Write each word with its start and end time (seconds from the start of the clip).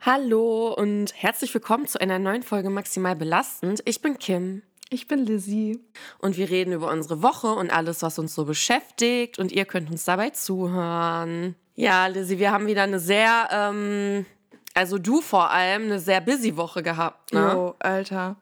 Hallo 0.00 0.72
und 0.72 1.12
herzlich 1.16 1.52
willkommen 1.52 1.86
zu 1.86 2.00
einer 2.00 2.18
neuen 2.18 2.42
Folge 2.42 2.70
Maximal 2.70 3.16
Belastend. 3.16 3.82
Ich 3.86 4.02
bin 4.02 4.18
Kim. 4.18 4.62
Ich 4.88 5.08
bin 5.08 5.26
Lizzie. 5.26 5.80
Und 6.18 6.36
wir 6.36 6.48
reden 6.48 6.72
über 6.72 6.90
unsere 6.92 7.22
Woche 7.22 7.48
und 7.48 7.70
alles, 7.70 8.02
was 8.02 8.18
uns 8.18 8.34
so 8.34 8.44
beschäftigt. 8.44 9.38
Und 9.38 9.50
ihr 9.50 9.64
könnt 9.64 9.90
uns 9.90 10.04
dabei 10.04 10.30
zuhören. 10.30 11.56
Ja, 11.74 12.06
Lizzie, 12.06 12.38
wir 12.38 12.52
haben 12.52 12.68
wieder 12.68 12.84
eine 12.84 13.00
sehr, 13.00 13.48
ähm, 13.50 14.26
also 14.74 14.98
du 14.98 15.20
vor 15.20 15.50
allem, 15.50 15.84
eine 15.84 15.98
sehr 15.98 16.20
busy 16.20 16.56
Woche 16.56 16.84
gehabt. 16.84 17.32
Ne? 17.32 17.52
Jo, 17.52 17.74
Alter. 17.80 18.36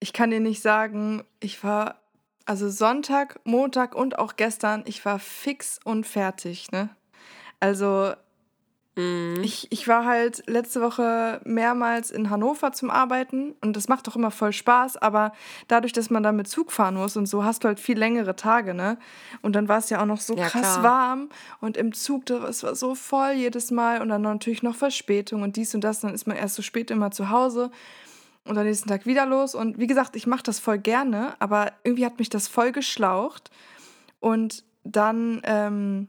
Ich 0.00 0.12
kann 0.12 0.30
dir 0.30 0.40
nicht 0.40 0.62
sagen, 0.62 1.22
ich 1.38 1.62
war, 1.62 2.00
also 2.44 2.68
Sonntag, 2.70 3.38
Montag 3.44 3.94
und 3.94 4.18
auch 4.18 4.34
gestern, 4.34 4.82
ich 4.86 5.04
war 5.04 5.20
fix 5.20 5.78
und 5.84 6.06
fertig, 6.06 6.72
ne? 6.72 6.90
Also 7.60 8.12
Mhm. 8.98 9.42
Ich, 9.44 9.68
ich 9.70 9.86
war 9.86 10.04
halt 10.04 10.42
letzte 10.48 10.80
Woche 10.80 11.40
mehrmals 11.44 12.10
in 12.10 12.28
Hannover 12.30 12.72
zum 12.72 12.90
Arbeiten 12.90 13.54
und 13.60 13.76
das 13.76 13.86
macht 13.88 14.08
doch 14.08 14.16
immer 14.16 14.32
voll 14.32 14.52
Spaß, 14.52 14.96
aber 14.96 15.32
dadurch, 15.68 15.92
dass 15.92 16.10
man 16.10 16.24
da 16.24 16.32
mit 16.32 16.48
Zug 16.48 16.72
fahren 16.72 16.96
muss 16.96 17.16
und 17.16 17.26
so, 17.26 17.44
hast 17.44 17.62
du 17.62 17.68
halt 17.68 17.78
viel 17.78 17.96
längere 17.96 18.34
Tage, 18.34 18.74
ne? 18.74 18.98
Und 19.40 19.54
dann 19.54 19.68
war 19.68 19.78
es 19.78 19.90
ja 19.90 20.00
auch 20.02 20.06
noch 20.06 20.20
so 20.20 20.34
Ja, 20.34 20.46
krass 20.48 20.74
klar. 20.74 20.82
warm 20.82 21.28
und 21.60 21.76
im 21.76 21.92
Zug, 21.92 22.26
da- 22.26 22.48
es 22.48 22.64
war 22.64 22.74
so 22.74 22.96
voll 22.96 23.32
jedes 23.32 23.70
Mal 23.70 24.02
und 24.02 24.08
dann 24.08 24.22
natürlich 24.22 24.64
noch 24.64 24.74
Verspätung 24.74 25.42
und 25.42 25.54
dies 25.54 25.72
und 25.74 25.82
das, 25.82 26.00
dann 26.00 26.12
ist 26.14 26.26
man 26.26 26.36
erst 26.36 26.56
so 26.56 26.62
spät 26.62 26.90
immer 26.90 27.12
zu 27.12 27.30
Hause 27.30 27.70
und 28.44 28.58
am 28.58 28.64
nächsten 28.64 28.88
Tag 28.88 29.06
wieder 29.06 29.26
los 29.26 29.54
und 29.54 29.78
wie 29.78 29.86
gesagt, 29.86 30.16
ich 30.16 30.26
mache 30.26 30.42
das 30.42 30.58
voll 30.58 30.78
gerne, 30.78 31.34
aber 31.38 31.70
irgendwie 31.84 32.04
hat 32.06 32.18
mich 32.18 32.30
das 32.30 32.48
voll 32.48 32.72
geschlaucht 32.72 33.50
und 34.18 34.64
dann 34.82 35.40
ähm, 35.44 36.08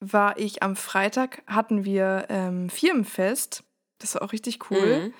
war 0.00 0.38
ich 0.38 0.62
am 0.62 0.76
Freitag, 0.76 1.42
hatten 1.46 1.84
wir 1.84 2.26
ähm, 2.28 2.70
Firmenfest. 2.70 3.64
Das 3.98 4.14
war 4.14 4.22
auch 4.22 4.32
richtig 4.32 4.70
cool. 4.70 5.08
Mhm. 5.08 5.14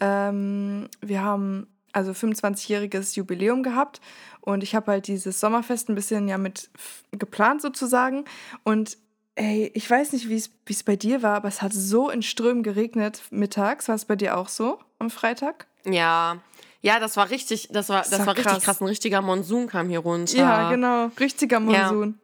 Ähm, 0.00 0.88
wir 1.00 1.22
haben 1.22 1.66
also 1.92 2.12
25-jähriges 2.12 3.16
Jubiläum 3.16 3.62
gehabt 3.62 4.00
und 4.40 4.62
ich 4.62 4.74
habe 4.74 4.92
halt 4.92 5.06
dieses 5.06 5.40
Sommerfest 5.40 5.88
ein 5.88 5.94
bisschen 5.94 6.28
ja 6.28 6.38
mit 6.38 6.70
geplant 7.12 7.62
sozusagen. 7.62 8.24
Und 8.64 8.96
ey, 9.34 9.70
ich 9.74 9.88
weiß 9.88 10.12
nicht, 10.12 10.28
wie 10.28 10.36
es 10.36 10.50
wie 10.66 10.72
es 10.72 10.82
bei 10.82 10.96
dir 10.96 11.22
war, 11.22 11.36
aber 11.36 11.48
es 11.48 11.62
hat 11.62 11.72
so 11.72 12.10
in 12.10 12.22
Strömen 12.22 12.62
geregnet 12.62 13.22
mittags. 13.30 13.88
War 13.88 13.94
es 13.94 14.04
bei 14.04 14.16
dir 14.16 14.36
auch 14.36 14.48
so 14.48 14.78
am 14.98 15.10
Freitag? 15.10 15.66
Ja. 15.84 16.38
Ja, 16.82 16.98
das 16.98 17.16
war 17.16 17.30
richtig, 17.30 17.68
das 17.70 17.88
war, 17.88 18.02
das 18.02 18.10
war 18.18 18.26
war 18.26 18.36
richtig 18.36 18.52
krass. 18.52 18.64
krass. 18.64 18.80
Ein 18.80 18.88
richtiger 18.88 19.22
Monsun 19.22 19.68
kam 19.68 19.88
hier 19.88 20.00
runter. 20.00 20.36
Ja, 20.36 20.70
genau. 20.70 21.10
Richtiger 21.18 21.60
Monsun. 21.60 22.18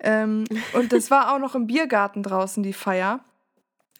Ähm, 0.00 0.44
und 0.74 0.92
das 0.92 1.10
war 1.10 1.34
auch 1.34 1.38
noch 1.38 1.54
im 1.54 1.66
Biergarten 1.66 2.22
draußen, 2.22 2.62
die 2.62 2.74
Feier. 2.74 3.20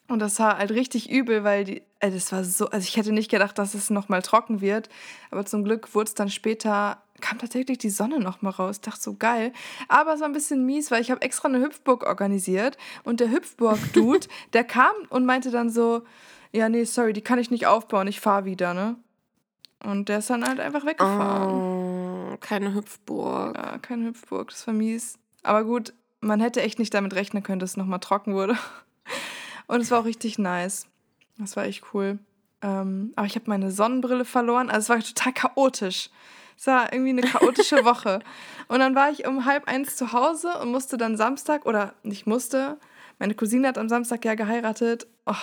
Und 0.09 0.19
das 0.19 0.39
war 0.39 0.59
halt 0.59 0.71
richtig 0.73 1.11
übel, 1.11 1.45
weil 1.45 1.65
die, 1.65 1.83
äh, 2.01 2.11
das 2.11 2.31
war 2.31 2.45
so, 2.45 2.69
also 2.69 2.87
ich 2.87 2.99
hätte 2.99 3.13
nicht 3.13 3.31
gedacht, 3.31 3.59
dass 3.59 3.73
es 3.73 3.89
nochmal 3.89 4.21
trocken 4.21 4.61
wird. 4.61 4.91
Aber 5.31 5.47
zum 5.47 5.65
Glück 5.65 5.95
wurde 5.95 6.09
es 6.09 6.15
dann 6.15 6.29
später, 6.29 7.03
kam 7.23 7.39
tatsächlich 7.39 7.79
die 7.79 7.89
Sonne 7.89 8.21
nochmal 8.21 8.53
raus. 8.53 8.77
Ich 8.77 8.81
dachte 8.83 9.01
so 9.01 9.15
geil. 9.15 9.55
Aber 9.89 10.13
es 10.13 10.21
war 10.21 10.29
ein 10.29 10.35
bisschen 10.35 10.67
mies, 10.67 10.91
weil 10.91 11.01
ich 11.01 11.11
habe 11.11 11.23
extra 11.23 11.49
eine 11.49 11.61
Hüpfburg 11.61 12.05
organisiert. 12.05 12.77
Und 13.05 13.21
der 13.21 13.31
Hüpfburg-Dude, 13.31 14.27
der 14.53 14.65
kam 14.65 14.93
und 15.09 15.25
meinte 15.25 15.51
dann 15.51 15.71
so, 15.71 16.03
ja, 16.53 16.69
nee, 16.69 16.85
sorry, 16.85 17.15
die 17.15 17.23
kann 17.23 17.39
ich 17.39 17.51
nicht 17.51 17.67
aufbauen, 17.67 18.07
ich 18.09 18.21
fahre 18.21 18.45
wieder, 18.45 18.75
ne? 18.75 18.97
Und 19.85 20.09
der 20.09 20.19
ist 20.19 20.31
dann 20.31 20.45
halt 20.45 20.61
einfach 20.61 20.87
weggefahren. 20.87 21.51
Oh, 21.51 22.37
keine 22.41 22.75
Hüpfburg. 22.75 23.57
Ja, 23.57 23.79
keine 23.79 24.07
Hüpfburg, 24.07 24.51
das 24.51 24.67
war 24.67 24.75
mies. 24.75 25.19
Aber 25.43 25.65
gut, 25.65 25.93
man 26.21 26.41
hätte 26.41 26.63
echt 26.63 26.79
nicht 26.79 26.95
damit 26.95 27.15
rechnen 27.15 27.43
können, 27.43 27.59
dass 27.59 27.71
es 27.71 27.77
nochmal 27.77 28.01
trocken 28.01 28.35
wurde. 28.35 28.57
Und 29.67 29.81
es 29.81 29.91
war 29.91 30.01
auch 30.01 30.05
richtig 30.05 30.39
nice. 30.39 30.87
Das 31.39 31.57
war 31.57 31.65
echt 31.65 31.83
cool. 31.93 32.19
Ähm, 32.63 33.13
aber 33.17 33.27
ich 33.27 33.35
habe 33.35 33.47
meine 33.49 33.73
Sonnenbrille 33.73 34.25
verloren. 34.25 34.71
Also 34.71 34.85
es 34.85 34.89
war 34.89 35.01
total 35.01 35.33
chaotisch. 35.33 36.11
Es 36.57 36.67
war 36.67 36.93
irgendwie 36.93 37.11
eine 37.11 37.23
chaotische 37.23 37.85
Woche. 37.85 38.21
Und 38.69 38.79
dann 38.79 38.95
war 38.95 39.11
ich 39.11 39.27
um 39.27 39.45
halb 39.45 39.67
eins 39.67 39.97
zu 39.97 40.13
Hause 40.13 40.59
und 40.61 40.71
musste 40.71 40.97
dann 40.97 41.17
Samstag, 41.17 41.67
oder 41.67 41.95
nicht 42.05 42.27
musste, 42.27 42.79
meine 43.19 43.35
Cousine 43.35 43.69
hat 43.69 43.79
am 43.79 43.89
Samstag 43.89 44.25
ja 44.25 44.35
geheiratet. 44.35 45.07
Oh, 45.27 45.35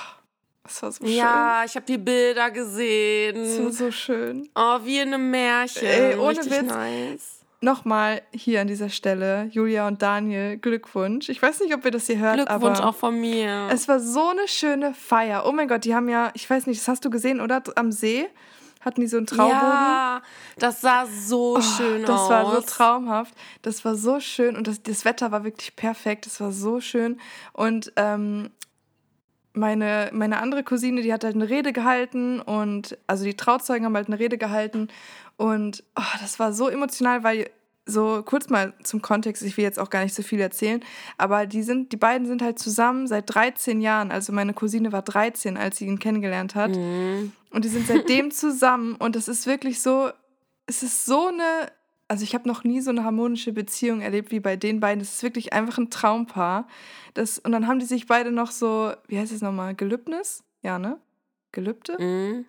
das 0.64 0.82
war 0.84 0.92
so 0.92 1.04
schön. 1.06 1.14
Ja, 1.16 1.64
ich 1.66 1.76
habe 1.76 1.86
die 1.86 1.98
Bilder 1.98 2.50
Das 2.50 2.58
war 2.58 2.64
gesehen. 2.66 3.72
so 3.72 3.92
schön. 3.92 4.50
Oh, 4.56 4.80
wie 4.84 5.00
in 5.00 5.14
einem 5.14 5.32
Märchen. 5.32 5.88
Ey, 5.88 6.16
ohne 6.18 6.38
Richtig 6.40 6.52
Witz. 6.52 6.72
nice. 6.72 7.36
Nochmal 7.62 8.22
hier 8.32 8.62
an 8.62 8.68
dieser 8.68 8.88
Stelle, 8.88 9.50
Julia 9.52 9.86
und 9.88 10.02
Daniel, 10.02 10.58
Glückwunsch. 10.58 11.28
Ich 11.28 11.42
weiß 11.42 11.60
nicht, 11.60 11.74
ob 11.74 11.84
ihr 11.84 11.92
das 11.92 12.06
hier 12.08 12.18
hört, 12.20 12.36
Glückwunsch 12.38 12.80
aber 12.80 12.88
auch 12.90 12.96
von 12.96 13.20
mir. 13.20 13.68
es 13.70 13.88
war 13.90 14.00
so 14.00 14.30
eine 14.30 14.48
schöne 14.48 14.94
Feier. 14.94 15.44
Oh 15.46 15.52
mein 15.52 15.68
Gott, 15.68 15.84
die 15.84 15.94
haben 15.94 16.08
ja, 16.08 16.32
ich 16.36 16.50
weiß 16.50 16.68
nicht, 16.68 16.80
das 16.80 16.88
hast 16.88 17.04
du 17.04 17.10
gesehen, 17.10 17.42
oder? 17.42 17.62
Am 17.76 17.92
See 17.92 18.30
hatten 18.80 19.02
die 19.02 19.08
so 19.08 19.18
einen 19.18 19.26
Traubogen. 19.26 19.60
Ja, 19.60 20.22
das 20.58 20.80
sah 20.80 21.06
so 21.06 21.58
Oh, 21.58 21.62
schön 21.62 22.04
das 22.04 22.12
aus. 22.22 22.30
war 22.30 22.56
so 22.56 22.62
traumhaft. 22.62 23.34
Das 23.62 23.84
war 23.84 23.96
so 23.96 24.22
schön 24.22 24.56
und 24.56 24.66
das, 24.68 24.82
das 24.82 25.04
Wetter 25.04 25.34
war 25.34 25.44
wirklich 25.44 25.76
perfekt. 25.76 26.28
Das 26.28 26.40
war 26.40 26.54
so 26.54 26.80
schön. 26.80 27.20
Und 27.52 27.92
ähm, 27.98 28.52
meine, 29.54 30.10
meine 30.14 30.40
andere 30.40 30.64
Cousine, 30.64 31.02
die 31.02 31.14
hat 31.14 31.24
halt 31.24 31.36
eine 31.36 31.50
Rede 31.50 31.74
gehalten 31.74 32.40
und 32.40 32.98
also 33.08 33.26
die 33.26 33.36
Trauzeugen 33.36 33.86
haben 33.86 33.96
halt 33.96 34.08
eine 34.08 34.20
Rede 34.20 34.38
gehalten 34.38 34.88
und 35.38 35.84
oh, 35.96 36.18
das 36.22 36.40
war 36.40 36.54
so 36.54 36.68
emotional, 36.70 37.24
weil 37.24 37.50
so 37.90 38.22
kurz 38.24 38.50
mal 38.50 38.74
zum 38.84 39.02
Kontext, 39.02 39.44
ich 39.44 39.58
will 39.58 39.64
jetzt 39.64 39.80
auch 39.80 39.90
gar 39.90 40.04
nicht 40.04 40.14
so 40.14 40.24
viel 40.24 40.40
erzählen, 40.40 40.84
aber 41.18 41.46
die 41.46 41.64
sind, 41.64 41.92
die 41.92 41.98
beiden 41.98 42.28
sind 42.28 42.42
halt 42.42 42.60
zusammen 42.60 43.08
seit 43.08 43.34
13 43.34 43.82
Jahren. 43.82 44.12
Also 44.12 44.32
meine 44.32 44.54
Cousine 44.54 44.92
war 44.92 45.02
13, 45.02 45.58
als 45.58 45.78
sie 45.78 45.88
ihn 45.88 46.00
kennengelernt 46.00 46.56
hat. 46.56 46.72
Mhm. 46.72 47.32
Und 47.52 47.66
die 47.66 47.70
sind 47.70 47.88
seitdem 47.88 48.32
zusammen 48.32 48.96
und 48.96 49.16
es 49.16 49.28
ist 49.28 49.48
wirklich 49.48 49.82
so, 49.82 50.10
es 50.68 50.84
ist 50.84 51.06
so 51.06 51.28
eine, 51.28 51.72
also 52.10 52.24
ich 52.24 52.34
habe 52.34 52.48
noch 52.48 52.64
nie 52.64 52.82
so 52.82 52.90
eine 52.90 53.04
harmonische 53.04 53.54
Beziehung 53.54 54.02
erlebt 54.02 54.32
wie 54.32 54.40
bei 54.40 54.56
den 54.56 54.80
beiden. 54.80 55.00
Das 55.00 55.14
ist 55.14 55.24
wirklich 55.24 55.54
einfach 55.54 55.78
ein 55.78 55.92
Traumpaar. 55.92 56.68
Das, 57.14 57.38
und 57.38 57.52
dann 57.52 57.68
haben 57.68 57.80
die 57.80 57.86
sich 57.86 58.08
beide 58.08 58.32
noch 58.32 58.52
so, 58.52 58.92
wie 59.08 59.20
heißt 59.20 59.32
es 59.32 59.42
nochmal, 59.42 59.76
Gelübnis? 59.76 60.44
Ja, 60.64 60.80
ne? 60.80 61.00
Gelübde? 61.52 62.02
Mhm. 62.02 62.46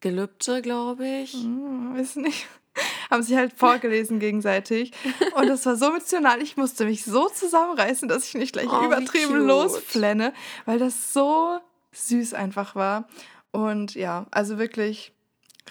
Gelübde, 0.00 0.62
glaube 0.62 1.06
ich. 1.06 1.32
Hm, 1.32 1.96
weiß 1.96 2.16
nicht. 2.16 2.46
Haben 3.10 3.22
sich 3.22 3.36
halt 3.36 3.52
vorgelesen 3.52 4.20
gegenseitig. 4.20 4.92
Und 5.36 5.48
das 5.48 5.66
war 5.66 5.76
so 5.76 5.86
emotional. 5.86 6.40
Ich 6.40 6.56
musste 6.56 6.84
mich 6.84 7.04
so 7.04 7.28
zusammenreißen, 7.28 8.08
dass 8.08 8.28
ich 8.28 8.34
nicht 8.34 8.52
gleich 8.52 8.68
Oh, 8.70 8.84
übertrieben 8.84 9.46
losflenne, 9.46 10.32
weil 10.66 10.78
das 10.78 11.12
so 11.12 11.58
süß 11.92 12.34
einfach 12.34 12.74
war. 12.76 13.08
Und 13.50 13.94
ja, 13.94 14.26
also 14.30 14.58
wirklich 14.58 15.12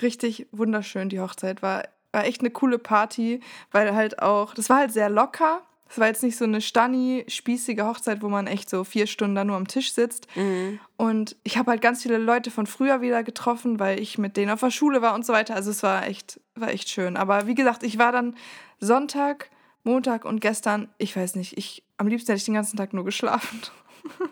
richtig 0.01 0.47
wunderschön. 0.51 1.09
Die 1.09 1.19
Hochzeit 1.19 1.61
war, 1.61 1.83
war 2.13 2.23
echt 2.25 2.39
eine 2.39 2.51
coole 2.51 2.79
Party, 2.79 3.41
weil 3.71 3.93
halt 3.93 4.21
auch, 4.21 4.53
das 4.53 4.69
war 4.69 4.77
halt 4.77 4.93
sehr 4.93 5.09
locker. 5.09 5.61
Es 5.89 5.99
war 5.99 6.07
jetzt 6.07 6.23
nicht 6.23 6.37
so 6.37 6.45
eine 6.45 6.61
stanni, 6.61 7.25
spießige 7.27 7.81
Hochzeit, 7.85 8.21
wo 8.21 8.29
man 8.29 8.47
echt 8.47 8.69
so 8.69 8.83
vier 8.83 9.05
Stunden 9.05 9.35
da 9.35 9.43
nur 9.43 9.57
am 9.57 9.67
Tisch 9.67 9.91
sitzt. 9.93 10.27
Mhm. 10.35 10.79
Und 10.95 11.35
ich 11.43 11.57
habe 11.57 11.69
halt 11.69 11.81
ganz 11.81 12.01
viele 12.01 12.17
Leute 12.17 12.49
von 12.49 12.65
früher 12.65 13.01
wieder 13.01 13.23
getroffen, 13.23 13.79
weil 13.79 13.99
ich 13.99 14.17
mit 14.17 14.37
denen 14.37 14.51
auf 14.51 14.61
der 14.61 14.71
Schule 14.71 15.01
war 15.01 15.13
und 15.13 15.25
so 15.25 15.33
weiter. 15.33 15.55
Also 15.55 15.69
es 15.69 15.83
war 15.83 16.07
echt, 16.07 16.39
war 16.55 16.69
echt 16.69 16.89
schön. 16.89 17.17
Aber 17.17 17.45
wie 17.47 17.55
gesagt, 17.55 17.83
ich 17.83 17.99
war 17.99 18.11
dann 18.11 18.35
Sonntag, 18.79 19.49
Montag 19.83 20.25
und 20.25 20.39
gestern, 20.39 20.89
ich 20.97 21.15
weiß 21.15 21.35
nicht, 21.35 21.57
ich 21.57 21.83
am 21.97 22.07
liebsten 22.07 22.27
hätte 22.27 22.37
ich 22.37 22.45
den 22.45 22.55
ganzen 22.55 22.77
Tag 22.77 22.93
nur 22.93 23.05
geschlafen. 23.05 23.61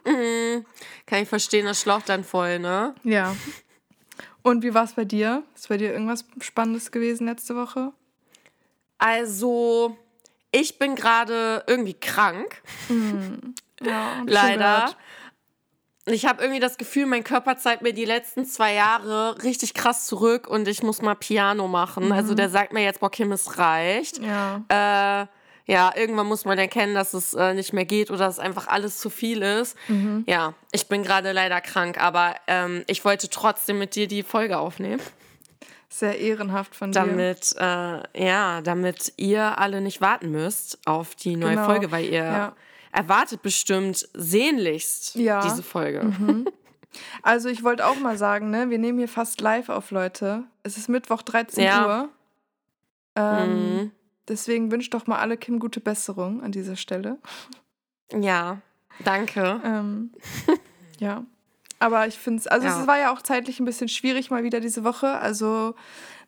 Mhm. 0.06 0.66
Kann 1.06 1.24
ich 1.24 1.30
verstehen, 1.30 1.66
das 1.66 1.80
schlaucht 1.80 2.10
dann 2.10 2.26
voll, 2.26 2.60
ne? 2.60 2.94
Ja. 3.04 3.34
Und 4.44 4.64
wie 4.64 4.74
war 4.74 4.84
es 4.84 4.94
bei 4.94 5.06
dir? 5.06 5.44
Ist 5.56 5.70
bei 5.70 5.78
dir 5.78 5.92
irgendwas 5.92 6.26
Spannendes 6.40 6.92
gewesen 6.92 7.28
letzte 7.28 7.56
Woche? 7.56 7.92
Also, 8.98 9.98
ich 10.52 10.80
bin 10.80 10.96
gerade 10.96 11.64
irgendwie 11.68 11.94
krank, 11.94 12.62
Ja, 13.84 14.14
ich 14.14 14.18
schon 14.18 14.28
leider. 14.28 14.96
Ich 16.06 16.26
habe 16.26 16.42
irgendwie 16.42 16.60
das 16.60 16.78
Gefühl, 16.78 17.06
mein 17.06 17.24
Körper 17.24 17.58
zeigt 17.58 17.84
mir 17.84 17.94
die 17.94 18.06
letzten 18.06 18.46
zwei 18.46 18.74
Jahre 18.74 19.42
richtig 19.44 19.76
krass 19.76 20.08
zurück 20.08 20.48
und 20.48 20.68
ich 20.68 20.82
muss 20.82 21.02
mal 21.02 21.16
Piano 21.16 21.68
machen. 21.68 22.12
Also 22.12 22.34
der 22.34 22.50
sagt 22.50 22.74
mir 22.74 22.84
jetzt, 22.84 23.00
boah, 23.00 23.12
Kim, 23.12 23.32
es 23.32 23.60
reicht. 23.60 24.20
Ja. 24.20 24.64
Äh, 24.68 25.28
ja, 25.66 25.92
irgendwann 25.96 26.28
muss 26.28 26.44
man 26.46 26.58
erkennen, 26.58 26.94
dass 26.96 27.14
es 27.14 27.34
äh, 27.34 27.54
nicht 27.54 27.72
mehr 27.74 27.86
geht 27.86 28.10
oder 28.12 28.26
dass 28.26 28.40
einfach 28.40 28.68
alles 28.68 29.00
zu 29.00 29.10
viel 29.10 29.42
ist. 29.42 29.78
Ja, 30.26 30.54
ich 30.72 30.88
bin 30.88 31.04
gerade 31.04 31.32
leider 31.32 31.62
krank, 31.62 31.98
aber 32.02 32.36
ähm, 32.48 32.84
ich 32.88 33.06
wollte 33.06 33.30
trotzdem 33.30 33.78
mit 33.80 33.96
dir 33.96 34.08
die 34.08 34.24
Folge 34.24 34.58
aufnehmen, 34.58 35.02
Sehr 35.90 36.20
ehrenhaft 36.20 36.76
von 36.76 36.92
dir. 36.92 37.00
damit, 37.00 37.56
äh, 37.58 38.26
ja, 38.26 38.62
damit 38.62 39.14
ihr 39.18 39.58
alle 39.60 39.82
nicht 39.82 40.02
warten 40.02 40.32
müsst 40.32 40.80
auf 40.86 41.16
die 41.16 41.36
neue 41.36 41.52
Genau, 41.56 41.66
Folge, 41.66 41.92
weil 41.92 42.06
ihr 42.06 42.24
ja. 42.24 42.56
erwartet 42.92 43.42
bestimmt 43.42 44.08
sehnlichst 44.14 45.16
Ja. 45.16 45.42
diese 45.42 45.64
Folge. 45.64 46.12
Also 47.24 47.48
ich 47.48 47.64
wollte 47.64 47.86
auch 47.88 47.98
mal 48.02 48.18
sagen, 48.18 48.50
ne, 48.50 48.70
wir 48.70 48.78
nehmen 48.78 48.98
hier 48.98 49.08
fast 49.08 49.40
live 49.40 49.70
auf, 49.70 49.92
Leute. 49.92 50.44
Es 50.64 50.76
ist 50.78 50.90
Mittwoch 50.90 51.22
13 51.22 51.64
Ja. 51.64 51.86
Uhr. 51.86 52.10
Ähm, 53.16 53.76
Mhm. 53.78 53.92
Deswegen 54.28 54.72
wünscht 54.72 54.94
doch 54.94 55.08
mal 55.08 55.20
alle 55.20 55.38
Kim 55.38 55.60
gute 55.60 55.80
Besserung 55.80 56.42
an 56.42 56.52
dieser 56.52 56.76
Stelle. 56.76 57.18
Ja, 58.14 58.62
danke. 59.04 59.62
Ähm, 59.64 60.12
ja. 61.00 61.26
Aber 61.80 62.06
ich 62.06 62.18
finde 62.18 62.40
es, 62.40 62.48
also 62.48 62.68
ja. 62.68 62.80
es 62.80 62.88
war 62.88 63.00
ja 63.00 63.12
auch 63.12 63.24
zeitlich 63.24 63.60
ein 63.60 63.66
bisschen 63.66 63.88
schwierig 63.88 64.30
mal 64.30 64.44
wieder 64.44 64.60
diese 64.60 64.84
Woche. 64.84 65.18
Also, 65.18 65.74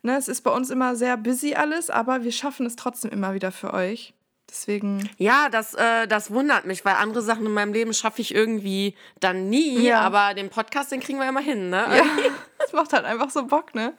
ne, 0.02 0.18
es 0.18 0.28
ist 0.28 0.42
bei 0.42 0.52
uns 0.52 0.72
immer 0.72 0.96
sehr 0.96 1.16
busy 1.16 1.54
alles, 1.54 1.92
aber 1.92 2.24
wir 2.24 2.32
schaffen 2.32 2.66
es 2.66 2.76
trotzdem 2.76 3.12
immer 3.12 3.36
wieder 3.36 3.52
für 3.52 3.74
euch. 3.74 4.16
Deswegen. 4.50 5.10
Ja, 5.18 5.50
das, 5.50 5.74
äh, 5.74 6.08
das 6.08 6.32
wundert 6.32 6.66
mich, 6.66 6.84
weil 6.86 6.96
andere 6.96 7.22
Sachen 7.22 7.46
in 7.46 7.54
meinem 7.54 7.74
Leben 7.74 7.94
schaffe 7.94 8.22
ich 8.22 8.34
irgendwie 8.34 8.96
dann 9.20 9.50
nie. 9.50 9.80
Ja. 9.80 10.02
Aber 10.02 10.34
den 10.34 10.50
Podcast, 10.50 10.92
den 10.92 11.00
kriegen 11.00 11.20
wir 11.20 11.30
immer 11.30 11.40
hin, 11.40 11.70
ne? 11.70 11.86
Ja, 11.90 12.04
das 12.60 12.74
macht 12.74 12.94
halt 12.94 13.06
einfach 13.06 13.30
so 13.30 13.46
Bock, 13.46 13.74
ne? 13.76 13.94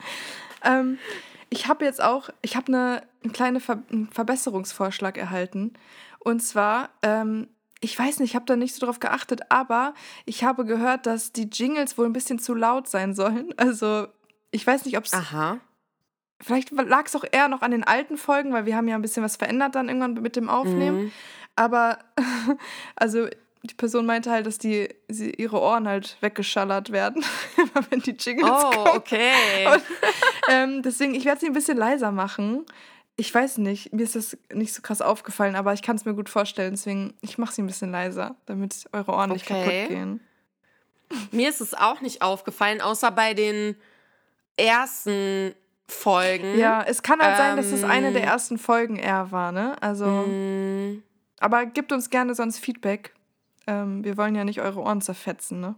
Ähm, 0.64 0.98
ich 1.54 1.68
habe 1.68 1.84
jetzt 1.84 2.02
auch, 2.02 2.30
ich 2.42 2.56
habe 2.56 2.66
eine, 2.66 3.02
einen 3.22 3.32
kleinen 3.32 3.60
Ver 3.60 3.78
einen 3.90 4.08
Verbesserungsvorschlag 4.08 5.16
erhalten. 5.16 5.74
Und 6.18 6.40
zwar, 6.40 6.90
ähm, 7.02 7.46
ich 7.80 7.96
weiß 7.96 8.18
nicht, 8.18 8.30
ich 8.30 8.34
habe 8.34 8.44
da 8.44 8.56
nicht 8.56 8.74
so 8.74 8.84
drauf 8.84 8.98
geachtet, 8.98 9.42
aber 9.50 9.94
ich 10.24 10.42
habe 10.42 10.64
gehört, 10.64 11.06
dass 11.06 11.32
die 11.32 11.48
Jingles 11.48 11.96
wohl 11.96 12.06
ein 12.06 12.12
bisschen 12.12 12.40
zu 12.40 12.54
laut 12.54 12.88
sein 12.88 13.14
sollen. 13.14 13.54
Also, 13.56 14.08
ich 14.50 14.66
weiß 14.66 14.84
nicht, 14.84 14.98
ob 14.98 15.04
es. 15.04 15.12
Aha. 15.12 15.60
Vielleicht 16.40 16.72
lag 16.72 17.06
es 17.06 17.14
auch 17.14 17.24
eher 17.30 17.46
noch 17.48 17.62
an 17.62 17.70
den 17.70 17.84
alten 17.84 18.16
Folgen, 18.16 18.52
weil 18.52 18.66
wir 18.66 18.76
haben 18.76 18.88
ja 18.88 18.96
ein 18.96 19.02
bisschen 19.02 19.22
was 19.22 19.36
verändert 19.36 19.76
dann 19.76 19.88
irgendwann 19.88 20.14
mit 20.14 20.34
dem 20.34 20.48
Aufnehmen. 20.48 21.04
Mhm. 21.04 21.12
Aber, 21.54 21.98
also, 22.96 23.28
die 23.62 23.74
Person 23.74 24.06
meinte 24.06 24.30
halt, 24.30 24.46
dass 24.46 24.58
die 24.58 24.88
sie, 25.08 25.30
ihre 25.30 25.60
Ohren 25.60 25.86
halt 25.86 26.18
weggeschallert 26.20 26.90
werden, 26.90 27.24
wenn 27.90 28.00
die 28.00 28.12
Jingles 28.12 28.50
oh, 28.50 28.70
kommen. 28.70 28.88
Oh, 28.88 28.96
okay. 28.96 29.66
Und, 29.72 29.82
ähm, 30.50 30.82
deswegen, 30.82 31.14
ich 31.14 31.24
werde 31.24 31.40
sie 31.40 31.46
ein 31.46 31.52
bisschen 31.52 31.76
leiser 31.76 32.12
machen 32.12 32.66
ich 33.16 33.32
weiß 33.32 33.58
nicht, 33.58 33.92
mir 33.92 34.02
ist 34.02 34.16
das 34.16 34.36
nicht 34.52 34.74
so 34.74 34.82
krass 34.82 35.00
aufgefallen, 35.00 35.54
aber 35.54 35.72
ich 35.72 35.82
kann 35.82 35.96
es 35.96 36.04
mir 36.04 36.14
gut 36.14 36.28
vorstellen. 36.28 36.72
Deswegen, 36.72 37.14
ich 37.20 37.38
mache 37.38 37.52
sie 37.52 37.62
ein 37.62 37.66
bisschen 37.66 37.92
leiser, 37.92 38.36
damit 38.46 38.88
eure 38.92 39.12
Ohren 39.12 39.30
okay. 39.30 39.32
nicht 39.32 39.46
kaputt 39.46 39.88
gehen. 39.88 40.20
Mir 41.30 41.48
ist 41.48 41.60
es 41.60 41.74
auch 41.74 42.00
nicht 42.00 42.22
aufgefallen, 42.22 42.80
außer 42.80 43.10
bei 43.12 43.34
den 43.34 43.76
ersten 44.56 45.54
Folgen. 45.86 46.58
Ja, 46.58 46.82
es 46.82 47.02
kann 47.02 47.20
halt 47.20 47.32
ähm, 47.32 47.38
sein, 47.38 47.56
dass 47.56 47.66
es 47.66 47.84
eine 47.84 48.12
der 48.12 48.22
ähm. 48.22 48.28
ersten 48.28 48.58
Folgen 48.58 48.96
eher 48.96 49.30
war, 49.30 49.52
ne? 49.52 49.80
Also. 49.80 50.06
Mm. 50.06 51.02
Aber 51.38 51.66
gebt 51.66 51.92
uns 51.92 52.10
gerne 52.10 52.34
sonst 52.34 52.58
Feedback. 52.58 53.14
Ähm, 53.66 54.02
wir 54.02 54.16
wollen 54.16 54.34
ja 54.34 54.44
nicht 54.44 54.60
eure 54.60 54.80
Ohren 54.80 55.02
zerfetzen, 55.02 55.60
ne? 55.60 55.76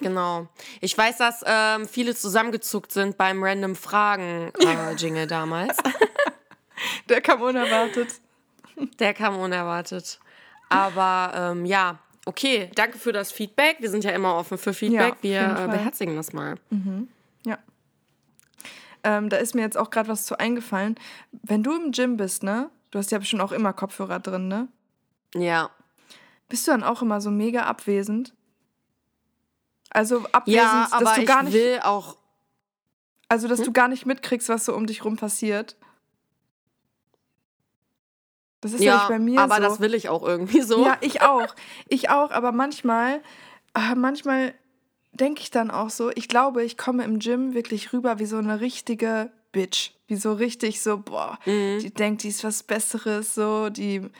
Genau. 0.00 0.48
Ich 0.80 0.96
weiß, 0.96 1.18
dass 1.18 1.42
ähm, 1.46 1.88
viele 1.88 2.14
zusammengezuckt 2.14 2.92
sind 2.92 3.16
beim 3.18 3.42
Random 3.42 3.74
Fragen-Jingle 3.74 5.24
äh, 5.24 5.26
damals. 5.26 5.76
Der 7.08 7.20
kam 7.20 7.42
unerwartet. 7.42 8.08
Der 8.98 9.14
kam 9.14 9.38
unerwartet. 9.38 10.18
Aber 10.68 11.32
ähm, 11.34 11.64
ja, 11.66 11.98
okay, 12.24 12.70
danke 12.74 12.98
für 12.98 13.12
das 13.12 13.32
Feedback. 13.32 13.76
Wir 13.80 13.90
sind 13.90 14.04
ja 14.04 14.10
immer 14.10 14.36
offen 14.36 14.58
für 14.58 14.74
Feedback. 14.74 15.16
Ja, 15.22 15.56
Wir 15.58 15.64
äh, 15.64 15.68
beherzigen 15.68 16.16
das 16.16 16.32
mal. 16.32 16.56
Mhm. 16.70 17.08
Ja. 17.44 17.58
Ähm, 19.02 19.28
da 19.28 19.36
ist 19.36 19.54
mir 19.54 19.62
jetzt 19.62 19.76
auch 19.76 19.90
gerade 19.90 20.08
was 20.08 20.24
zu 20.24 20.38
eingefallen. 20.38 20.96
Wenn 21.32 21.62
du 21.62 21.74
im 21.74 21.92
Gym 21.92 22.16
bist, 22.16 22.42
ne? 22.42 22.70
Du 22.90 22.98
hast 22.98 23.10
ja 23.10 23.18
bestimmt 23.18 23.42
auch 23.42 23.52
immer 23.52 23.72
Kopfhörer 23.72 24.20
drin, 24.20 24.48
ne? 24.48 24.68
Ja. 25.34 25.70
Bist 26.48 26.66
du 26.66 26.72
dann 26.72 26.84
auch 26.84 27.02
immer 27.02 27.20
so 27.20 27.30
mega 27.30 27.62
abwesend? 27.62 28.32
Also 29.94 30.24
abwesend, 30.32 30.62
ja, 30.62 30.88
aber 30.90 31.04
dass 31.04 31.14
du 31.14 31.24
gar 31.24 31.42
nicht. 31.44 31.54
will 31.54 31.78
auch. 31.82 32.16
Also, 33.28 33.48
dass 33.48 33.60
hm? 33.60 33.66
du 33.66 33.72
gar 33.72 33.88
nicht 33.88 34.04
mitkriegst, 34.04 34.48
was 34.48 34.66
so 34.66 34.74
um 34.74 34.86
dich 34.86 35.04
rum 35.04 35.16
passiert. 35.16 35.76
Das 38.60 38.72
ist 38.72 38.82
ja, 38.82 38.96
nicht 38.96 39.08
bei 39.08 39.18
mir 39.18 39.40
aber 39.40 39.56
so. 39.56 39.62
das 39.62 39.80
will 39.80 39.94
ich 39.94 40.08
auch 40.08 40.22
irgendwie 40.22 40.62
so. 40.62 40.84
Ja, 40.84 40.98
ich 41.00 41.22
auch. 41.22 41.54
Ich 41.88 42.10
auch, 42.10 42.32
aber 42.32 42.50
manchmal, 42.50 43.22
äh, 43.74 43.94
manchmal 43.94 44.54
denke 45.12 45.42
ich 45.42 45.50
dann 45.50 45.70
auch 45.70 45.90
so, 45.90 46.10
ich 46.10 46.28
glaube, 46.28 46.64
ich 46.64 46.76
komme 46.76 47.04
im 47.04 47.20
Gym 47.20 47.54
wirklich 47.54 47.92
rüber 47.92 48.18
wie 48.18 48.26
so 48.26 48.36
eine 48.36 48.60
richtige 48.60 49.30
Bitch. 49.52 49.92
Wie 50.08 50.16
so 50.16 50.32
richtig 50.32 50.82
so, 50.82 50.98
boah, 50.98 51.38
mhm. 51.46 51.78
die 51.78 51.94
denkt, 51.94 52.24
die 52.24 52.28
ist 52.28 52.42
was 52.42 52.62
Besseres, 52.62 53.34
so, 53.34 53.70
die 53.70 54.10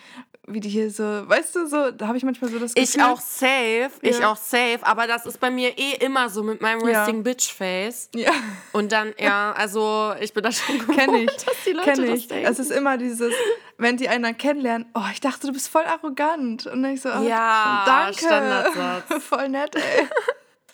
wie 0.47 0.61
die 0.61 0.69
hier 0.69 0.91
so, 0.91 1.03
weißt 1.03 1.55
du, 1.55 1.67
so, 1.67 1.91
da 1.91 2.07
habe 2.07 2.19
ich 2.19 2.25
manchmal 2.25 2.51
so 2.51 2.59
das 2.59 2.75
Gefühl. 2.75 2.89
Ich 2.89 3.03
auch 3.03 3.21
safe, 3.21 3.91
ja. 4.03 4.11
ich 4.11 4.25
auch 4.25 4.37
safe, 4.37 4.81
aber 4.83 5.07
das 5.07 5.27
ist 5.27 5.41
bei 5.41 5.51
mir 5.51 5.79
eh 5.79 5.93
immer 6.05 6.29
so 6.29 6.43
mit 6.43 6.61
meinem 6.61 6.83
Resting 6.83 7.17
ja. 7.17 7.23
Bitch 7.23 7.53
Face. 7.53 8.11
Ja. 8.15 8.31
Und 8.73 8.93
dann, 8.93 9.15
ja, 9.19 9.53
also 9.53 10.15
ich 10.21 10.33
bin 10.35 10.43
da 10.43 10.53
schon 10.53 10.79
gewohnt, 10.79 10.99
Kenn 10.99 11.15
ich. 11.15 11.33
dass 11.33 11.57
die 11.67 11.73
Leute 11.73 11.93
Kenn 11.93 12.15
ich. 12.15 12.31
Es 12.31 12.59
ist 12.59 12.71
immer 12.71 12.99
dieses, 12.99 13.33
wenn 13.79 13.97
die 13.97 14.09
einen 14.09 14.37
kennenlernen, 14.37 14.87
oh, 14.95 15.05
ich 15.13 15.21
dachte, 15.21 15.47
du 15.47 15.53
bist 15.53 15.69
voll 15.69 15.85
arrogant. 15.85 16.67
Und 16.67 16.83
dann 16.83 16.95
ich 16.95 17.01
so, 17.01 17.09
oh, 17.09 17.23
ja, 17.23 17.85
danke. 17.87 18.19
Standardsatz. 18.19 19.25
voll 19.29 19.49
nett, 19.49 19.75
ey. 19.77 20.09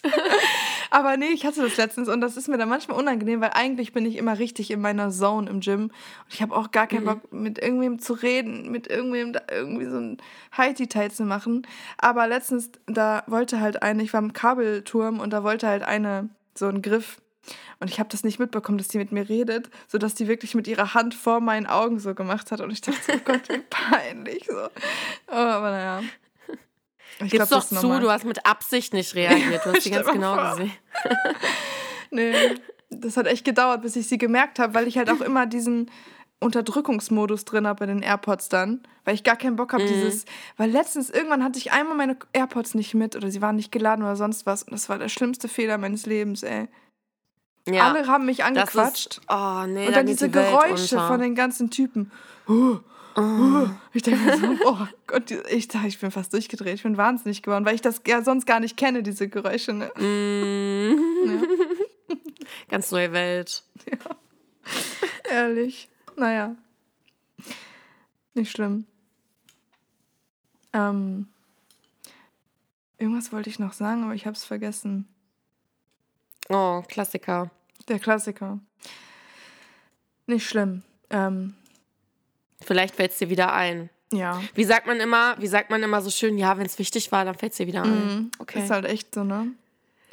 Aber 0.91 1.17
nee, 1.17 1.31
ich 1.33 1.47
hatte 1.47 1.63
das 1.63 1.77
letztens 1.77 2.09
und 2.09 2.21
das 2.21 2.37
ist 2.37 2.49
mir 2.49 2.59
dann 2.59 2.69
manchmal 2.69 2.99
unangenehm, 2.99 3.41
weil 3.41 3.53
eigentlich 3.55 3.93
bin 3.93 4.05
ich 4.05 4.17
immer 4.17 4.39
richtig 4.39 4.71
in 4.71 4.81
meiner 4.81 5.11
Zone 5.11 5.49
im 5.49 5.61
Gym. 5.61 5.85
Und 5.85 5.93
ich 6.29 6.43
habe 6.43 6.55
auch 6.55 6.71
gar 6.71 6.87
keinen 6.87 7.03
mhm. 7.03 7.07
Bock, 7.07 7.33
mit 7.33 7.59
irgendwem 7.59 7.99
zu 7.99 8.13
reden, 8.15 8.71
mit 8.71 8.89
irgendwem 8.89 9.33
da 9.33 9.43
irgendwie 9.51 9.87
so 9.87 9.99
ein 9.99 10.19
Heiti-Teil 10.57 11.11
zu 11.11 11.25
machen. 11.25 11.67
Aber 11.99 12.27
letztens, 12.27 12.71
da 12.87 13.23
wollte 13.27 13.61
halt 13.61 13.83
eine, 13.83 14.03
ich 14.03 14.13
war 14.13 14.21
im 14.21 14.33
Kabelturm 14.33 15.21
und 15.21 15.33
da 15.33 15.45
wollte 15.45 15.69
halt 15.69 15.83
eine 15.83 16.29
so 16.55 16.67
einen 16.67 16.83
Griff. 16.83 17.21
Und 17.81 17.89
ich 17.89 17.99
habe 17.99 18.11
das 18.11 18.23
nicht 18.23 18.39
mitbekommen, 18.39 18.77
dass 18.77 18.89
die 18.89 18.99
mit 18.99 19.13
mir 19.13 19.29
redet, 19.29 19.71
sodass 19.89 20.15
die 20.15 20.29
wirklich 20.29 20.55
mit 20.55 20.69
ihrer 20.69 20.93
Hand 20.95 21.15
vor 21.15 21.41
meinen 21.41 21.67
Augen 21.67 21.99
so 21.99 22.15
gemacht 22.15 22.53
hat. 22.53 22.61
Und 22.61 22.71
ich 22.71 22.83
dachte, 22.83 23.15
oh 23.15 23.21
Gott, 23.25 23.49
wie 23.49 23.59
peinlich. 23.71 24.47
So. 24.47 24.67
Oh, 25.29 25.35
aber 25.35 25.71
naja. 25.71 26.03
Ich 27.23 27.31
Gib's 27.31 27.49
glaub, 27.49 27.61
doch 27.61 27.81
zu, 27.81 28.01
du 28.01 28.11
hast 28.11 28.25
mit 28.25 28.47
Absicht 28.47 28.95
nicht 28.95 29.15
reagiert. 29.15 29.65
Du 29.65 29.73
hast 29.73 29.83
sie 29.83 29.91
ganz 29.91 30.07
genau 30.11 30.35
vor. 30.37 30.51
gesehen. 30.53 30.73
nee, 32.11 32.35
das 32.91 33.17
hat 33.17 33.27
echt 33.27 33.45
gedauert, 33.45 33.83
bis 33.83 33.97
ich 33.97 34.09
sie 34.09 34.19
gemerkt 34.19 34.59
habe, 34.59 34.75
weil 34.75 34.89
ich 34.89 34.99
halt 34.99 35.11
auch 35.11 35.21
immer 35.21 35.47
diesen 35.47 35.91
Unterdrückungsmodus 36.41 37.45
drin 37.45 37.67
habe 37.67 37.81
bei 37.81 37.87
den 37.87 38.03
AirPods 38.03 38.49
dann, 38.49 38.83
weil 39.05 39.15
ich 39.15 39.25
gar 39.25 39.37
keinen 39.37 39.57
Bock 39.57 39.75
habe, 39.75 39.85
mhm. 39.85 39.89
dieses, 39.89 40.25
weil 40.57 40.71
letztens 40.71 41.11
irgendwann 41.11 41.45
hatte 41.45 41.59
ich 41.59 41.73
einmal 41.73 41.97
meine 41.97 42.17
AirPods 42.33 42.75
nicht 42.75 42.95
mit 42.95 43.15
oder 43.15 43.31
sie 43.31 43.43
waren 43.43 43.57
nicht 43.57 43.71
geladen 43.71 44.03
oder 44.03 44.17
sonst 44.17 44.47
was 44.47 44.63
und 44.63 44.73
das 44.73 44.89
war 44.89 44.99
der 44.99 45.11
schlimmste 45.11 45.49
Fehler 45.49 45.77
meines 45.77 46.07
Lebens, 46.07 46.43
ey. 46.43 46.69
Ja, 47.69 47.89
Alle 47.89 48.07
haben 48.07 48.25
mich 48.25 48.43
angequatscht. 48.43 49.19
Ist, 49.19 49.21
oh, 49.29 49.65
nee, 49.67 49.87
und 49.87 49.95
dann 49.95 50.07
diese 50.07 50.27
die 50.27 50.33
Geräusche 50.33 50.99
von 50.99 51.21
den 51.21 51.35
ganzen 51.35 51.71
Typen. 51.71 52.11
Oh, 52.49 52.79
Oh. 53.17 53.69
Ich 53.93 54.03
denke 54.03 54.21
mir 54.21 54.37
so, 54.39 54.47
oh 54.65 54.87
Gott, 55.07 55.31
ich, 55.31 55.75
ich 55.75 55.99
bin 55.99 56.11
fast 56.11 56.33
durchgedreht, 56.33 56.75
ich 56.75 56.83
bin 56.83 56.97
wahnsinnig 56.97 57.43
geworden, 57.43 57.65
weil 57.65 57.75
ich 57.75 57.81
das 57.81 58.03
ja 58.07 58.23
sonst 58.23 58.47
gar 58.47 58.61
nicht 58.61 58.77
kenne, 58.77 59.03
diese 59.03 59.29
Geräusche. 59.29 59.73
Ne? 59.73 59.91
Mm. 59.97 61.29
Ja. 61.29 62.17
Ganz 62.69 62.91
neue 62.91 63.13
Welt. 63.13 63.65
Ja. 63.91 63.99
Ehrlich. 65.31 65.89
Naja. 66.17 66.57
Nicht 68.35 68.53
schlimm. 68.53 68.87
Ähm, 70.73 71.29
irgendwas 72.99 73.33
wollte 73.33 73.51
ich 73.51 73.59
noch 73.59 73.73
sagen, 73.73 74.05
aber 74.05 74.15
ich 74.15 74.27
habe 74.27 74.37
es 74.37 74.45
vergessen. 74.45 75.09
Oh, 76.49 76.83
Klassiker. 76.87 77.51
Der 77.89 77.99
Klassiker. 77.99 78.61
Nicht 80.27 80.47
schlimm. 80.47 80.83
Ähm, 81.11 81.55
Vielleicht 82.71 82.95
fällt 82.95 83.11
es 83.11 83.19
dir 83.19 83.29
wieder 83.31 83.53
ein. 83.53 83.91
Ja. 84.13 84.41
Wie 84.55 84.63
sagt 84.63 84.87
man 84.87 85.01
immer, 85.01 85.35
wie 85.41 85.49
sagt 85.49 85.71
man 85.71 85.83
immer 85.83 86.03
so 86.03 86.09
schön, 86.09 86.39
ja, 86.39 86.57
wenn 86.57 86.67
es 86.67 86.79
wichtig 86.79 87.11
war, 87.11 87.25
dann 87.25 87.35
fällt 87.35 87.51
es 87.51 87.59
dir 87.59 87.67
wieder 87.67 87.83
ein. 87.83 87.91
Mhm. 87.91 88.31
Okay. 88.39 88.63
Ist 88.63 88.71
halt 88.71 88.85
echt 88.85 89.13
so, 89.13 89.25
ne? 89.25 89.49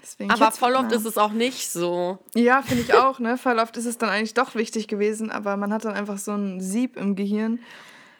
Deswegen 0.02 0.32
aber 0.32 0.52
voll 0.52 0.74
oft 0.74 0.92
ist 0.92 1.06
es 1.06 1.20
auch 1.20 1.34
nicht 1.34 1.70
so. 1.70 2.18
Ja, 2.34 2.64
finde 2.64 2.82
ich 2.82 2.96
auch, 2.96 3.20
ne? 3.20 3.38
Voll 3.38 3.60
oft 3.60 3.78
ist 3.78 3.86
es 3.86 4.00
dann 4.00 4.10
eigentlich 4.10 4.34
doch 4.34 4.56
wichtig 4.56 4.88
gewesen, 4.88 5.30
aber 5.30 5.56
man 5.56 5.72
hat 5.72 5.86
dann 5.86 5.94
einfach 5.94 6.18
so 6.18 6.32
ein 6.32 6.60
Sieb 6.60 6.98
im 6.98 7.16
Gehirn. 7.16 7.60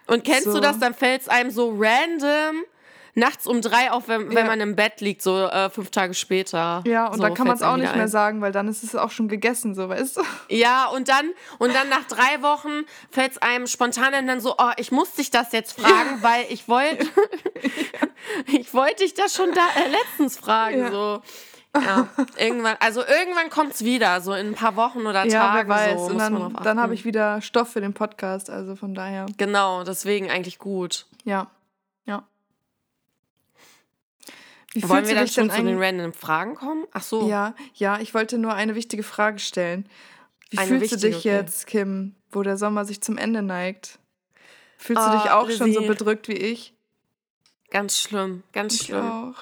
Und 0.06 0.24
kennst 0.24 0.44
so. 0.44 0.54
du 0.54 0.60
das, 0.60 0.78
dann 0.78 0.94
fällt 0.94 1.24
es 1.24 1.30
einem 1.30 1.50
so 1.50 1.76
random 1.76 2.64
nachts 3.18 3.48
um 3.48 3.62
drei 3.62 3.92
auf, 3.92 4.08
wenn, 4.08 4.34
wenn 4.34 4.46
man 4.46 4.62
im 4.62 4.76
Bett 4.76 5.02
liegt, 5.02 5.22
so 5.22 5.46
äh, 5.48 5.70
fünf 5.70 5.90
Tage 5.90 6.14
später. 6.14 6.84
Ja, 6.86 7.08
und 7.08 7.18
so, 7.18 7.24
dann 7.24 7.34
kann 7.34 7.48
man 7.48 7.56
es 7.56 7.64
auch 7.64 7.76
nicht 7.76 7.94
mehr 7.94 8.04
ein. 8.04 8.08
sagen, 8.08 8.42
weil 8.42 8.52
dann 8.52 8.68
ist 8.68 8.84
es 8.84 8.96
auch 8.96 9.12
schon 9.12 9.28
gegessen, 9.28 9.74
so 9.74 9.90
weißt 9.90 10.18
du. 10.18 10.22
Ja, 10.50 10.86
und 10.88 11.10
dann, 11.10 11.32
und 11.58 11.74
dann 11.74 11.90
nach 11.90 12.04
drei 12.06 12.42
Wochen 12.42 12.86
fällt 13.10 13.34
es 13.34 13.38
einem 13.40 13.68
spontan 13.68 14.28
dann 14.28 14.40
so, 14.40 14.56
oh, 14.58 14.72
ich 14.78 14.92
muss 14.92 15.14
dich 15.14 15.32
das 15.32 15.52
jetzt 15.52 15.80
fragen, 15.80 16.22
ja. 16.22 16.22
weil 16.22 16.46
ich 16.50 16.68
wollte, 16.68 17.08
ich 18.48 18.74
wollte 18.74 19.04
dich 19.04 19.16
das 19.16 19.36
schon 19.36 19.52
da 19.52 19.62
äh, 19.62 19.90
letztens 19.90 20.38
fragen, 20.38 20.80
ja. 20.80 20.92
so. 20.92 21.22
Ja, 21.76 22.08
irgendwann, 22.38 22.76
also 22.80 23.02
irgendwann 23.02 23.52
kommt 23.52 23.74
es 23.74 23.84
wieder, 23.84 24.22
so 24.22 24.34
in 24.34 24.48
ein 24.48 24.56
paar 24.56 24.76
Wochen 24.76 25.02
oder 25.02 25.28
Tagen. 25.28 25.30
Ja, 25.30 25.54
wer 25.54 25.68
weiß. 25.68 26.00
So, 26.00 26.06
und 26.08 26.18
dann, 26.18 26.58
dann 26.64 26.80
habe 26.80 26.96
ich 26.96 27.06
wieder 27.06 27.42
Stoff 27.42 27.70
für 27.70 27.82
den 27.82 27.94
Podcast, 27.94 28.50
also 28.50 28.76
von 28.76 28.96
daher. 28.96 29.28
Genau, 29.38 29.84
deswegen 29.84 30.32
eigentlich 30.32 30.58
gut. 30.58 31.06
Ja. 31.24 31.48
Wie 34.78 34.88
Wollen 34.90 35.08
wir 35.08 35.16
dann 35.16 35.28
schon 35.28 35.50
zu 35.50 35.64
den 35.64 35.82
random 35.82 36.14
Fragen 36.14 36.54
kommen? 36.54 36.86
Ach 36.92 37.02
so. 37.02 37.28
Ja, 37.28 37.56
ja, 37.74 38.00
ich 38.00 38.14
wollte 38.14 38.38
nur 38.38 38.54
eine 38.54 38.76
wichtige 38.76 39.02
Frage 39.02 39.40
stellen. 39.40 39.90
Wie 40.52 40.60
eine 40.60 40.68
fühlst 40.68 40.84
wichtige, 40.84 41.02
du 41.02 41.08
dich 41.08 41.18
okay. 41.18 41.36
jetzt, 41.36 41.66
Kim, 41.66 42.16
wo 42.32 42.44
der 42.44 42.58
Sommer 42.58 42.86
sich 42.86 43.02
zum 43.02 43.18
Ende 43.18 43.42
neigt? 43.42 43.98
Fühlst 44.78 45.02
oh, 45.04 45.12
du 45.12 45.18
dich 45.18 45.32
auch 45.32 45.48
Lizzie. 45.48 45.58
schon 45.58 45.74
so 45.74 45.82
bedrückt 45.82 46.28
wie 46.28 46.34
ich? 46.34 46.74
Ganz 47.72 48.00
schlimm, 48.00 48.44
ganz 48.54 48.76
ich 48.76 48.84
schlimm. 48.84 49.04
Auch. 49.04 49.36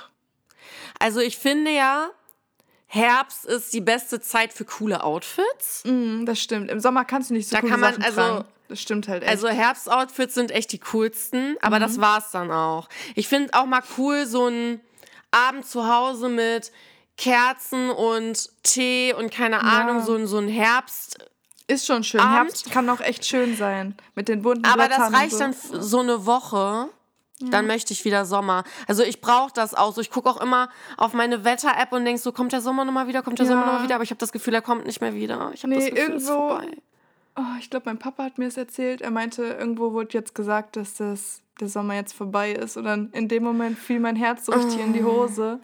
Also 1.00 1.20
ich 1.20 1.38
finde 1.38 1.72
ja, 1.72 2.10
Herbst 2.88 3.46
ist 3.46 3.74
die 3.74 3.82
beste 3.82 4.22
Zeit 4.22 4.54
für 4.54 4.64
coole 4.64 5.04
Outfits. 5.04 5.84
Mm, 5.86 6.26
das 6.26 6.40
stimmt. 6.40 6.72
Im 6.72 6.80
Sommer 6.80 7.04
kannst 7.04 7.30
du 7.30 7.34
nicht 7.34 7.50
so 7.50 7.58
da 7.58 7.60
coole 7.60 7.72
kann 7.72 7.82
man, 7.82 7.94
Sachen 7.96 8.06
also, 8.06 8.22
tragen. 8.22 8.46
Das 8.70 8.82
stimmt 8.82 9.08
halt 9.08 9.24
echt. 9.24 9.32
Also 9.32 9.48
Herbstoutfits 9.50 10.34
sind 10.34 10.52
echt 10.52 10.72
die 10.72 10.80
coolsten, 10.80 11.58
aber 11.62 11.78
mhm. 11.78 11.82
das 11.82 12.00
war's 12.00 12.32
dann 12.32 12.52
auch. 12.52 12.88
Ich 13.14 13.28
finde 13.28 13.54
auch 13.54 13.66
mal 13.66 13.84
cool 13.98 14.26
so 14.26 14.48
ein 14.48 14.80
Abend 15.36 15.66
zu 15.66 15.88
Hause 15.88 16.30
mit 16.30 16.72
Kerzen 17.18 17.90
und 17.90 18.50
Tee 18.64 19.14
und 19.14 19.32
keine 19.32 19.62
Ahnung, 19.62 20.04
so, 20.04 20.16
ein, 20.16 20.28
so 20.28 20.38
ein 20.38 20.48
Herbst. 20.48 21.18
Ist 21.68 21.86
schon 21.86 22.04
schön. 22.04 22.20
Abend. 22.20 22.36
Herbst 22.36 22.72
kann 22.72 22.90
auch 22.90 23.02
echt 23.02 23.26
schön 23.26 23.56
sein. 23.56 23.96
Mit 24.14 24.28
den 24.28 24.42
bunten 24.42 24.66
Aber 24.66 24.86
Blättern 24.86 25.12
das 25.12 25.22
reicht 25.22 25.32
so. 25.32 25.40
dann 25.40 25.54
so 25.54 26.00
eine 26.00 26.26
Woche. 26.26 26.90
Ja. 27.40 27.50
Dann 27.50 27.68
möchte 27.68 27.92
ich 27.92 28.06
wieder 28.06 28.26
Sommer. 28.26 28.64
Also 28.88 29.04
ich 29.04 29.20
brauche 29.20 29.52
das 29.54 29.74
auch 29.74 29.94
so. 29.94 30.00
Ich 30.00 30.10
gucke 30.10 30.30
auch 30.30 30.40
immer 30.40 30.70
auf 30.96 31.14
meine 31.14 31.44
Wetter-App 31.44 31.92
und 31.92 32.06
denke 32.06 32.22
so, 32.22 32.32
kommt 32.32 32.54
der 32.54 32.62
Sommer 32.62 32.86
nochmal 32.86 33.08
wieder, 33.08 33.24
kommt 33.24 33.40
der 33.40 33.46
ja. 33.46 33.52
Sommer 33.52 33.66
nochmal 33.66 33.84
wieder. 33.84 33.96
Aber 33.96 34.04
ich 34.06 34.12
habe 34.12 34.20
das 34.20 34.32
Gefühl, 34.32 34.54
er 34.54 34.62
kommt 34.62 34.86
nicht 34.86 35.02
mehr 35.02 35.14
wieder. 35.16 35.52
Ich 35.54 35.64
habe 35.64 35.74
nee, 35.74 35.90
das 35.90 35.90
Gefühl, 35.90 36.12
irgendwo. 36.14 36.62
Oh, 37.38 37.58
ich 37.60 37.70
glaube, 37.70 37.88
mein 37.88 38.00
Papa 38.00 38.24
hat 38.24 38.38
mir 38.38 38.48
es 38.48 38.58
erzählt. 38.58 39.02
Er 39.02 39.12
meinte, 39.12 39.44
irgendwo 39.44 39.92
wurde 39.92 40.14
jetzt 40.14 40.36
gesagt, 40.36 40.76
dass 40.78 40.96
das, 40.96 41.42
der 41.60 41.68
Sommer 41.68 41.96
jetzt 41.96 42.14
vorbei 42.14 42.54
ist. 42.54 42.78
Und 42.78 42.86
dann 42.86 43.10
in 43.12 43.28
dem 43.28 43.44
Moment 43.44 43.78
fiel 43.78 44.00
mein 44.00 44.16
Herz 44.16 44.46
so 44.46 44.54
richtig 44.54 44.80
oh. 44.80 44.86
in 44.86 44.94
die 44.94 45.02
ah. 45.02 45.06
Hose. 45.06 45.60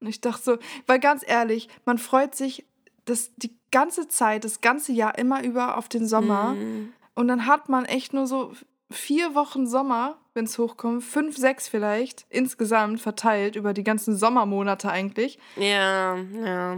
Und 0.00 0.06
ich 0.06 0.20
dachte 0.20 0.42
so, 0.42 0.58
weil 0.86 1.00
ganz 1.00 1.24
ehrlich, 1.26 1.68
man 1.84 1.98
freut 1.98 2.34
sich 2.34 2.64
das 3.04 3.34
die 3.36 3.56
ganze 3.70 4.08
Zeit, 4.08 4.44
das 4.44 4.60
ganze 4.60 4.92
Jahr 4.92 5.18
immer 5.18 5.42
über 5.42 5.76
auf 5.76 5.88
den 5.88 6.06
Sommer. 6.06 6.54
Mm. 6.54 6.92
Und 7.14 7.28
dann 7.28 7.46
hat 7.46 7.68
man 7.68 7.84
echt 7.84 8.12
nur 8.12 8.26
so 8.26 8.52
vier 8.90 9.34
Wochen 9.34 9.66
Sommer, 9.66 10.18
wenn 10.34 10.44
es 10.44 10.58
hochkommt, 10.58 11.02
fünf, 11.02 11.36
sechs 11.36 11.68
vielleicht, 11.68 12.26
insgesamt 12.28 13.00
verteilt 13.00 13.56
über 13.56 13.72
die 13.72 13.84
ganzen 13.84 14.16
Sommermonate 14.16 14.90
eigentlich. 14.90 15.38
Ja, 15.56 16.16
ja. 16.16 16.76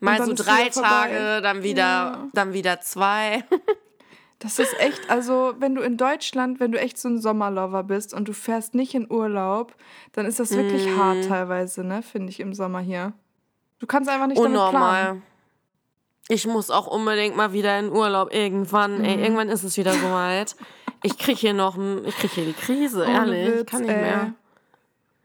Mal 0.00 0.24
so 0.24 0.34
drei 0.34 0.68
Tage, 0.68 1.40
dann 1.42 1.62
wieder, 1.62 1.82
ja. 1.82 2.28
dann 2.32 2.52
wieder 2.52 2.80
zwei. 2.80 3.44
Das 4.40 4.58
ist 4.58 4.78
echt, 4.78 5.08
also 5.08 5.54
wenn 5.58 5.74
du 5.74 5.80
in 5.80 5.96
Deutschland, 5.96 6.60
wenn 6.60 6.70
du 6.70 6.78
echt 6.78 6.98
so 6.98 7.08
ein 7.08 7.18
Sommerlover 7.18 7.82
bist 7.82 8.12
und 8.12 8.28
du 8.28 8.34
fährst 8.34 8.74
nicht 8.74 8.94
in 8.94 9.10
Urlaub, 9.10 9.74
dann 10.12 10.26
ist 10.26 10.38
das 10.38 10.54
wirklich 10.54 10.86
mm. 10.86 10.98
hart 10.98 11.28
teilweise, 11.28 11.82
ne, 11.82 12.02
finde 12.02 12.28
ich, 12.28 12.40
im 12.40 12.52
Sommer 12.52 12.80
hier. 12.80 13.14
Du 13.78 13.86
kannst 13.86 14.10
einfach 14.10 14.26
nicht 14.26 14.36
Unnormal. 14.36 14.72
damit 14.72 14.72
planen. 14.72 15.22
Ich 16.28 16.46
muss 16.46 16.70
auch 16.70 16.86
unbedingt 16.86 17.36
mal 17.36 17.54
wieder 17.54 17.78
in 17.78 17.90
Urlaub 17.90 18.34
irgendwann. 18.34 18.98
Mhm. 18.98 19.04
Ey, 19.04 19.22
irgendwann 19.22 19.48
ist 19.48 19.62
es 19.62 19.78
wieder 19.78 19.94
soweit. 19.94 20.56
Ich 21.04 21.18
krieg 21.18 21.36
hier 21.36 21.52
noch, 21.52 21.76
ich 22.06 22.16
krieg 22.16 22.30
hier 22.30 22.46
die 22.46 22.54
Krise, 22.54 23.04
ehrlich. 23.04 23.58
Witz, 23.58 23.70
kann 23.70 23.82
nicht 23.82 23.90
ey. 23.90 24.00
mehr. 24.00 24.34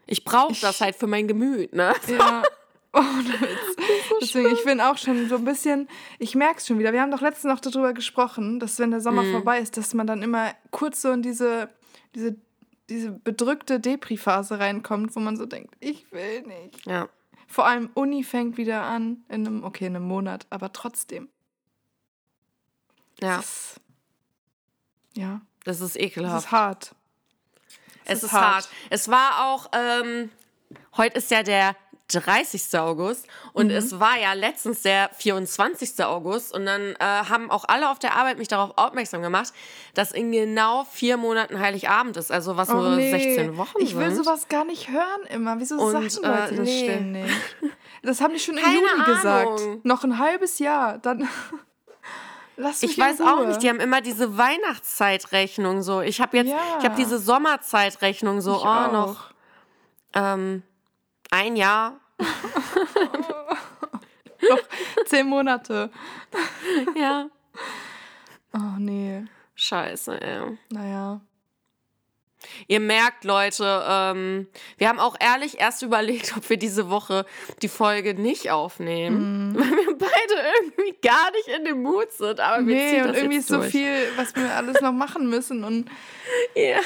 Ich 0.08 0.26
brauche 0.26 0.54
das 0.60 0.82
halt 0.82 0.98
für 0.98 1.08
mein 1.08 1.26
Gemüt, 1.26 1.74
ne? 1.74 1.94
Ja. 2.08 2.44
Ohne 2.94 3.40
Witz. 3.40 3.78
So 4.10 4.16
Deswegen, 4.20 4.50
ich 4.50 4.64
bin 4.66 4.82
auch 4.82 4.98
schon 4.98 5.30
so 5.30 5.36
ein 5.36 5.46
bisschen, 5.46 5.88
ich 6.18 6.36
merke 6.36 6.58
es 6.58 6.68
schon 6.68 6.80
wieder. 6.80 6.92
Wir 6.92 7.02
haben 7.02 7.12
doch 7.12 7.22
letztens 7.22 7.54
noch 7.54 7.62
darüber 7.62 7.94
gesprochen, 7.94 8.60
dass 8.60 8.78
wenn 8.80 8.92
der 8.92 9.00
Sommer 9.00 9.24
mhm. 9.24 9.32
vorbei 9.32 9.60
ist, 9.60 9.78
dass 9.78 9.94
man 9.94 10.06
dann 10.06 10.22
immer 10.22 10.52
kurz 10.72 11.02
so 11.02 11.12
in 11.12 11.22
diese, 11.22 11.70
diese, 12.14 12.36
diese 12.90 13.12
bedrückte 13.12 13.80
Depri-Phase 13.80 14.60
reinkommt, 14.60 15.16
wo 15.16 15.22
man 15.22 15.38
so 15.38 15.46
denkt, 15.46 15.76
ich 15.80 16.12
will 16.12 16.42
nicht. 16.42 16.86
Ja. 16.88 17.08
Vor 17.48 17.66
allem 17.66 17.90
Uni 17.94 18.26
fängt 18.26 18.58
wieder 18.58 18.84
an 18.84 19.24
in 19.30 19.48
einem, 19.48 19.64
okay, 19.64 19.86
in 19.86 19.96
einem 19.96 20.06
Monat, 20.06 20.46
aber 20.50 20.74
trotzdem. 20.74 21.30
Ja. 23.22 23.40
Ist, 23.40 23.80
ja. 25.16 25.40
Das 25.70 25.82
ist 25.82 26.00
ekelhaft. 26.00 26.40
Es 26.40 26.46
ist 26.46 26.52
hart. 26.52 26.96
Es, 28.06 28.18
es 28.18 28.24
ist, 28.24 28.32
hart. 28.32 28.56
hart. 28.56 28.70
Es 28.90 29.08
war 29.08 29.46
auch, 29.46 29.70
ähm, 29.72 30.32
heute 30.98 31.20
ist 31.20 31.30
ja 31.30 31.44
der 31.44 31.76
30. 32.08 32.80
August 32.80 33.28
und 33.54 33.68
mhm. 33.68 33.74
es 33.74 34.00
war 34.00 34.18
ja 34.20 34.34
letztens 34.34 34.82
der 34.82 35.12
24. 35.14 36.04
August 36.04 36.56
und 36.56 36.66
dann 36.66 36.96
äh, 36.96 37.04
haben 37.04 37.52
auch 37.52 37.66
alle 37.68 37.92
auf 37.92 38.00
der 38.00 38.16
Arbeit 38.16 38.40
mich 38.40 38.48
darauf 38.48 38.80
aufmerksam 38.80 39.22
gemacht, 39.22 39.54
dass 39.94 40.12
in 40.12 40.32
genau 40.32 40.86
vier 40.86 41.18
Monaten 41.18 41.60
Heiligabend 41.60 42.18
ist, 42.18 42.32
also 42.32 42.58
was 42.58 42.70
oh, 42.70 42.74
nur 42.74 42.96
nee. 42.96 43.12
16 43.12 43.56
Wochen 43.58 43.78
Ich 43.80 43.96
will 43.96 44.10
sind. 44.10 44.26
sowas 44.26 44.48
gar 44.48 44.66
nicht 44.66 44.90
hören 44.90 45.22
immer. 45.30 45.60
Wieso 45.60 45.76
und, 45.76 45.92
sagen 45.92 46.26
Leute 46.28 46.54
äh, 46.54 46.58
das 46.58 46.66
nee. 46.66 46.84
ständig? 46.84 47.32
Das 48.02 48.22
haben 48.22 48.34
die 48.34 48.40
schon 48.40 48.58
im 48.58 48.64
Juli 48.64 48.88
Ahnung. 48.96 49.16
gesagt. 49.16 49.86
Noch 49.86 50.04
ein 50.04 50.18
halbes 50.18 50.58
Jahr, 50.58 50.98
dann... 50.98 51.28
Lass 52.62 52.82
mich 52.82 52.92
ich 52.92 52.98
weiß 52.98 53.22
auch 53.22 53.46
nicht, 53.46 53.64
die 53.64 53.70
haben 53.70 53.80
immer 53.80 54.02
diese 54.02 54.38
Weihnachtszeitrechnung 54.38 55.82
so. 55.82 56.02
Ich 56.02 56.20
habe 56.20 56.36
jetzt, 56.36 56.50
ja. 56.50 56.58
ich 56.78 56.84
habe 56.84 56.96
diese 56.98 57.18
Sommerzeitrechnung 57.18 58.42
so, 58.42 58.58
ich 58.58 58.64
oh, 58.64 58.68
auch. 58.68 58.92
noch 58.92 59.32
ähm, 60.14 60.64
ein 61.32 61.56
Jahr. 61.56 62.02
noch 64.50 64.60
zehn 65.06 65.26
Monate. 65.28 65.90
ja. 66.96 67.30
Oh 68.54 68.76
nee. 68.78 69.24
Scheiße, 69.56 70.22
ey. 70.22 70.58
Naja. 70.70 71.22
Ihr 72.68 72.80
merkt, 72.80 73.24
Leute, 73.24 73.84
ähm, 73.88 74.48
wir 74.78 74.90
haben 74.90 75.00
auch 75.00 75.16
ehrlich 75.20 75.60
erst 75.60 75.82
überlegt, 75.82 76.36
ob 76.38 76.50
wir 76.50 76.58
diese 76.58 76.90
Woche 76.90 77.26
die 77.62 77.68
Folge 77.68 78.14
nicht 78.14 78.52
aufnehmen, 78.52 79.54
mm. 79.54 79.56
weil 79.56 79.70
wir 79.70 79.98
beide 79.98 80.50
irgendwie 80.62 80.96
gar 81.02 81.32
nicht 81.32 81.48
in 81.48 81.66
dem 81.66 81.82
Mut 81.84 82.12
sind. 82.12 82.40
Aber 82.40 82.66
wir 82.66 82.76
nee, 82.76 82.90
ziehen 82.92 83.06
und 83.08 83.16
irgendwie 83.16 83.38
ist 83.38 83.50
so 83.50 83.62
viel, 83.62 83.94
was 84.16 84.36
wir 84.36 84.54
alles 84.56 84.80
noch 84.82 84.94
machen 84.94 85.30
müssen 85.30 85.64
und 85.64 85.90
ja. 86.56 86.80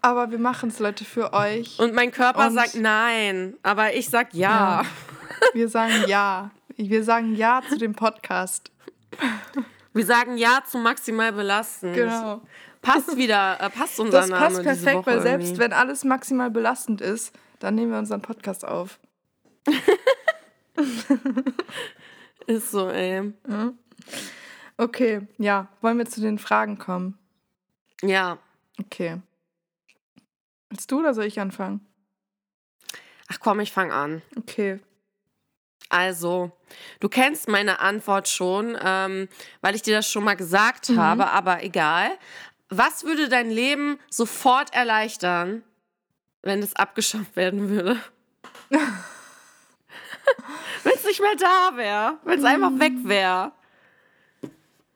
Aber 0.00 0.30
wir 0.30 0.38
machen 0.38 0.68
es, 0.68 0.78
Leute, 0.78 1.04
für 1.04 1.32
euch. 1.32 1.78
Und 1.78 1.94
mein 1.94 2.12
Körper 2.12 2.46
und 2.46 2.54
sagt 2.54 2.74
nein, 2.74 3.54
aber 3.62 3.94
ich 3.94 4.08
sag 4.08 4.34
ja. 4.34 4.82
ja. 4.82 4.86
Wir 5.52 5.68
sagen 5.68 6.04
ja. 6.06 6.50
Wir 6.76 7.02
sagen 7.04 7.34
ja 7.34 7.60
zu 7.68 7.76
dem 7.76 7.94
Podcast. 7.94 8.70
Wir 9.92 10.06
sagen 10.06 10.36
ja 10.36 10.62
zu 10.66 10.78
maximal 10.78 11.32
belastend. 11.32 11.94
Genau 11.94 12.40
passt 12.84 13.16
wieder, 13.16 13.60
äh, 13.60 13.70
passt 13.70 13.98
unser 13.98 14.20
das 14.20 14.30
Name. 14.30 14.44
Das 14.44 14.62
passt 14.62 14.84
perfekt, 14.84 15.06
weil 15.06 15.20
selbst 15.20 15.46
irgendwie. 15.46 15.62
wenn 15.62 15.72
alles 15.72 16.04
maximal 16.04 16.50
belastend 16.50 17.00
ist, 17.00 17.36
dann 17.58 17.74
nehmen 17.74 17.92
wir 17.92 17.98
unseren 17.98 18.22
Podcast 18.22 18.64
auf. 18.64 19.00
ist 22.46 22.70
so, 22.70 22.88
ey. 22.88 23.32
Okay, 24.76 25.26
ja. 25.38 25.68
Wollen 25.80 25.98
wir 25.98 26.06
zu 26.06 26.20
den 26.20 26.38
Fragen 26.38 26.78
kommen? 26.78 27.18
Ja. 28.02 28.38
Okay. 28.78 29.20
Willst 30.68 30.90
du 30.90 31.00
oder 31.00 31.14
soll 31.14 31.24
ich 31.24 31.40
anfangen? 31.40 31.86
Ach 33.28 33.38
komm, 33.40 33.60
ich 33.60 33.72
fange 33.72 33.94
an. 33.94 34.22
Okay. 34.36 34.80
Also, 35.88 36.50
du 37.00 37.08
kennst 37.08 37.48
meine 37.48 37.78
Antwort 37.80 38.28
schon, 38.28 38.76
ähm, 38.82 39.28
weil 39.60 39.74
ich 39.74 39.82
dir 39.82 39.94
das 39.94 40.10
schon 40.10 40.24
mal 40.24 40.34
gesagt 40.34 40.90
mhm. 40.90 40.98
habe, 40.98 41.30
aber 41.30 41.62
egal. 41.62 42.10
Was 42.68 43.04
würde 43.04 43.28
dein 43.28 43.50
Leben 43.50 43.98
sofort 44.10 44.74
erleichtern, 44.74 45.62
wenn 46.42 46.62
es 46.62 46.74
abgeschafft 46.74 47.36
werden 47.36 47.68
würde? 47.68 48.00
wenn 48.70 48.80
es 50.94 51.04
nicht 51.04 51.20
mehr 51.20 51.36
da 51.36 51.76
wäre, 51.76 52.18
wenn 52.24 52.38
es 52.38 52.44
einfach 52.44 52.78
weg 52.78 52.92
wäre. 53.04 53.52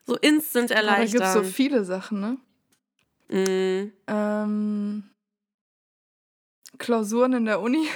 So 0.07 0.17
instant 0.17 0.71
erleichtern. 0.71 1.21
da 1.21 1.35
gibt 1.35 1.47
so 1.47 1.53
viele 1.53 1.85
Sachen, 1.85 2.21
ne? 2.21 2.39
Mm. 3.29 3.93
Ähm, 4.07 5.11
Klausuren 6.79 7.35
in 7.35 7.45
der 7.45 7.61
Uni. 7.61 7.87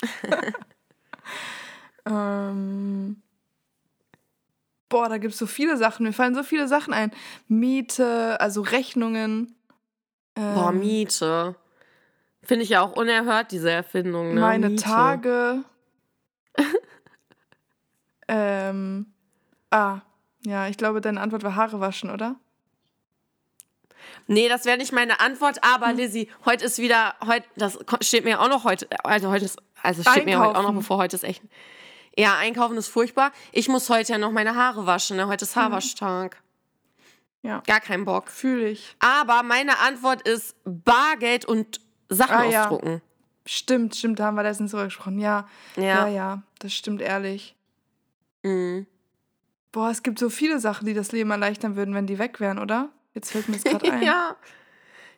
ähm, 2.06 3.23
boah, 4.94 5.08
da 5.08 5.18
gibt 5.18 5.32
es 5.32 5.40
so 5.40 5.46
viele 5.46 5.76
Sachen. 5.76 6.06
Mir 6.06 6.12
fallen 6.12 6.36
so 6.36 6.44
viele 6.44 6.68
Sachen 6.68 6.94
ein. 6.94 7.10
Miete, 7.48 8.40
also 8.40 8.60
Rechnungen. 8.60 9.56
Ähm, 10.36 10.54
boah, 10.54 10.70
Miete. 10.70 11.56
Finde 12.44 12.62
ich 12.62 12.68
ja 12.68 12.80
auch 12.80 12.92
unerhört, 12.92 13.50
diese 13.50 13.72
Erfindung. 13.72 14.34
Ne? 14.34 14.40
Meine 14.40 14.68
Miete. 14.68 14.84
Tage. 14.84 15.64
ähm, 18.28 19.06
ah, 19.72 20.02
ja, 20.46 20.68
ich 20.68 20.76
glaube, 20.76 21.00
deine 21.00 21.20
Antwort 21.20 21.42
war 21.42 21.56
Haare 21.56 21.80
waschen, 21.80 22.10
oder? 22.10 22.36
Nee, 24.28 24.48
das 24.48 24.64
wäre 24.64 24.78
nicht 24.78 24.92
meine 24.92 25.18
Antwort, 25.18 25.58
aber 25.64 25.88
hm. 25.88 25.96
Lizzie, 25.96 26.28
heute 26.44 26.66
ist 26.66 26.78
wieder, 26.78 27.16
heute, 27.26 27.48
das 27.56 27.80
steht 28.00 28.24
mir 28.24 28.40
auch 28.40 28.48
noch 28.48 28.62
heute, 28.62 28.86
also 29.02 29.28
heute 29.32 29.46
ist, 29.46 29.58
also 29.82 30.02
steht 30.02 30.18
Einkaufen. 30.18 30.30
mir 30.30 30.38
heute 30.38 30.58
auch 30.60 30.62
noch 30.62 30.74
bevor, 30.74 30.98
heute 30.98 31.16
ist 31.16 31.24
echt. 31.24 31.42
Ja, 32.16 32.36
einkaufen 32.38 32.76
ist 32.76 32.88
furchtbar. 32.88 33.32
Ich 33.52 33.68
muss 33.68 33.88
heute 33.90 34.12
ja 34.12 34.18
noch 34.18 34.30
meine 34.30 34.54
Haare 34.54 34.86
waschen. 34.86 35.16
Ne? 35.16 35.26
Heute 35.26 35.44
ist 35.44 35.56
mhm. 35.56 35.60
Haarwaschtag. 35.60 36.42
Ja. 37.42 37.62
Gar 37.66 37.80
keinen 37.80 38.04
Bock. 38.04 38.30
Fühle 38.30 38.68
ich. 38.68 38.96
Aber 39.00 39.42
meine 39.42 39.78
Antwort 39.80 40.26
ist 40.26 40.56
Bargeld 40.64 41.44
und 41.44 41.80
Sachen 42.08 42.36
ah, 42.36 42.44
ausdrucken. 42.44 42.92
Ja. 42.92 43.00
Stimmt, 43.46 43.94
stimmt, 43.94 44.18
da 44.18 44.26
haben 44.26 44.36
wir 44.36 44.42
letztens 44.42 44.70
drüber 44.70 44.84
gesprochen. 44.84 45.18
Ja. 45.18 45.46
Ja, 45.76 45.82
ja, 45.82 46.08
ja 46.08 46.42
das 46.60 46.72
stimmt 46.72 47.02
ehrlich. 47.02 47.54
Mhm. 48.42 48.86
Boah, 49.72 49.90
es 49.90 50.02
gibt 50.02 50.18
so 50.18 50.30
viele 50.30 50.60
Sachen, 50.60 50.86
die 50.86 50.94
das 50.94 51.12
Leben 51.12 51.30
erleichtern 51.30 51.76
würden, 51.76 51.94
wenn 51.94 52.06
die 52.06 52.18
weg 52.18 52.40
wären, 52.40 52.58
oder? 52.58 52.90
Jetzt 53.12 53.32
fällt 53.32 53.48
mir 53.48 53.56
das 53.56 53.64
gerade 53.70 53.92
ein. 53.92 54.02
ja. 54.02 54.36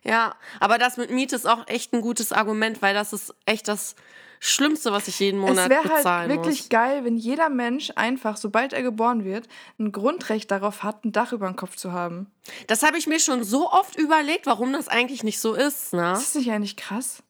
Ja, 0.03 0.37
aber 0.61 0.79
das 0.79 0.97
mit 0.97 1.11
Miete 1.11 1.35
ist 1.35 1.47
auch 1.47 1.67
echt 1.67 1.93
ein 1.93 2.01
gutes 2.01 2.33
Argument, 2.33 2.81
weil 2.81 2.95
das 2.95 3.13
ist 3.13 3.35
echt 3.45 3.67
das 3.67 3.97
Schlimmste, 4.41 4.93
was 4.93 5.09
ich 5.09 5.19
jeden 5.21 5.41
Monat 5.41 5.65
es 5.65 5.71
wäre 5.71 5.83
bezahlen 5.83 6.29
halt 6.31 6.31
wirklich 6.31 6.59
muss. 6.61 6.69
geil, 6.69 7.05
wenn 7.05 7.17
jeder 7.17 7.49
Mensch 7.49 7.93
einfach, 7.97 8.37
sobald 8.37 8.73
er 8.73 8.83
geboren 8.83 9.25
wird, 9.25 9.49
ein 9.79 9.93
Grundrecht 9.93 10.51
darauf 10.51 10.83
hat, 10.83 11.05
ein 11.05 11.13
Dach 11.13 11.33
über 11.33 11.47
dem 11.47 11.57
Kopf 11.57 11.77
zu 11.77 11.93
haben. 11.93 12.31
Das 12.67 12.83
habe 12.83 12.99
ich 12.99 13.07
mir 13.07 13.19
schon 13.21 13.45
so 13.45 13.71
oft 13.71 13.97
überlegt, 13.97 14.47
warum 14.47 14.73
das 14.73 14.89
eigentlich 14.89 15.23
nicht 15.25 15.41
so 15.41 15.55
ist, 15.55 15.93
ne? 15.95 16.13
Ist 16.13 16.23
das 16.23 16.35
nicht 16.35 16.51
eigentlich 16.53 16.77
krass? 16.77 17.23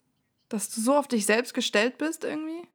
Dass 0.49 0.69
du 0.71 0.81
so 0.81 0.95
auf 0.97 1.09
dich 1.09 1.27
selbst 1.27 1.55
gestellt 1.55 1.99
bist 1.99 2.25
irgendwie? 2.25 2.69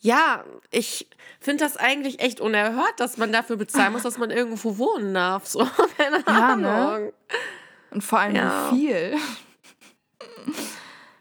Ja, 0.00 0.44
ich 0.70 1.08
finde 1.40 1.64
das 1.64 1.76
eigentlich 1.76 2.20
echt 2.20 2.40
unerhört, 2.40 2.94
dass 2.98 3.16
man 3.16 3.32
dafür 3.32 3.56
bezahlen 3.56 3.92
muss, 3.92 4.02
dass 4.04 4.16
man 4.16 4.30
irgendwo 4.30 4.78
wohnen 4.78 5.12
darf. 5.12 5.46
So, 5.46 5.66
keine 5.96 6.18
Ja, 6.26 6.52
Ahnung. 6.52 6.62
ne? 6.62 7.12
Und 7.90 8.04
vor 8.04 8.20
allem 8.20 8.36
Ja. 8.36 8.70
wie 8.72 8.76
viel. 8.86 9.16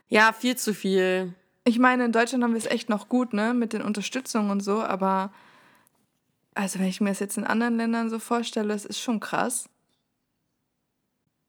Ja, 0.10 0.34
viel 0.34 0.56
zu 0.56 0.74
viel. 0.74 1.34
Ich 1.64 1.80
meine, 1.80 2.06
in 2.06 2.12
Deutschland 2.12 2.44
haben 2.44 2.54
wir 2.54 2.60
es 2.60 2.66
echt 2.66 2.90
noch 2.90 3.10
gut, 3.10 3.34
ne? 3.34 3.54
Mit 3.54 3.74
den 3.74 3.82
Unterstützungen 3.82 4.52
und 4.52 4.62
so, 4.62 4.82
aber 4.82 5.32
also 6.56 6.80
wenn 6.80 6.88
ich 6.88 7.02
mir 7.02 7.10
das 7.10 7.20
jetzt 7.20 7.38
in 7.38 7.44
anderen 7.44 7.78
Ländern 7.78 8.10
so 8.10 8.20
vorstelle, 8.20 8.74
es 8.74 8.86
ist 8.86 9.00
schon 9.00 9.20
krass. 9.20 9.70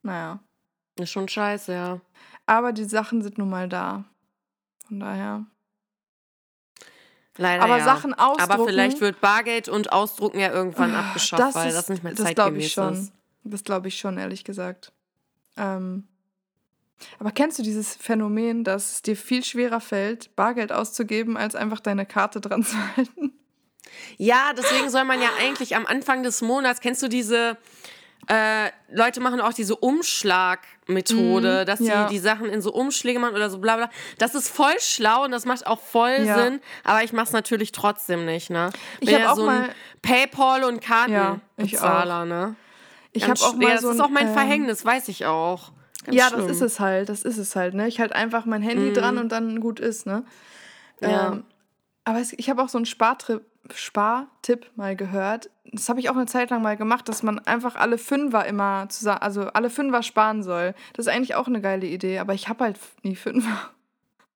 Naja. 0.02 0.40
Ist 0.98 1.10
schon 1.10 1.28
scheiße, 1.28 1.72
ja. 1.72 2.00
Aber 2.46 2.72
die 2.72 2.84
Sachen 2.84 3.22
sind 3.22 3.38
nun 3.38 3.48
mal 3.48 3.68
da. 3.68 4.04
Von 4.86 5.00
daher. 5.00 5.46
Leider 7.36 7.62
Aber 7.62 7.78
ja. 7.78 7.84
Sachen 7.84 8.14
ausdrucken. 8.14 8.52
Aber 8.52 8.66
vielleicht 8.66 9.00
wird 9.00 9.20
Bargeld 9.20 9.68
und 9.68 9.92
Ausdrucken 9.92 10.40
ja 10.40 10.50
irgendwann 10.52 10.94
abgeschafft, 10.94 11.54
weil 11.54 11.72
das 11.72 11.88
nicht 11.88 12.02
mehr 12.02 12.12
das 12.12 12.34
glaube 12.34 12.34
zeitgemäß 12.34 12.66
ich 12.66 12.72
schon. 12.72 12.92
ist. 12.94 13.12
Das 13.44 13.64
glaube 13.64 13.88
ich 13.88 13.98
schon, 13.98 14.18
ehrlich 14.18 14.44
gesagt. 14.44 14.92
Ähm, 15.56 16.08
aber 17.18 17.30
kennst 17.30 17.58
du 17.58 17.62
dieses 17.62 17.94
Phänomen, 17.96 18.64
dass 18.64 18.92
es 18.92 19.02
dir 19.02 19.16
viel 19.16 19.44
schwerer 19.44 19.80
fällt, 19.80 20.34
Bargeld 20.36 20.72
auszugeben, 20.72 21.36
als 21.36 21.54
einfach 21.54 21.80
deine 21.80 22.06
Karte 22.06 22.40
dran 22.40 22.62
zu 22.62 22.76
halten? 22.96 23.32
Ja, 24.16 24.52
deswegen 24.56 24.90
soll 24.90 25.04
man 25.04 25.20
ja 25.20 25.28
eigentlich 25.40 25.76
am 25.76 25.86
Anfang 25.86 26.22
des 26.22 26.42
Monats, 26.42 26.80
kennst 26.80 27.02
du 27.02 27.08
diese, 27.08 27.56
äh, 28.28 28.70
Leute 28.90 29.20
machen 29.20 29.40
auch 29.40 29.52
diese 29.52 29.76
Umschlagmethode, 29.76 31.64
dass 31.64 31.78
sie 31.78 31.86
ja. 31.86 32.08
die 32.08 32.18
Sachen 32.18 32.46
in 32.46 32.60
so 32.60 32.72
Umschläge 32.72 33.18
machen 33.18 33.34
oder 33.34 33.48
so 33.48 33.58
bla 33.58 33.76
bla. 33.76 33.90
Das 34.18 34.34
ist 34.34 34.48
voll 34.48 34.78
schlau 34.80 35.24
und 35.24 35.30
das 35.30 35.46
macht 35.46 35.66
auch 35.66 35.80
voll 35.80 36.24
Ja. 36.24 36.38
Sinn, 36.42 36.60
aber 36.84 37.02
ich 37.02 37.12
mach's 37.12 37.32
natürlich 37.32 37.72
trotzdem 37.72 38.24
nicht, 38.26 38.50
ne? 38.50 38.70
Ich 39.00 39.06
Bin 39.06 39.14
hab 39.14 39.22
ja 39.22 39.32
auch 39.32 39.36
so 39.36 39.46
ein 39.46 39.60
mal- 39.62 39.74
Paypal 40.02 40.64
und 40.64 40.84
Ja, 40.86 41.06
ich 41.56 41.72
Kartenbezahler, 41.72 42.24
ne? 42.24 42.56
Ich 43.12 43.24
habe 43.24 43.40
auch 43.40 43.54
mal 43.54 43.62
ja, 43.62 43.74
das 43.74 43.82
so 43.82 43.90
ist 43.90 44.00
auch 44.00 44.10
mein 44.10 44.28
ähm, 44.28 44.34
Verhängnis, 44.34 44.84
weiß 44.84 45.08
ich 45.08 45.24
auch. 45.26 45.72
Ganz 46.08 46.16
Ja, 46.18 46.28
schlimm. 46.28 46.48
Das 46.48 46.56
ist 46.56 46.62
es 46.62 46.80
halt, 46.80 47.08
das 47.10 47.22
ist 47.22 47.36
es 47.36 47.54
halt, 47.54 47.74
ne? 47.74 47.86
Ich 47.86 48.00
halt 48.00 48.14
einfach 48.14 48.46
mein 48.46 48.62
Handy 48.62 48.92
dran 48.94 49.18
und 49.18 49.30
dann 49.30 49.60
gut 49.60 49.78
ist, 49.78 50.06
ne? 50.06 50.24
Ja. 51.00 51.32
Ähm, 51.32 51.44
aber 52.04 52.20
es, 52.20 52.32
ich 52.32 52.48
habe 52.48 52.62
auch 52.62 52.70
so 52.70 52.78
einen 52.78 52.86
Spartrip, 52.86 53.44
Spartipp 53.74 54.70
mal 54.76 54.96
gehört. 54.96 55.50
Das 55.70 55.90
habe 55.90 56.00
ich 56.00 56.08
auch 56.08 56.16
eine 56.16 56.24
Zeit 56.24 56.48
lang 56.48 56.62
mal 56.62 56.78
gemacht, 56.78 57.08
dass 57.10 57.22
man 57.22 57.38
einfach 57.40 57.74
alle 57.74 57.98
Fünfer 57.98 58.46
immer 58.46 58.88
zusammen, 58.88 59.18
also 59.20 59.42
alle 59.48 59.68
Fünfer 59.68 60.02
sparen 60.02 60.42
soll. 60.42 60.74
Das 60.94 61.06
ist 61.06 61.12
eigentlich 61.12 61.34
auch 61.34 61.46
eine 61.46 61.60
geile 61.60 61.86
Idee, 61.86 62.18
aber 62.20 62.32
ich 62.32 62.48
habe 62.48 62.64
halt 62.64 62.78
nie 63.02 63.16
Fünfer. 63.16 63.70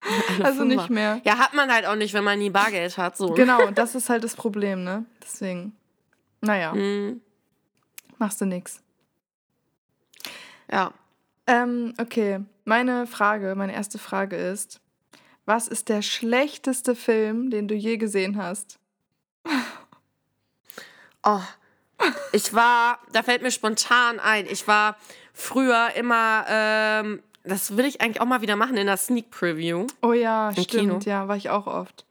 Alle 0.35 0.45
also 0.45 0.65
nicht 0.65 0.91
mehr. 0.91 1.21
Ja, 1.23 1.39
hat 1.39 1.55
man 1.55 1.73
halt 1.73 1.87
auch 1.87 1.95
nicht, 1.95 2.13
wenn 2.13 2.25
man 2.25 2.37
nie 2.37 2.51
Bargeld 2.51 2.99
hat. 2.99 3.17
So. 3.17 3.35
Genau, 3.35 3.71
das 3.75 3.95
ist 3.95 4.11
halt 4.11 4.25
das 4.25 4.35
Problem, 4.35 4.83
ne? 4.83 5.05
Deswegen. 5.23 5.77
Naja, 6.41 6.73
Mhm. 6.75 7.21
machst 8.19 8.41
du 8.41 8.45
nix. 8.45 8.83
Ja. 10.71 10.93
Ähm, 11.47 11.95
okay, 11.99 12.41
meine 12.65 13.07
Frage, 13.07 13.55
meine 13.55 13.75
erste 13.75 13.99
Frage 13.99 14.37
ist: 14.37 14.81
Was 15.45 15.69
ist 15.69 15.89
der 15.89 16.03
schlechteste 16.03 16.95
Film, 16.95 17.51
den 17.51 17.69
du 17.69 17.75
je 17.75 17.97
gesehen 17.97 18.37
hast? 18.37 18.79
Oh, 21.25 21.39
ich 22.33 22.53
war, 22.53 22.99
da 23.13 23.23
fällt 23.23 23.43
mir 23.43 23.53
spontan 23.53 24.19
ein, 24.19 24.47
ich 24.47 24.67
war 24.67 24.97
früher 25.33 25.91
immer, 25.95 26.45
ähm, 26.49 27.23
das 27.45 27.77
will 27.77 27.85
ich 27.85 28.01
eigentlich 28.01 28.21
auch 28.21 28.27
mal 28.27 28.41
wieder 28.41 28.57
machen 28.57 28.77
in 28.77 28.87
der 28.87 28.97
Sneak 28.97 29.31
Preview. 29.31 29.87
Oh 30.03 30.13
ja, 30.13 30.49
Im 30.49 30.65
stimmt, 30.65 30.71
Kino. 30.71 30.99
ja, 31.05 31.29
war 31.29 31.37
ich 31.37 31.49
auch 31.49 31.69
oft. 31.69 32.05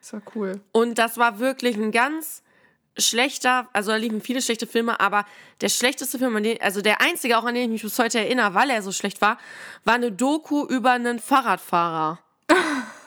Das 0.00 0.12
war 0.12 0.22
cool. 0.36 0.60
Und 0.70 0.98
das 0.98 1.16
war 1.18 1.38
wirklich 1.40 1.76
ein 1.76 1.90
ganz 1.90 2.42
schlechter, 2.98 3.68
also 3.72 3.90
da 3.90 3.96
liefen 3.96 4.20
viele 4.20 4.42
schlechte 4.42 4.66
Filme, 4.66 5.00
aber 5.00 5.24
der 5.60 5.68
schlechteste 5.68 6.18
Film, 6.18 6.36
an 6.36 6.42
den, 6.42 6.60
also 6.60 6.80
der 6.82 7.00
einzige, 7.00 7.38
auch 7.38 7.44
an 7.44 7.54
den 7.54 7.64
ich 7.64 7.70
mich 7.70 7.82
bis 7.82 7.98
heute 7.98 8.18
erinnere, 8.18 8.54
weil 8.54 8.70
er 8.70 8.82
so 8.82 8.92
schlecht 8.92 9.20
war, 9.20 9.38
war 9.84 9.94
eine 9.94 10.12
Doku 10.12 10.64
über 10.66 10.92
einen 10.92 11.18
Fahrradfahrer. 11.18 12.18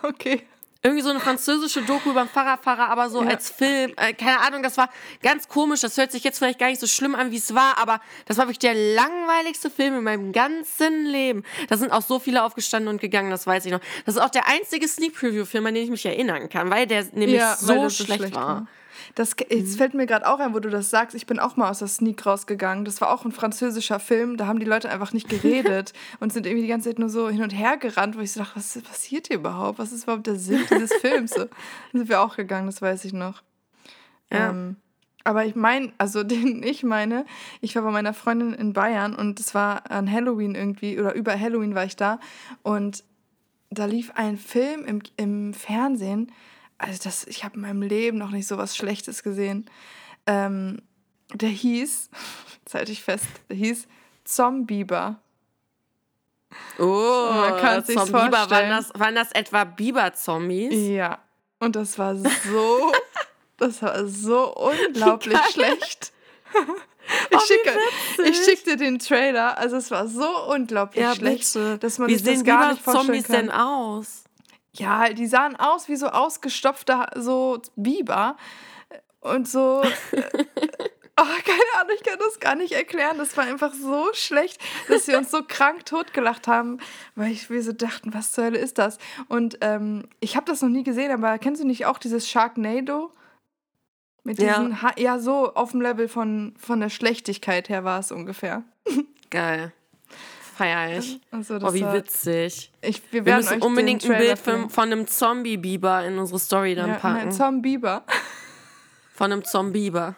Okay. 0.03 0.43
Irgendwie 0.83 1.01
so 1.01 1.09
eine 1.09 1.19
französische 1.19 1.81
Doku 1.81 2.11
über 2.11 2.19
einen 2.19 2.29
Fahrradfahrer, 2.29 2.89
aber 2.89 3.09
so 3.09 3.23
Ja. 3.23 3.29
als 3.29 3.49
Film. 3.49 3.91
Äh, 3.97 4.13
keine 4.13 4.39
Ahnung, 4.41 4.61
das 4.61 4.77
war 4.77 4.87
ganz 5.23 5.47
komisch. 5.47 5.79
Das 5.81 5.97
hört 5.97 6.11
sich 6.11 6.23
jetzt 6.23 6.37
vielleicht 6.37 6.59
gar 6.59 6.67
nicht 6.67 6.79
so 6.79 6.85
schlimm 6.85 7.15
an, 7.15 7.31
wie 7.31 7.37
es 7.37 7.55
war, 7.55 7.79
aber 7.79 7.99
das 8.27 8.37
war 8.37 8.45
wirklich 8.45 8.59
der 8.59 8.75
langweiligste 8.75 9.71
Film 9.71 9.95
in 9.97 10.03
meinem 10.03 10.31
ganzen 10.31 11.05
Leben. 11.07 11.41
Da 11.69 11.77
sind 11.77 11.91
auch 11.91 12.03
so 12.03 12.19
viele 12.19 12.43
aufgestanden 12.43 12.87
und 12.89 13.01
gegangen, 13.01 13.31
das 13.31 13.47
weiß 13.47 13.65
ich 13.65 13.71
noch. 13.71 13.79
Das 14.05 14.13
ist 14.15 14.21
auch 14.21 14.29
der 14.29 14.47
einzige 14.47 14.87
Sneak 14.87 15.15
Preview-Film, 15.15 15.65
an 15.65 15.73
den 15.73 15.85
ich 15.85 15.89
mich 15.89 16.05
erinnern 16.05 16.49
kann, 16.49 16.69
weil 16.69 16.85
der 16.85 17.03
nämlich 17.13 17.41
weil 17.41 17.55
so 17.57 17.73
das 17.85 17.97
schlecht, 17.97 18.35
war. 18.35 18.61
Mhm. 18.61 18.67
Das, 19.15 19.33
jetzt 19.49 19.77
fällt 19.77 19.93
mir 19.93 20.07
gerade 20.07 20.27
auch 20.27 20.39
ein, 20.39 20.53
wo 20.53 20.59
du 20.59 20.69
das 20.69 20.89
sagst. 20.89 21.15
Ich 21.15 21.25
bin 21.25 21.39
auch 21.39 21.55
mal 21.55 21.69
aus 21.69 21.79
der 21.79 21.87
Sneak 21.87 22.25
rausgegangen. 22.25 22.83
Das 22.83 22.99
war 22.99 23.13
auch 23.13 23.23
ein 23.23 23.31
französischer 23.31 24.01
Film. 24.01 24.35
Da 24.35 24.45
haben 24.45 24.59
die 24.59 24.65
Leute 24.65 24.89
einfach 24.89 25.13
nicht 25.13 25.29
geredet 25.29 25.93
und 26.19 26.33
sind 26.33 26.45
irgendwie 26.45 26.63
die 26.63 26.69
ganze 26.69 26.89
Zeit 26.89 26.99
nur 26.99 27.07
so 27.07 27.29
hin 27.29 27.41
und 27.41 27.51
her 27.51 27.77
gerannt, 27.77 28.17
wo 28.17 28.19
ich 28.19 28.33
so 28.33 28.41
dachte, 28.41 28.57
was 28.57 28.77
passiert 28.81 29.27
hier 29.27 29.37
überhaupt? 29.37 29.79
Was 29.79 29.93
ist 29.93 30.03
überhaupt 30.03 30.27
der 30.27 30.35
Sinn 30.35 30.65
dieses 30.69 30.93
Films? 31.01 31.31
So, 31.31 31.45
Dann 31.45 31.49
sind 31.93 32.09
wir 32.09 32.19
auch 32.19 32.35
gegangen, 32.35 32.65
das 32.65 32.81
weiß 32.81 33.05
ich 33.05 33.13
noch. 33.13 33.41
Ja. 34.31 34.49
Ähm, 34.49 34.75
aber 35.23 35.45
ich 35.45 35.55
meine, 35.55 35.93
also 35.97 36.23
den 36.25 36.61
ich 36.61 36.83
meine, 36.83 37.25
ich 37.61 37.73
war 37.77 37.83
bei 37.83 37.91
meiner 37.91 38.13
Freundin 38.13 38.53
in 38.53 38.73
Bayern 38.73 39.15
und 39.15 39.39
es 39.39 39.55
war 39.55 39.89
an 39.89 40.11
Halloween 40.11 40.55
irgendwie, 40.55 40.99
oder 40.99 41.13
über 41.13 41.39
Halloween 41.39 41.73
war 41.73 41.85
ich 41.85 41.95
da 41.95 42.19
und 42.63 43.05
da 43.69 43.85
lief 43.85 44.11
ein 44.15 44.37
Film 44.37 44.85
im, 44.85 45.01
im 45.15 45.53
Fernsehen. 45.53 46.31
Also 46.77 46.99
das, 47.03 47.25
ich 47.27 47.43
habe 47.43 47.55
in 47.55 47.61
meinem 47.61 47.81
Leben 47.81 48.17
noch 48.17 48.31
nicht 48.31 48.47
so 48.47 48.57
was 48.57 48.75
Schlechtes 48.75 49.23
gesehen. 49.23 49.69
Ähm, 50.27 50.81
der 51.33 51.49
hieß, 51.49 52.09
jetzt 52.63 52.73
halte 52.73 52.91
ich 52.91 53.03
fest, 53.03 53.25
der 53.49 53.55
hieß 53.57 53.87
Zombieber. 54.23 55.19
Oh, 56.79 57.29
Man 57.31 57.57
kann 57.59 57.83
sich's 57.83 57.99
Zombie 58.05 58.13
waren 58.13 58.31
vorstellen. 58.31 58.69
das, 58.69 58.91
waren 58.99 59.15
das 59.15 59.31
etwa 59.33 59.63
Biber-Zombies? 59.65 60.73
Ja. 60.89 61.19
Und 61.59 61.75
das 61.75 61.97
war 61.99 62.15
so, 62.15 62.91
das 63.57 63.81
war 63.81 64.05
so 64.07 64.53
unglaublich 64.55 65.39
schlecht. 65.51 66.11
Oh, 67.07 67.37
Ich 67.37 67.37
wie 67.37 67.45
schicke, 67.53 67.77
ich 68.17 68.17
witzig. 68.29 68.45
schick 68.45 68.63
dir 68.63 68.77
den 68.77 68.97
Trailer. 68.97 69.59
Also 69.59 69.75
es 69.75 69.91
war 69.91 70.07
so 70.07 70.47
unglaublich 70.51 71.03
Ja, 71.03 71.13
schlecht, 71.13 71.53
bitte. 71.53 71.77
dass 71.77 71.99
man 71.99 72.07
Wie 72.07 72.15
sich 72.15 72.23
das 72.23 72.33
sehen 72.37 72.43
gar 72.45 72.71
nicht 72.71 72.81
vorstellen 72.81 73.05
Biber-Zombies 73.11 73.27
kann. 73.27 73.45
denn 73.47 73.51
aus? 73.51 74.23
Ja, 74.77 75.09
die 75.09 75.27
sahen 75.27 75.55
aus 75.55 75.87
wie 75.89 75.95
so 75.95 76.07
ausgestopfte 76.07 77.05
so 77.15 77.61
Biber 77.75 78.37
und 79.21 79.47
so. 79.47 79.81
äh, 80.11 80.21
Oh, 81.17 81.23
keine 81.23 81.79
Ahnung, 81.79 81.95
ich 81.95 82.03
kann 82.03 82.19
das 82.19 82.41
gar 82.41 82.55
nicht 82.55 82.73
erklären. 82.73 83.17
Das 83.17 83.37
war 83.37 83.45
einfach 83.45 83.73
so 83.73 84.09
schlecht, 84.11 84.59
dass 84.89 85.07
wir 85.07 85.17
uns 85.17 85.31
so 85.31 85.43
krank 85.47 85.85
totgelacht 85.85 86.45
haben, 86.45 86.77
weil 87.15 87.31
ich, 87.31 87.49
wir 87.49 87.63
so 87.63 87.71
dachten, 87.71 88.13
was 88.13 88.33
zur 88.33 88.43
Hölle 88.43 88.57
ist 88.57 88.77
das? 88.79 88.97
Und 89.29 89.57
ähm, 89.61 90.09
ich 90.19 90.35
habe 90.35 90.45
das 90.45 90.61
noch 90.61 90.67
nie 90.67 90.83
gesehen, 90.83 91.11
aber 91.13 91.37
kennst 91.37 91.63
du 91.63 91.65
nicht 91.67 91.85
auch 91.85 91.99
dieses 91.99 92.29
Sharknado? 92.29 93.13
Mit 94.25 94.39
Ja. 94.39 94.57
diesen, 94.59 94.81
ha 94.81 94.91
ja, 94.97 95.17
so 95.19 95.53
auf 95.53 95.71
dem 95.71 95.79
Level 95.79 96.09
von, 96.09 96.53
von 96.59 96.81
der 96.81 96.89
Schlechtigkeit 96.89 97.69
her 97.69 97.85
war 97.85 97.99
es 98.01 98.11
ungefähr. 98.11 98.63
Geil. 99.29 99.71
Feier 100.55 100.97
ich. 100.99 101.19
Also 101.31 101.55
Oh, 101.55 101.73
wie 101.73 101.81
war, 101.81 101.93
witzig. 101.93 102.71
ich, 102.81 103.01
wir, 103.11 103.25
Wir 103.25 103.35
müssen 103.37 103.61
unbedingt 103.61 104.05
ein 104.05 104.17
Bild 104.17 104.39
von, 104.39 104.69
von 104.69 104.91
einem 104.91 105.05
Zombie-Biber 105.07 106.05
in 106.05 106.17
unsere 106.17 106.39
Story 106.39 106.75
dann 106.75 106.89
ja, 106.91 106.95
packen. 106.95 107.17
nein, 107.17 107.31
Zombieber. 107.31 108.03
Von 109.13 109.31
einem 109.31 109.43
Zombieber. 109.43 110.15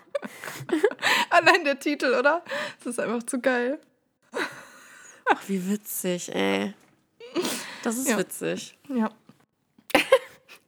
Allein 1.29 1.63
der 1.63 1.79
Titel, 1.79 2.13
oder? 2.19 2.43
Das 2.83 2.93
ist 2.93 2.99
einfach 2.99 3.23
zu 3.23 3.39
geil. 3.39 3.79
Ach, 5.29 5.41
wie 5.47 5.69
witzig, 5.69 6.33
ey. 6.33 6.73
Das 7.83 7.97
ist 7.97 8.07
Ja. 8.09 8.17
witzig. 8.17 8.77
Ja. 8.89 9.09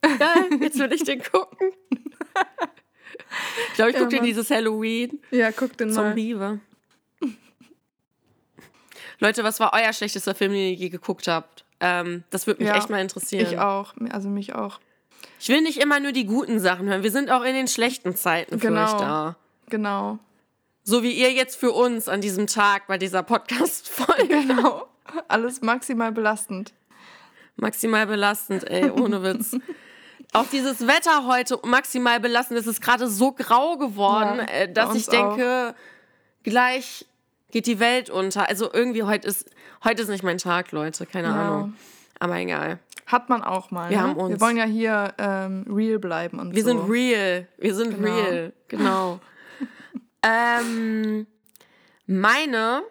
Geil, 0.01 0.60
jetzt 0.62 0.79
will 0.79 0.91
ich 0.93 1.03
den 1.03 1.21
gucken. 1.21 1.71
Ich 3.69 3.73
glaube, 3.75 3.91
ich 3.91 3.95
Ja, 3.95 4.01
gucke 4.01 4.10
dir 4.10 4.15
Mann. 4.17 4.25
dieses 4.25 4.49
Halloween. 4.49 5.21
Ja, 5.32 5.51
guck 5.51 5.77
den 5.77 5.89
mal. 5.89 5.93
Zombieber. 5.93 6.60
Leute, 9.19 9.43
was 9.43 9.60
war 9.60 9.73
euer 9.73 9.91
schlechtester 9.93 10.34
Film, 10.36 10.51
den 10.53 10.62
ihr 10.62 10.73
je 10.73 10.89
geguckt 10.89 11.27
habt? 11.27 11.65
Ähm, 11.79 12.23
das 12.29 12.47
würde 12.47 12.62
mich 12.63 12.69
Ja, 12.69 12.77
echt 12.77 12.89
mal 12.89 13.01
interessieren. 13.01 13.45
Ich 13.51 13.58
auch. 13.60 13.93
Also 14.12 14.29
mich 14.29 14.53
auch. 14.55 14.79
Ich 15.39 15.49
will 15.49 15.62
nicht 15.62 15.77
immer 15.79 15.99
nur 15.99 16.12
die 16.12 16.25
guten 16.25 16.60
Sachen 16.60 16.88
hören. 16.88 17.03
Wir 17.03 17.12
sind 17.12 17.29
auch 17.32 17.43
in 17.43 17.53
den 17.53 17.67
schlechten 17.67 18.15
Zeiten 18.15 18.60
für 18.60 18.67
Genau. 18.67 18.84
euch 18.86 18.91
da. 18.99 19.36
Genau. 19.69 20.19
So 20.84 21.03
wie 21.03 21.12
ihr 21.12 21.32
jetzt 21.32 21.58
für 21.58 21.71
uns 21.71 22.08
an 22.10 22.21
diesem 22.21 22.47
Tag 22.47 22.88
bei 22.88 22.97
dieser 22.97 23.23
Podcast-Folge. 23.23 24.27
Genau. 24.27 24.88
Alles 25.27 25.62
maximal 25.62 26.12
belastend. 26.12 26.73
Maximal 27.58 28.08
belastend, 28.08 28.69
ey, 28.69 28.89
ohne 28.89 29.21
Witz. 29.23 29.55
Auch 30.34 30.45
dieses 30.51 30.86
Wetter 30.88 31.25
heute 31.25 31.60
maximal 31.65 32.19
belastend. 32.19 32.60
Es 32.60 32.67
ist 32.67 32.82
gerade 32.82 33.08
so 33.08 33.32
grau 33.32 33.77
geworden, 33.77 34.39
ja, 34.39 34.45
äh, 34.45 34.71
dass 34.71 34.95
ich 34.95 35.08
denke, 35.08 35.73
auch. 35.75 36.43
gleich 36.43 37.05
geht 37.51 37.67
die 37.67 37.79
Welt 37.79 38.09
unter. 38.09 38.47
Also 38.47 38.71
irgendwie 38.71 39.03
heute 39.03 39.27
ist 39.27 39.49
heute 39.83 40.01
ist 40.01 40.09
nicht 40.09 40.23
mein 40.23 40.38
Tag, 40.38 40.71
Leute. 40.71 41.05
Keine 41.05 41.29
ja. 41.29 41.35
Ahnung. 41.35 41.73
Aber 42.19 42.35
egal. 42.38 42.79
Hat 43.05 43.29
man 43.29 43.43
auch 43.43 43.71
mal. 43.71 43.89
Wir 43.89 43.97
ne? 43.97 44.03
haben 44.03 44.17
uns. 44.17 44.31
Wir 44.31 44.41
wollen 44.41 44.57
ja 44.57 44.65
hier 44.65 45.13
ähm, 45.17 45.65
real 45.69 45.99
bleiben 45.99 46.39
und 46.39 46.55
Wir 46.55 46.63
so. 46.63 46.69
sind 46.69 46.89
real. 46.89 47.47
Wir 47.57 47.73
sind 47.73 47.95
genau. 47.95 48.13
real. 48.13 48.53
Genau. 48.67 49.19
ähm, 50.23 51.25
meine 52.05 52.83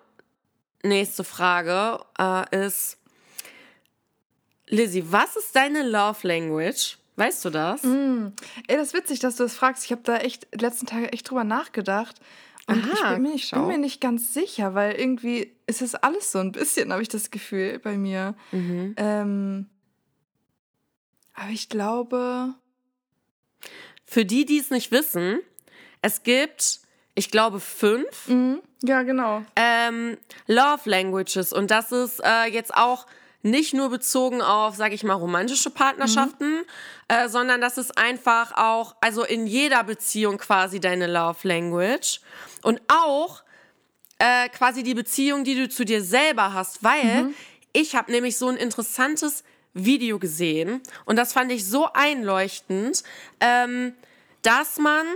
nächste 0.82 1.24
Frage 1.24 2.00
äh, 2.18 2.66
ist, 2.66 2.98
Lizzie, 4.68 5.04
was 5.10 5.36
ist 5.36 5.54
deine 5.54 5.82
Love 5.82 6.26
Language? 6.26 6.98
Weißt 7.16 7.44
du 7.44 7.50
das? 7.50 7.82
Mm. 7.82 8.28
Ey, 8.68 8.76
das 8.76 8.88
ist 8.88 8.94
witzig, 8.94 9.18
dass 9.18 9.34
du 9.36 9.42
das 9.42 9.54
fragst. 9.54 9.84
Ich 9.84 9.90
habe 9.90 10.02
da 10.04 10.18
echt 10.18 10.46
letzten 10.52 10.86
Tage 10.86 11.12
echt 11.12 11.28
drüber 11.28 11.42
nachgedacht. 11.42 12.20
Und 12.68 12.84
Aha, 12.84 12.92
ich, 12.92 13.14
bin 13.14 13.22
mir, 13.22 13.34
ich 13.34 13.50
bin 13.50 13.66
mir 13.66 13.78
nicht 13.78 13.98
ganz 13.98 14.34
sicher, 14.34 14.74
weil 14.74 14.92
irgendwie 14.92 15.56
ist 15.66 15.80
es 15.80 15.94
alles 15.94 16.30
so 16.30 16.38
ein 16.38 16.52
bisschen, 16.52 16.92
habe 16.92 17.00
ich 17.00 17.08
das 17.08 17.30
Gefühl 17.30 17.78
bei 17.78 17.96
mir. 17.96 18.34
Mhm. 18.52 18.94
Ähm, 18.98 19.66
aber 21.32 21.50
ich 21.50 21.70
glaube. 21.70 22.54
Für 24.04 24.26
die, 24.26 24.44
die 24.44 24.58
es 24.58 24.70
nicht 24.70 24.92
wissen, 24.92 25.40
es 26.02 26.22
gibt, 26.22 26.80
ich 27.14 27.30
glaube, 27.30 27.58
fünf. 27.58 28.28
Mhm. 28.28 28.60
Ja, 28.82 29.02
genau. 29.02 29.42
Ähm, 29.56 30.18
Love 30.46 30.90
Languages. 30.90 31.54
Und 31.54 31.70
das 31.70 31.90
ist 31.90 32.20
äh, 32.22 32.44
jetzt 32.50 32.74
auch 32.74 33.06
nicht 33.42 33.72
nur 33.72 33.88
bezogen 33.88 34.42
auf, 34.42 34.76
sage 34.76 34.94
ich 34.94 35.04
mal, 35.04 35.14
romantische 35.14 35.70
Partnerschaften, 35.70 36.58
mhm. 36.58 36.64
äh, 37.08 37.28
sondern 37.28 37.60
das 37.60 37.78
ist 37.78 37.96
einfach 37.96 38.52
auch, 38.56 38.96
also 39.00 39.24
in 39.24 39.46
jeder 39.46 39.84
Beziehung 39.84 40.38
quasi 40.38 40.80
deine 40.80 41.06
Love 41.06 41.46
Language 41.46 42.20
und 42.62 42.80
auch 42.88 43.42
äh, 44.18 44.48
quasi 44.48 44.82
die 44.82 44.94
Beziehung, 44.94 45.44
die 45.44 45.54
du 45.54 45.68
zu 45.68 45.84
dir 45.84 46.02
selber 46.02 46.52
hast, 46.52 46.82
weil 46.82 47.24
mhm. 47.24 47.34
ich 47.72 47.94
habe 47.94 48.10
nämlich 48.10 48.36
so 48.36 48.48
ein 48.48 48.56
interessantes 48.56 49.44
Video 49.74 50.18
gesehen 50.18 50.82
und 51.04 51.16
das 51.16 51.32
fand 51.32 51.52
ich 51.52 51.64
so 51.64 51.88
einleuchtend, 51.92 53.04
ähm, 53.40 53.94
dass 54.42 54.78
man 54.78 55.06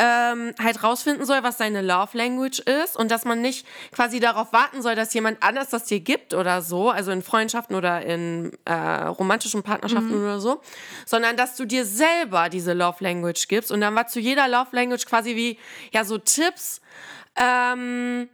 ähm, 0.00 0.54
halt 0.58 0.82
rausfinden 0.82 1.26
soll, 1.26 1.42
was 1.42 1.58
seine 1.58 1.82
Love 1.82 2.16
Language 2.16 2.60
ist 2.60 2.96
und 2.96 3.10
dass 3.10 3.26
man 3.26 3.42
nicht 3.42 3.66
quasi 3.92 4.18
darauf 4.18 4.50
warten 4.50 4.80
soll, 4.80 4.94
dass 4.94 5.12
jemand 5.12 5.42
anders 5.42 5.68
das 5.68 5.84
dir 5.84 6.00
gibt 6.00 6.32
oder 6.32 6.62
so, 6.62 6.88
also 6.88 7.10
in 7.10 7.22
Freundschaften 7.22 7.76
oder 7.76 8.00
in 8.00 8.50
äh, 8.64 8.72
romantischen 8.72 9.62
Partnerschaften 9.62 10.16
mhm. 10.16 10.24
oder 10.24 10.40
so, 10.40 10.62
sondern 11.04 11.36
dass 11.36 11.54
du 11.56 11.66
dir 11.66 11.84
selber 11.84 12.48
diese 12.48 12.72
Love 12.72 13.04
Language 13.04 13.46
gibst 13.48 13.70
und 13.70 13.82
dann 13.82 13.94
war 13.94 14.06
zu 14.06 14.20
jeder 14.20 14.48
Love 14.48 14.68
Language 14.72 15.04
quasi 15.04 15.36
wie, 15.36 15.58
ja, 15.92 16.02
so 16.04 16.16
Tipps, 16.16 16.80
ähm, 17.36 18.30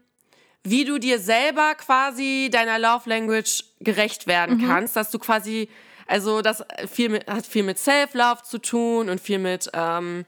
wie 0.62 0.84
du 0.84 0.98
dir 0.98 1.18
selber 1.18 1.74
quasi 1.74 2.48
deiner 2.52 2.78
Love 2.78 3.10
Language 3.10 3.64
gerecht 3.80 4.28
werden 4.28 4.58
mhm. 4.58 4.68
kannst, 4.68 4.94
dass 4.94 5.10
du 5.10 5.18
quasi 5.18 5.68
also 6.06 6.40
das 6.40 6.62
viel 6.88 7.08
mit, 7.08 7.26
hat 7.26 7.44
viel 7.44 7.64
mit 7.64 7.80
Self-Love 7.80 8.44
zu 8.44 8.58
tun 8.58 9.08
und 9.08 9.20
viel 9.20 9.40
mit 9.40 9.68
ähm, 9.74 10.24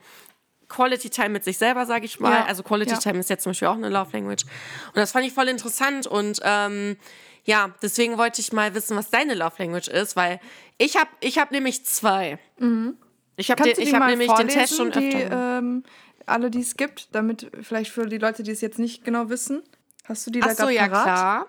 Quality 0.69 1.11
Time 1.11 1.31
mit 1.31 1.45
sich 1.45 1.59
selber, 1.59 1.87
sage 1.87 2.05
ich 2.05 2.21
mal. 2.21 2.33
Ja, 2.33 2.45
also 2.47 2.63
Quality 2.63 2.93
ja. 2.93 2.99
Time 2.99 3.19
ist 3.19 3.31
jetzt 3.31 3.43
zum 3.43 3.51
Beispiel 3.51 3.69
auch 3.69 3.75
eine 3.75 3.89
Love 3.89 4.11
Language. 4.13 4.45
Und 4.89 4.97
das 4.97 5.13
fand 5.13 5.27
ich 5.27 5.33
voll 5.33 5.49
interessant 5.49 6.07
und 6.07 6.41
ähm, 6.43 6.97
ja, 7.45 7.71
deswegen 7.81 8.19
wollte 8.19 8.43
ich 8.43 8.53
mal 8.53 8.75
wissen, 8.75 8.97
was 8.97 9.09
deine 9.11 9.35
Love 9.35 9.55
Language 9.59 9.89
ist, 9.89 10.17
weil 10.17 10.39
ich 10.77 10.97
habe 10.97 11.09
ich 11.21 11.39
hab 11.39 11.51
nämlich 11.51 11.85
zwei. 11.87 12.39
Mhm. 12.59 12.99
Ich 13.37 13.51
habe 13.51 13.63
hab 13.63 14.07
nämlich 14.07 14.33
den 14.33 14.49
Test 14.49 14.77
schon 14.77 14.89
öfter. 14.89 15.01
Die, 15.01 15.17
ähm, 15.17 15.85
alle, 16.27 16.51
die 16.51 16.61
es 16.61 16.77
gibt, 16.77 17.15
damit 17.15 17.51
vielleicht 17.63 17.91
für 17.91 18.07
die 18.07 18.19
Leute, 18.19 18.43
die 18.43 18.51
es 18.51 18.61
jetzt 18.61 18.79
nicht 18.79 19.05
genau 19.05 19.31
wissen. 19.31 19.63
Hast 20.05 20.27
du 20.27 20.31
die 20.31 20.41
da 20.41 20.49
Ach 20.51 20.57
so, 20.57 20.69
ja, 20.69 20.89
parat? 20.89 21.05
klar. 21.05 21.47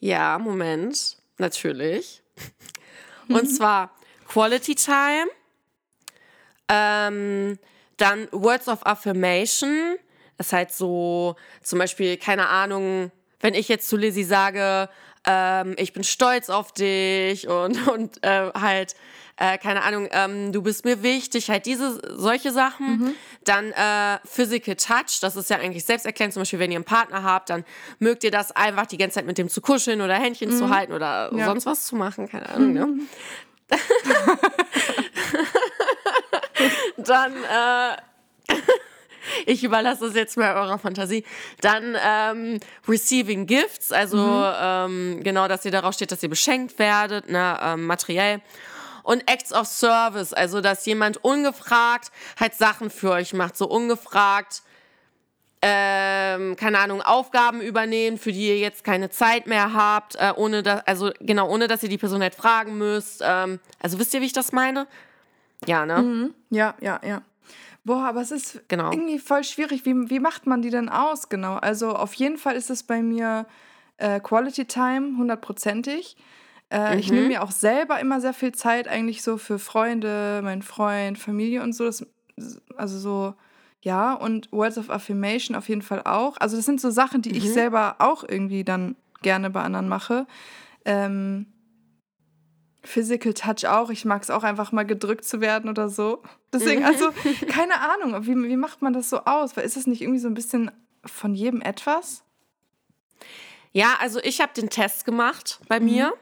Ja, 0.00 0.38
Moment. 0.38 1.18
Natürlich. 1.38 2.22
Und 3.28 3.46
zwar 3.54 3.90
Quality 4.28 4.74
Time. 4.76 5.26
Ähm, 6.68 7.58
dann 7.96 8.28
Words 8.32 8.68
of 8.68 8.84
Affirmation. 8.84 9.96
Das 10.36 10.48
ist 10.48 10.52
halt 10.52 10.72
so, 10.72 11.36
zum 11.62 11.78
Beispiel, 11.78 12.16
keine 12.16 12.48
Ahnung, 12.48 13.10
wenn 13.40 13.54
ich 13.54 13.68
jetzt 13.68 13.88
zu 13.88 13.96
Lizzie 13.96 14.24
sage, 14.24 14.88
ähm, 15.26 15.74
ich 15.78 15.92
bin 15.92 16.04
stolz 16.04 16.50
auf 16.50 16.72
dich 16.72 17.48
und, 17.48 17.88
und 17.92 18.22
äh, 18.22 18.50
halt, 18.54 18.94
äh, 19.38 19.58
keine 19.58 19.82
Ahnung, 19.82 20.08
ähm, 20.12 20.52
du 20.52 20.62
bist 20.62 20.84
mir 20.84 21.02
wichtig, 21.02 21.50
halt 21.50 21.66
diese, 21.66 22.00
solche 22.16 22.52
Sachen. 22.52 22.86
Mhm. 22.86 23.14
Dann 23.44 23.72
äh, 23.72 24.18
Physical 24.24 24.76
Touch, 24.76 25.20
das 25.20 25.36
ist 25.36 25.50
ja 25.50 25.58
eigentlich 25.58 25.84
selbsterklärend, 25.84 26.34
zum 26.34 26.42
Beispiel, 26.42 26.58
wenn 26.58 26.70
ihr 26.70 26.76
einen 26.76 26.84
Partner 26.84 27.22
habt, 27.22 27.50
dann 27.50 27.64
mögt 27.98 28.24
ihr 28.24 28.30
das 28.30 28.52
einfach 28.52 28.86
die 28.86 28.98
ganze 28.98 29.16
Zeit 29.16 29.26
mit 29.26 29.38
dem 29.38 29.48
zu 29.48 29.60
kuscheln 29.60 30.00
oder 30.00 30.14
Händchen 30.14 30.50
mhm. 30.50 30.58
zu 30.58 30.70
halten 30.70 30.92
oder 30.92 31.30
ja. 31.34 31.46
sonst 31.46 31.66
was 31.66 31.86
zu 31.86 31.96
machen, 31.96 32.28
keine 32.28 32.48
Ahnung, 32.48 32.72
ne? 32.72 32.86
Mhm. 32.86 33.08
dann, 37.08 37.32
äh, 37.32 38.54
ich 39.46 39.64
überlasse 39.64 40.06
es 40.06 40.14
jetzt 40.14 40.36
mal 40.36 40.54
eurer 40.54 40.78
Fantasie. 40.78 41.24
Dann 41.60 41.96
ähm, 42.02 42.60
Receiving 42.88 43.46
Gifts, 43.46 43.92
also 43.92 44.16
mhm. 44.16 44.54
ähm, 44.60 45.20
genau, 45.22 45.48
dass 45.48 45.64
ihr 45.64 45.70
darauf 45.70 45.94
steht, 45.94 46.12
dass 46.12 46.22
ihr 46.22 46.30
beschenkt 46.30 46.78
werdet, 46.78 47.28
ne, 47.28 47.58
ähm, 47.62 47.86
materiell. 47.86 48.40
Und 49.02 49.30
Acts 49.30 49.52
of 49.52 49.68
Service, 49.68 50.32
also 50.32 50.60
dass 50.60 50.84
jemand 50.84 51.22
ungefragt 51.22 52.10
halt 52.40 52.54
Sachen 52.54 52.90
für 52.90 53.12
euch 53.12 53.34
macht, 53.34 53.56
so 53.56 53.68
ungefragt, 53.68 54.62
ähm, 55.62 56.56
keine 56.56 56.78
Ahnung, 56.78 57.02
Aufgaben 57.02 57.60
übernehmen, 57.60 58.18
für 58.18 58.32
die 58.32 58.48
ihr 58.48 58.58
jetzt 58.58 58.84
keine 58.84 59.10
Zeit 59.10 59.46
mehr 59.46 59.72
habt, 59.72 60.16
äh, 60.16 60.32
ohne 60.36 60.62
dass, 60.62 60.86
also 60.86 61.10
genau, 61.20 61.48
ohne 61.48 61.66
dass 61.66 61.82
ihr 61.82 61.88
die 61.88 61.98
Person 61.98 62.20
halt 62.20 62.34
fragen 62.34 62.78
müsst. 62.78 63.22
Ähm, 63.24 63.58
also 63.80 63.98
wisst 63.98 64.12
ihr, 64.14 64.20
wie 64.20 64.26
ich 64.26 64.32
das 64.32 64.52
meine? 64.52 64.86
Ja, 65.64 65.86
ne? 65.86 66.02
Mhm. 66.02 66.34
Ja, 66.50 66.74
ja, 66.80 67.00
ja. 67.04 67.22
Boah, 67.84 68.04
aber 68.04 68.20
es 68.20 68.32
ist 68.32 68.68
genau. 68.68 68.90
irgendwie 68.90 69.18
voll 69.18 69.44
schwierig. 69.44 69.86
Wie, 69.86 70.10
wie 70.10 70.18
macht 70.18 70.46
man 70.46 70.60
die 70.60 70.70
denn 70.70 70.88
aus, 70.88 71.28
genau? 71.28 71.54
Also 71.54 71.94
auf 71.94 72.14
jeden 72.14 72.36
Fall 72.36 72.56
ist 72.56 72.68
es 72.68 72.82
bei 72.82 73.00
mir 73.00 73.46
äh, 73.98 74.18
Quality 74.20 74.64
Time, 74.64 75.16
hundertprozentig. 75.16 76.16
Äh, 76.68 76.94
mhm. 76.94 76.98
Ich 76.98 77.10
nehme 77.12 77.28
mir 77.28 77.42
auch 77.42 77.52
selber 77.52 78.00
immer 78.00 78.20
sehr 78.20 78.34
viel 78.34 78.52
Zeit 78.52 78.88
eigentlich 78.88 79.22
so 79.22 79.36
für 79.36 79.58
Freunde, 79.58 80.40
meinen 80.42 80.62
Freund, 80.62 81.16
Familie 81.16 81.62
und 81.62 81.74
so. 81.74 81.84
Das, 81.84 82.04
also 82.76 82.98
so, 82.98 83.34
ja, 83.82 84.14
und 84.14 84.50
Words 84.50 84.78
of 84.78 84.90
Affirmation 84.90 85.56
auf 85.56 85.68
jeden 85.68 85.82
Fall 85.82 86.02
auch. 86.04 86.36
Also 86.38 86.56
das 86.56 86.66
sind 86.66 86.80
so 86.80 86.90
Sachen, 86.90 87.22
die 87.22 87.30
mhm. 87.30 87.36
ich 87.36 87.52
selber 87.52 87.96
auch 88.00 88.24
irgendwie 88.28 88.64
dann 88.64 88.96
gerne 89.22 89.48
bei 89.48 89.62
anderen 89.62 89.88
mache. 89.88 90.26
Ähm, 90.84 91.46
Physical 92.86 93.34
Touch 93.34 93.66
auch. 93.66 93.90
Ich 93.90 94.04
mag 94.04 94.22
es 94.22 94.30
auch 94.30 94.42
einfach 94.42 94.72
mal 94.72 94.84
gedrückt 94.84 95.24
zu 95.24 95.40
werden 95.40 95.68
oder 95.68 95.88
so. 95.88 96.22
Deswegen, 96.52 96.80
mhm. 96.80 96.86
also, 96.86 97.10
keine 97.48 97.80
Ahnung, 97.80 98.26
wie, 98.26 98.48
wie 98.48 98.56
macht 98.56 98.82
man 98.82 98.92
das 98.92 99.10
so 99.10 99.20
aus? 99.24 99.56
Weil 99.56 99.64
ist 99.64 99.76
es 99.76 99.86
nicht 99.86 100.02
irgendwie 100.02 100.20
so 100.20 100.28
ein 100.28 100.34
bisschen 100.34 100.70
von 101.04 101.34
jedem 101.34 101.60
etwas? 101.60 102.22
Ja, 103.72 103.96
also 104.00 104.20
ich 104.22 104.40
habe 104.40 104.52
den 104.54 104.70
Test 104.70 105.04
gemacht 105.04 105.60
bei 105.68 105.80
mhm. 105.80 105.86
mir. 105.86 106.12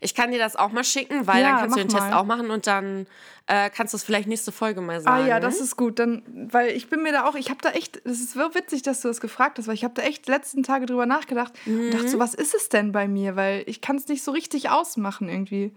Ich 0.00 0.14
kann 0.14 0.30
dir 0.30 0.38
das 0.38 0.56
auch 0.56 0.72
mal 0.72 0.84
schicken, 0.84 1.26
weil 1.26 1.42
ja, 1.42 1.50
dann 1.50 1.60
kannst 1.60 1.76
du 1.76 1.80
den 1.80 1.92
mal. 1.92 1.98
Test 2.00 2.12
auch 2.12 2.24
machen 2.24 2.50
und 2.50 2.66
dann 2.66 3.06
äh, 3.46 3.70
kannst 3.70 3.94
du 3.94 3.96
es 3.96 4.04
vielleicht 4.04 4.28
nächste 4.28 4.52
Folge 4.52 4.80
mal 4.80 5.00
sagen. 5.00 5.24
Ah 5.24 5.26
ja, 5.26 5.40
das 5.40 5.60
ist 5.60 5.76
gut. 5.76 5.98
Dann, 5.98 6.22
weil 6.50 6.70
ich 6.70 6.88
bin 6.88 7.02
mir 7.02 7.12
da 7.12 7.24
auch, 7.24 7.34
ich 7.34 7.50
habe 7.50 7.60
da 7.62 7.70
echt, 7.70 7.96
es 8.04 8.20
ist 8.20 8.32
so 8.32 8.54
witzig, 8.54 8.82
dass 8.82 9.00
du 9.00 9.08
das 9.08 9.20
gefragt 9.20 9.58
hast, 9.58 9.66
weil 9.66 9.74
ich 9.74 9.84
habe 9.84 9.94
da 9.94 10.02
echt 10.02 10.28
letzten 10.28 10.62
Tage 10.62 10.86
drüber 10.86 11.06
nachgedacht 11.06 11.52
mhm. 11.66 11.86
und 11.86 11.94
dachte 11.94 12.08
so, 12.08 12.18
was 12.18 12.34
ist 12.34 12.54
es 12.54 12.68
denn 12.68 12.92
bei 12.92 13.08
mir? 13.08 13.36
Weil 13.36 13.64
ich 13.66 13.80
kann 13.80 13.96
es 13.96 14.08
nicht 14.08 14.22
so 14.22 14.32
richtig 14.32 14.70
ausmachen 14.70 15.28
irgendwie. 15.28 15.74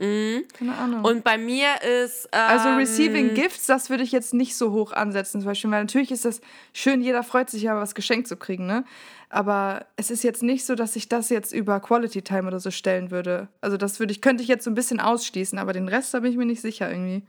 Mhm. 0.00 0.44
Keine 0.54 0.76
Ahnung. 0.76 1.04
Und 1.04 1.24
bei 1.24 1.36
mir 1.36 1.68
ist. 1.82 2.32
Also 2.32 2.68
ähm, 2.68 2.74
also 2.74 2.78
Receiving 2.78 3.34
Gifts, 3.34 3.66
das 3.66 3.90
würde 3.90 4.02
ich 4.02 4.12
jetzt 4.12 4.32
nicht 4.32 4.56
so 4.56 4.72
hoch 4.72 4.92
ansetzen, 4.92 5.40
zum 5.40 5.46
Beispiel, 5.46 5.70
weil 5.70 5.82
natürlich 5.82 6.10
ist 6.10 6.24
das 6.24 6.40
schön, 6.72 7.02
jeder 7.02 7.22
freut 7.22 7.50
sich 7.50 7.62
ja, 7.62 7.76
was 7.76 7.94
geschenkt 7.94 8.26
zu 8.26 8.36
kriegen, 8.36 8.66
ne? 8.66 8.84
Aber 9.28 9.86
es 9.96 10.10
ist 10.10 10.24
jetzt 10.24 10.42
nicht 10.42 10.64
so, 10.64 10.74
dass 10.74 10.96
ich 10.96 11.08
das 11.08 11.28
jetzt 11.28 11.52
über 11.52 11.78
Quality 11.78 12.22
Time 12.22 12.48
oder 12.48 12.58
so 12.58 12.72
stellen 12.72 13.12
würde. 13.12 13.46
Also 13.60 13.76
das 13.76 14.00
würde 14.00 14.12
ich, 14.12 14.20
könnte 14.20 14.42
ich 14.42 14.48
jetzt 14.48 14.64
so 14.64 14.70
ein 14.70 14.74
bisschen 14.74 14.98
ausschließen, 14.98 15.56
aber 15.58 15.72
den 15.72 15.86
Rest, 15.86 16.12
da 16.14 16.20
bin 16.20 16.32
ich 16.32 16.36
mir 16.36 16.46
nicht 16.46 16.60
sicher 16.62 16.90
irgendwie. 16.90 17.22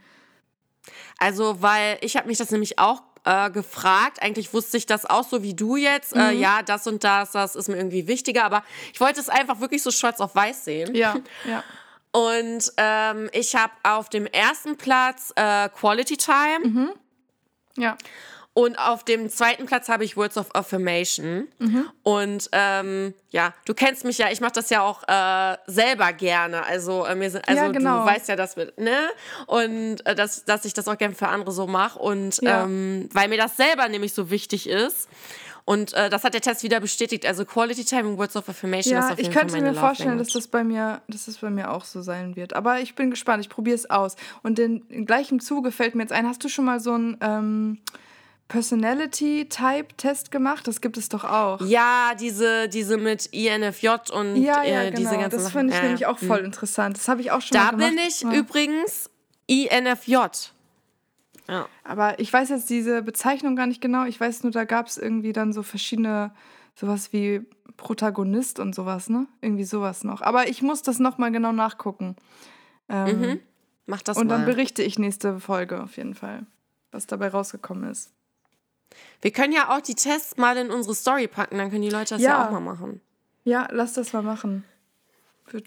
Also, 1.19 1.61
weil 1.61 1.99
ich 2.01 2.17
habe 2.17 2.27
mich 2.27 2.39
das 2.39 2.49
nämlich 2.49 2.79
auch 2.79 3.03
äh, 3.23 3.51
gefragt. 3.51 4.21
Eigentlich 4.21 4.53
wusste 4.53 4.77
ich 4.77 4.87
das 4.87 5.05
auch 5.05 5.27
so 5.27 5.43
wie 5.43 5.53
du 5.53 5.75
jetzt. 5.75 6.13
Äh, 6.13 6.17
mhm. 6.17 6.23
Äh, 6.23 6.33
ja, 6.33 6.63
das 6.63 6.87
und 6.87 7.03
das, 7.03 7.31
das 7.31 7.55
ist 7.55 7.67
mir 7.67 7.77
irgendwie 7.77 8.07
wichtiger. 8.07 8.45
Aber 8.45 8.63
ich 8.93 8.99
wollte 8.99 9.19
es 9.19 9.29
einfach 9.29 9.59
wirklich 9.59 9.83
so 9.83 9.91
schwarz 9.91 10.19
auf 10.19 10.33
weiß 10.33 10.65
sehen. 10.65 10.95
Ja, 10.95 11.15
ja. 11.47 11.63
Und 12.11 12.71
ähm, 12.77 13.29
ich 13.31 13.55
habe 13.55 13.73
auf 13.83 14.09
dem 14.09 14.25
ersten 14.25 14.77
Platz 14.77 15.31
äh, 15.35 15.69
Quality 15.69 16.17
Time. 16.17 16.59
Mhm. 16.63 16.89
Ja. 17.77 17.97
Und 18.53 18.77
auf 18.77 19.05
dem 19.05 19.29
zweiten 19.29 19.65
Platz 19.65 19.87
habe 19.87 20.03
ich 20.03 20.17
Words 20.17 20.37
of 20.37 20.53
Affirmation. 20.53 21.47
Mhm. 21.59 21.89
Und 22.03 22.49
ähm, 22.51 23.13
ja, 23.29 23.53
du 23.63 23.73
kennst 23.73 24.03
mich 24.03 24.17
ja, 24.17 24.29
ich 24.29 24.41
mache 24.41 24.51
das 24.51 24.69
ja 24.69 24.81
auch 24.81 25.03
äh, 25.07 25.57
selber 25.67 26.11
gerne. 26.11 26.65
Also, 26.65 27.05
äh, 27.05 27.15
mir 27.15 27.31
sind, 27.31 27.47
also 27.47 27.63
ja, 27.63 27.71
genau. 27.71 28.01
du 28.01 28.05
weißt 28.07 28.27
ja, 28.27 28.35
dass 28.35 28.57
wir, 28.57 28.73
ne? 28.75 29.09
Und 29.47 30.05
äh, 30.05 30.15
dass, 30.15 30.43
dass 30.43 30.65
ich 30.65 30.73
das 30.73 30.89
auch 30.89 30.97
gerne 30.97 31.15
für 31.15 31.29
andere 31.29 31.53
so 31.53 31.65
mache. 31.65 31.97
Und 31.97 32.41
ja. 32.41 32.63
ähm, 32.63 33.07
weil 33.13 33.29
mir 33.29 33.37
das 33.37 33.55
selber 33.55 33.87
nämlich 33.87 34.13
so 34.13 34.29
wichtig 34.29 34.67
ist. 34.67 35.07
Und 35.71 35.93
äh, 35.93 36.09
das 36.09 36.25
hat 36.25 36.33
der 36.33 36.41
Test 36.41 36.63
wieder 36.63 36.81
bestätigt. 36.81 37.25
Also 37.25 37.45
Quality 37.45 37.85
Time 37.85 38.09
und 38.09 38.17
Words 38.17 38.35
of 38.35 38.49
Affirmation 38.49 38.93
ja, 38.93 38.99
ist 38.99 39.11
auf 39.13 39.17
jeden 39.17 39.31
ich 39.31 39.37
könnte 39.37 39.61
mir 39.61 39.73
vorstellen, 39.73 40.17
dass 40.17 40.27
das 40.27 40.47
bei 40.49 40.65
mir, 40.65 41.01
dass 41.07 41.27
das 41.27 41.37
bei 41.37 41.49
mir 41.49 41.71
auch 41.71 41.85
so 41.85 42.01
sein 42.01 42.35
wird. 42.35 42.53
Aber 42.53 42.81
ich 42.81 42.93
bin 42.93 43.09
gespannt. 43.09 43.41
Ich 43.41 43.49
probiere 43.49 43.75
es 43.75 43.89
aus. 43.89 44.17
Und 44.43 44.59
in, 44.59 44.81
in 44.89 45.05
gleichem 45.05 45.39
Zuge 45.39 45.71
fällt 45.71 45.95
mir 45.95 46.03
jetzt 46.03 46.11
ein. 46.11 46.27
Hast 46.27 46.43
du 46.43 46.49
schon 46.49 46.65
mal 46.65 46.81
so 46.81 46.93
ein 46.97 47.15
ähm, 47.21 47.77
Personality-Type-Test 48.49 50.29
gemacht? 50.29 50.67
Das 50.67 50.81
gibt 50.81 50.97
es 50.97 51.07
doch 51.07 51.23
auch. 51.23 51.61
Ja, 51.61 52.15
diese, 52.19 52.67
diese 52.67 52.97
mit 52.97 53.27
INFJ 53.27 53.87
und 54.11 54.35
ja, 54.35 54.63
ja, 54.63 54.81
äh, 54.81 54.91
genau. 54.91 54.97
diese 54.97 55.17
ganzen 55.21 55.39
Das 55.39 55.51
finde 55.53 55.71
ich 55.71 55.79
ja, 55.79 55.83
nämlich 55.83 56.05
auch 56.05 56.19
voll 56.19 56.39
mhm. 56.39 56.47
interessant. 56.47 56.97
Das 56.97 57.07
habe 57.07 57.21
ich 57.21 57.31
auch 57.31 57.39
schon 57.39 57.55
da 57.55 57.71
mal 57.71 57.77
gemacht. 57.77 57.93
Da 58.19 58.27
bin 58.27 58.33
ich 58.33 58.37
übrigens 58.37 59.09
INFJ. 59.47 60.17
Ja. 61.51 61.67
Aber 61.83 62.17
ich 62.19 62.31
weiß 62.31 62.47
jetzt 62.49 62.69
diese 62.69 63.03
Bezeichnung 63.03 63.57
gar 63.57 63.67
nicht 63.67 63.81
genau. 63.81 64.05
Ich 64.05 64.19
weiß 64.19 64.43
nur, 64.43 64.53
da 64.53 64.63
gab 64.63 64.87
es 64.87 64.97
irgendwie 64.97 65.33
dann 65.33 65.51
so 65.51 65.63
verschiedene, 65.63 66.33
sowas 66.75 67.11
wie 67.11 67.45
Protagonist 67.75 68.59
und 68.59 68.73
sowas, 68.73 69.09
ne? 69.09 69.27
Irgendwie 69.41 69.65
sowas 69.65 70.05
noch. 70.05 70.21
Aber 70.21 70.47
ich 70.47 70.61
muss 70.61 70.81
das 70.81 70.99
nochmal 70.99 71.31
genau 71.33 71.51
nachgucken. 71.51 72.15
Ähm, 72.87 73.19
mhm. 73.19 73.39
Mach 73.85 74.01
das 74.01 74.17
und 74.17 74.27
mal. 74.27 74.35
Und 74.35 74.39
dann 74.39 74.45
berichte 74.45 74.81
ich 74.81 74.97
nächste 74.97 75.41
Folge 75.41 75.83
auf 75.83 75.97
jeden 75.97 76.15
Fall, 76.15 76.45
was 76.91 77.05
dabei 77.05 77.27
rausgekommen 77.27 77.89
ist. 77.91 78.13
Wir 79.21 79.31
können 79.31 79.51
ja 79.51 79.75
auch 79.75 79.81
die 79.81 79.95
Tests 79.95 80.37
mal 80.37 80.55
in 80.55 80.71
unsere 80.71 80.95
Story 80.95 81.27
packen, 81.27 81.57
dann 81.57 81.69
können 81.69 81.81
die 81.81 81.89
Leute 81.89 82.15
das 82.15 82.21
ja, 82.21 82.29
ja 82.29 82.47
auch 82.47 82.51
mal 82.51 82.61
machen. 82.61 83.01
Ja, 83.43 83.67
lass 83.71 83.93
das 83.93 84.13
mal 84.13 84.21
machen. 84.21 84.63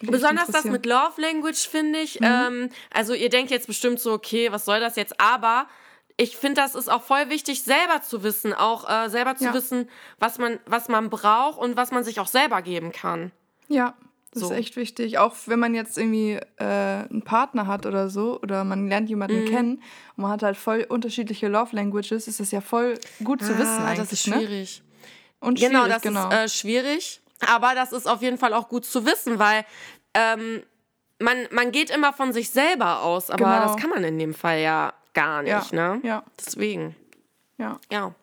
Besonders 0.02 0.48
das 0.48 0.64
mit 0.64 0.86
Love 0.86 1.20
Language 1.20 1.68
finde 1.68 2.00
ich. 2.00 2.20
Mhm. 2.20 2.26
Ähm, 2.26 2.68
also 2.90 3.14
ihr 3.14 3.28
denkt 3.28 3.50
jetzt 3.50 3.66
bestimmt 3.66 4.00
so, 4.00 4.12
okay, 4.12 4.50
was 4.52 4.64
soll 4.64 4.80
das 4.80 4.96
jetzt? 4.96 5.20
Aber 5.20 5.66
ich 6.16 6.36
finde, 6.36 6.60
das 6.60 6.74
ist 6.74 6.90
auch 6.90 7.02
voll 7.02 7.28
wichtig, 7.28 7.62
selber 7.62 8.02
zu 8.02 8.22
wissen, 8.22 8.52
auch 8.52 8.88
äh, 8.88 9.08
selber 9.08 9.36
zu 9.36 9.44
ja. 9.44 9.54
wissen, 9.54 9.88
was 10.18 10.38
man, 10.38 10.58
was 10.66 10.88
man 10.88 11.10
braucht 11.10 11.58
und 11.58 11.76
was 11.76 11.90
man 11.90 12.04
sich 12.04 12.20
auch 12.20 12.28
selber 12.28 12.62
geben 12.62 12.92
kann. 12.92 13.32
Ja, 13.68 13.94
das 14.32 14.42
so. 14.42 14.50
ist 14.50 14.56
echt 14.56 14.76
wichtig. 14.76 15.18
Auch 15.18 15.34
wenn 15.46 15.58
man 15.58 15.74
jetzt 15.74 15.98
irgendwie 15.98 16.38
äh, 16.56 16.64
einen 16.64 17.22
Partner 17.22 17.66
hat 17.66 17.86
oder 17.86 18.10
so, 18.10 18.40
oder 18.40 18.64
man 18.64 18.88
lernt 18.88 19.08
jemanden 19.08 19.42
mhm. 19.42 19.48
kennen 19.48 19.74
und 20.16 20.22
man 20.22 20.30
hat 20.30 20.42
halt 20.42 20.56
voll 20.56 20.84
unterschiedliche 20.88 21.48
Love 21.48 21.74
Languages, 21.74 22.28
ist 22.28 22.40
das 22.40 22.50
ja 22.50 22.60
voll 22.60 22.98
gut 23.22 23.42
zu 23.42 23.52
ah, 23.54 23.58
wissen 23.58 23.82
eigentlich. 23.82 23.98
Das 23.98 24.12
ist 24.12 24.26
ne? 24.28 24.34
schwierig. 24.36 24.82
Ne? 24.82 25.48
Und 25.48 25.58
genau, 25.58 25.84
schwierig, 25.84 26.02
genau, 26.02 26.20
das 26.22 26.30
genau. 26.30 26.44
ist 26.44 26.54
äh, 26.54 26.58
schwierig. 26.58 27.20
Aber 27.40 27.74
das 27.74 27.92
ist 27.92 28.06
auf 28.06 28.22
jeden 28.22 28.38
Fall 28.38 28.54
auch 28.54 28.68
gut 28.68 28.84
zu 28.84 29.04
wissen, 29.06 29.38
weil 29.38 29.64
ähm, 30.14 30.62
man, 31.18 31.36
man 31.50 31.72
geht 31.72 31.90
immer 31.90 32.12
von 32.12 32.32
sich 32.32 32.50
selber 32.50 33.02
aus, 33.02 33.30
aber 33.30 33.44
genau. 33.44 33.62
das 33.62 33.76
kann 33.76 33.90
man 33.90 34.04
in 34.04 34.18
dem 34.18 34.34
Fall 34.34 34.60
ja 34.60 34.92
gar 35.14 35.42
nicht, 35.42 35.72
ja. 35.72 35.94
ne? 35.94 36.00
Ja. 36.02 36.22
Deswegen. 36.38 36.94
Ja. 37.58 37.78
Ja. 37.90 38.14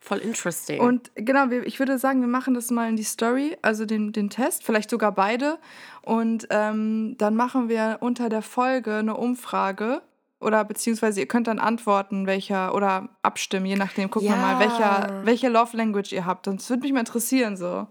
Voll 0.00 0.18
interesting. 0.18 0.80
Und 0.80 1.10
genau, 1.14 1.48
ich 1.48 1.78
würde 1.78 1.98
sagen, 1.98 2.20
wir 2.20 2.28
machen 2.28 2.52
das 2.52 2.70
mal 2.70 2.90
in 2.90 2.96
die 2.96 3.04
Story, 3.04 3.56
also 3.62 3.86
den, 3.86 4.12
den 4.12 4.28
Test, 4.28 4.62
vielleicht 4.62 4.90
sogar 4.90 5.12
beide. 5.12 5.58
Und 6.02 6.46
ähm, 6.50 7.14
dann 7.16 7.34
machen 7.34 7.70
wir 7.70 7.98
unter 8.00 8.28
der 8.28 8.42
Folge 8.42 8.96
eine 8.96 9.16
Umfrage. 9.16 10.02
Oder 10.40 10.62
beziehungsweise 10.66 11.20
ihr 11.20 11.26
könnt 11.26 11.46
dann 11.46 11.58
antworten, 11.58 12.26
welcher 12.26 12.74
oder 12.74 13.08
abstimmen, 13.22 13.64
je 13.64 13.76
nachdem. 13.76 14.10
Gucken 14.10 14.28
ja. 14.28 14.34
wir 14.34 14.42
mal, 14.42 14.58
welcher, 14.58 15.24
welche 15.24 15.48
Love 15.48 15.74
Language 15.74 16.12
ihr 16.12 16.26
habt. 16.26 16.46
Das 16.46 16.68
würde 16.68 16.82
mich 16.82 16.92
mal 16.92 17.00
interessieren, 17.00 17.56
so. 17.56 17.86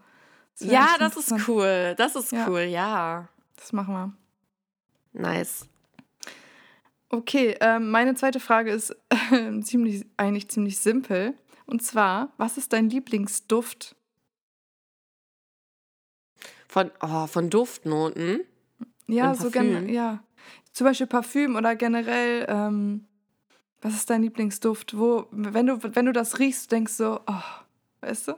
Das 0.60 0.68
ja, 0.68 0.96
das 1.00 1.18
ist 1.18 1.48
cool. 1.48 1.96
Das 1.98 2.16
ist 2.16 2.32
ja. 2.32 2.48
cool, 2.48 2.62
ja. 2.62 3.28
Das 3.56 3.74
machen 3.74 3.94
wir. 3.94 4.14
Nice. 5.14 5.68
Okay, 7.10 7.56
ähm, 7.60 7.92
meine 7.92 8.16
zweite 8.16 8.40
Frage 8.40 8.72
ist 8.72 8.96
äh, 9.10 9.60
ziemlich, 9.62 10.06
eigentlich 10.18 10.50
ziemlich 10.50 10.80
simpel. 10.80 11.36
Und 11.66 11.84
zwar, 11.84 12.34
was 12.38 12.58
ist 12.58 12.74
dein 12.74 12.90
Lieblingsduft? 12.90 13.96
Von, 16.68 16.92
oh, 17.02 17.28
von 17.28 17.50
Duftnoten? 17.50 18.42
Ja, 19.08 19.36
so 19.36 19.52
generell, 19.52 19.92
ja. 19.92 20.24
Zum 20.72 20.86
Beispiel 20.86 21.06
Parfüm 21.06 21.56
oder 21.56 21.76
generell, 21.76 22.48
ähm, 22.50 23.06
was 23.82 23.94
ist 23.94 24.10
dein 24.10 24.24
Lieblingsduft? 24.24 24.98
Wo, 24.98 25.28
wenn 25.30 25.68
du, 25.68 25.78
wenn 25.84 26.06
du 26.08 26.14
das 26.14 26.40
riechst, 26.40 26.72
denkst 26.72 26.98
du, 26.98 27.22
oh, 27.28 27.44
weißt 28.02 28.30
du? 28.30 28.34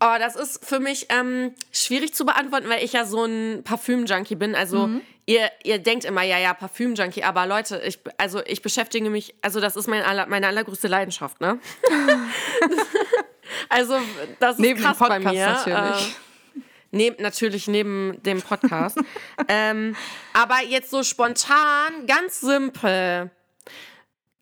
Oh, 0.00 0.14
das 0.18 0.36
ist 0.36 0.64
für 0.64 0.78
mich 0.78 1.06
ähm, 1.08 1.54
schwierig 1.72 2.14
zu 2.14 2.26
beantworten, 2.26 2.68
weil 2.68 2.84
ich 2.84 2.92
ja 2.92 3.06
so 3.06 3.24
ein 3.24 3.62
Parfüm-Junkie 3.64 4.34
bin. 4.34 4.54
Also 4.54 4.88
mhm. 4.88 5.00
ihr, 5.24 5.50
ihr 5.64 5.78
denkt 5.78 6.04
immer, 6.04 6.22
ja, 6.22 6.38
ja, 6.38 6.52
Parfüm-Junkie, 6.52 7.24
aber 7.24 7.46
Leute, 7.46 7.80
ich, 7.84 7.98
also 8.18 8.42
ich 8.44 8.60
beschäftige 8.60 9.08
mich, 9.08 9.34
also 9.40 9.60
das 9.60 9.74
ist 9.74 9.86
mein 9.86 10.02
aller, 10.02 10.26
meine 10.26 10.48
allergrößte 10.48 10.88
Leidenschaft, 10.88 11.40
ne? 11.40 11.58
also 13.70 13.98
das 14.38 14.56
ist 14.56 14.60
neben 14.60 14.80
krass 14.80 14.98
bei 14.98 15.18
mir. 15.18 15.46
Natürlich. 15.46 16.08
Äh, 16.08 16.60
neb, 16.90 17.20
natürlich 17.20 17.66
neben 17.66 18.22
dem 18.22 18.42
Podcast. 18.42 18.98
ähm, 19.48 19.96
aber 20.34 20.62
jetzt 20.62 20.90
so 20.90 21.02
spontan, 21.04 22.06
ganz 22.06 22.40
simpel. 22.40 23.30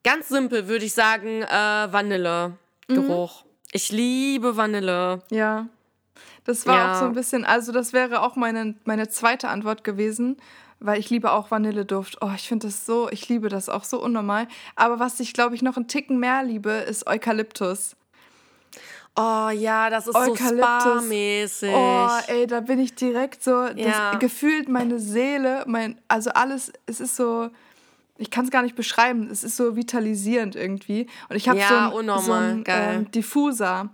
Ganz 0.02 0.28
simpel 0.28 0.66
würde 0.66 0.84
ich 0.84 0.94
sagen, 0.94 1.42
äh, 1.42 1.92
Vanille-Geruch. 1.92 3.43
Mhm. 3.43 3.43
Ich 3.74 3.90
liebe 3.90 4.56
Vanille. 4.56 5.20
Ja. 5.30 5.66
Das 6.44 6.64
war 6.64 6.76
ja. 6.76 6.92
auch 6.92 7.00
so 7.00 7.06
ein 7.06 7.12
bisschen, 7.12 7.44
also 7.44 7.72
das 7.72 7.92
wäre 7.92 8.22
auch 8.22 8.37
meine, 8.37 8.76
meine 8.84 9.08
zweite 9.08 9.48
Antwort 9.48 9.82
gewesen, 9.82 10.37
weil 10.78 11.00
ich 11.00 11.10
liebe 11.10 11.32
auch 11.32 11.50
Vanilleduft. 11.50 12.18
Oh, 12.20 12.30
ich 12.37 12.46
finde 12.46 12.68
das 12.68 12.87
so, 12.87 13.10
ich 13.10 13.28
liebe 13.28 13.48
das 13.48 13.68
auch 13.68 13.82
so 13.82 14.00
unnormal. 14.00 14.46
Aber 14.76 15.00
was 15.00 15.18
ich, 15.18 15.32
glaube 15.32 15.56
ich, 15.56 15.62
noch 15.62 15.76
einen 15.76 15.88
Ticken 15.88 16.20
mehr 16.20 16.44
liebe, 16.44 16.70
ist 16.70 17.08
Eukalyptus. 17.08 17.96
Oh 19.16 19.48
ja, 19.48 19.90
das 19.90 20.06
ist 20.06 20.14
Eukalyptus. 20.14 20.44
so 20.44 20.56
spa-mäßig. 20.56 21.74
Oh, 21.74 22.08
ey, 22.28 22.46
da 22.46 22.60
bin 22.60 22.78
ich 22.78 22.94
direkt 22.94 23.42
so, 23.42 23.66
ja. 23.74 24.14
gefühlt 24.18 24.68
meine 24.68 25.00
Seele, 25.00 25.64
mein, 25.66 25.98
also 26.06 26.30
alles, 26.30 26.72
es 26.87 27.00
ist 27.00 27.16
so, 27.16 27.50
ich 28.16 28.31
kann 28.31 28.44
es 28.44 28.50
gar 28.50 28.62
nicht 28.62 28.77
beschreiben. 28.77 29.29
Es 29.31 29.42
ist 29.42 29.57
so 29.57 29.77
vitalisierend 29.77 30.57
irgendwie. 30.57 31.09
Und 31.29 31.37
ich 31.37 31.48
habe 31.48 31.59
ja, 31.59 31.90
so 31.90 31.98
einen, 31.98 32.20
so 32.20 32.33
einen 32.33 32.64
ähm, 32.66 33.11
Diffuser 33.11 33.90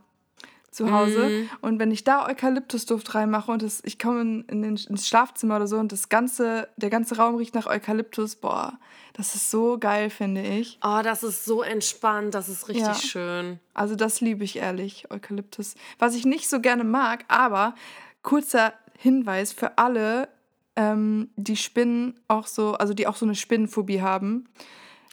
zu 0.70 0.92
Hause. 0.92 1.28
Mhm. 1.28 1.50
Und 1.62 1.78
wenn 1.78 1.90
ich 1.90 2.04
da 2.04 2.28
Eukalyptusduft 2.28 3.14
reinmache 3.14 3.50
und 3.50 3.62
das, 3.62 3.82
ich 3.84 3.98
komme 3.98 4.20
in, 4.20 4.44
in 4.44 4.62
den, 4.62 4.76
ins 4.76 5.08
Schlafzimmer 5.08 5.56
oder 5.56 5.66
so 5.66 5.78
und 5.78 5.90
das 5.90 6.08
ganze, 6.08 6.68
der 6.76 6.90
ganze 6.90 7.16
Raum 7.16 7.36
riecht 7.36 7.54
nach 7.54 7.66
Eukalyptus, 7.66 8.36
boah, 8.36 8.78
das 9.14 9.34
ist 9.34 9.50
so 9.50 9.78
geil, 9.78 10.10
finde 10.10 10.42
ich. 10.42 10.78
Oh, 10.82 11.00
das 11.02 11.22
ist 11.22 11.44
so 11.44 11.62
entspannt, 11.62 12.34
das 12.34 12.48
ist 12.48 12.68
richtig 12.68 12.86
ja. 12.86 12.94
schön. 12.94 13.58
Also 13.74 13.96
das 13.96 14.20
liebe 14.20 14.44
ich 14.44 14.56
ehrlich, 14.56 15.10
Eukalyptus. 15.10 15.74
Was 15.98 16.14
ich 16.14 16.24
nicht 16.24 16.48
so 16.48 16.60
gerne 16.60 16.84
mag, 16.84 17.24
aber 17.28 17.74
kurzer 18.22 18.72
Hinweis 18.96 19.52
für 19.52 19.78
alle, 19.78 20.28
ähm, 20.76 21.30
die 21.36 21.56
Spinnen 21.56 22.18
auch 22.28 22.46
so, 22.46 22.74
also 22.74 22.94
die 22.94 23.06
auch 23.06 23.16
so 23.16 23.26
eine 23.26 23.34
Spinnenphobie 23.34 24.00
haben. 24.00 24.48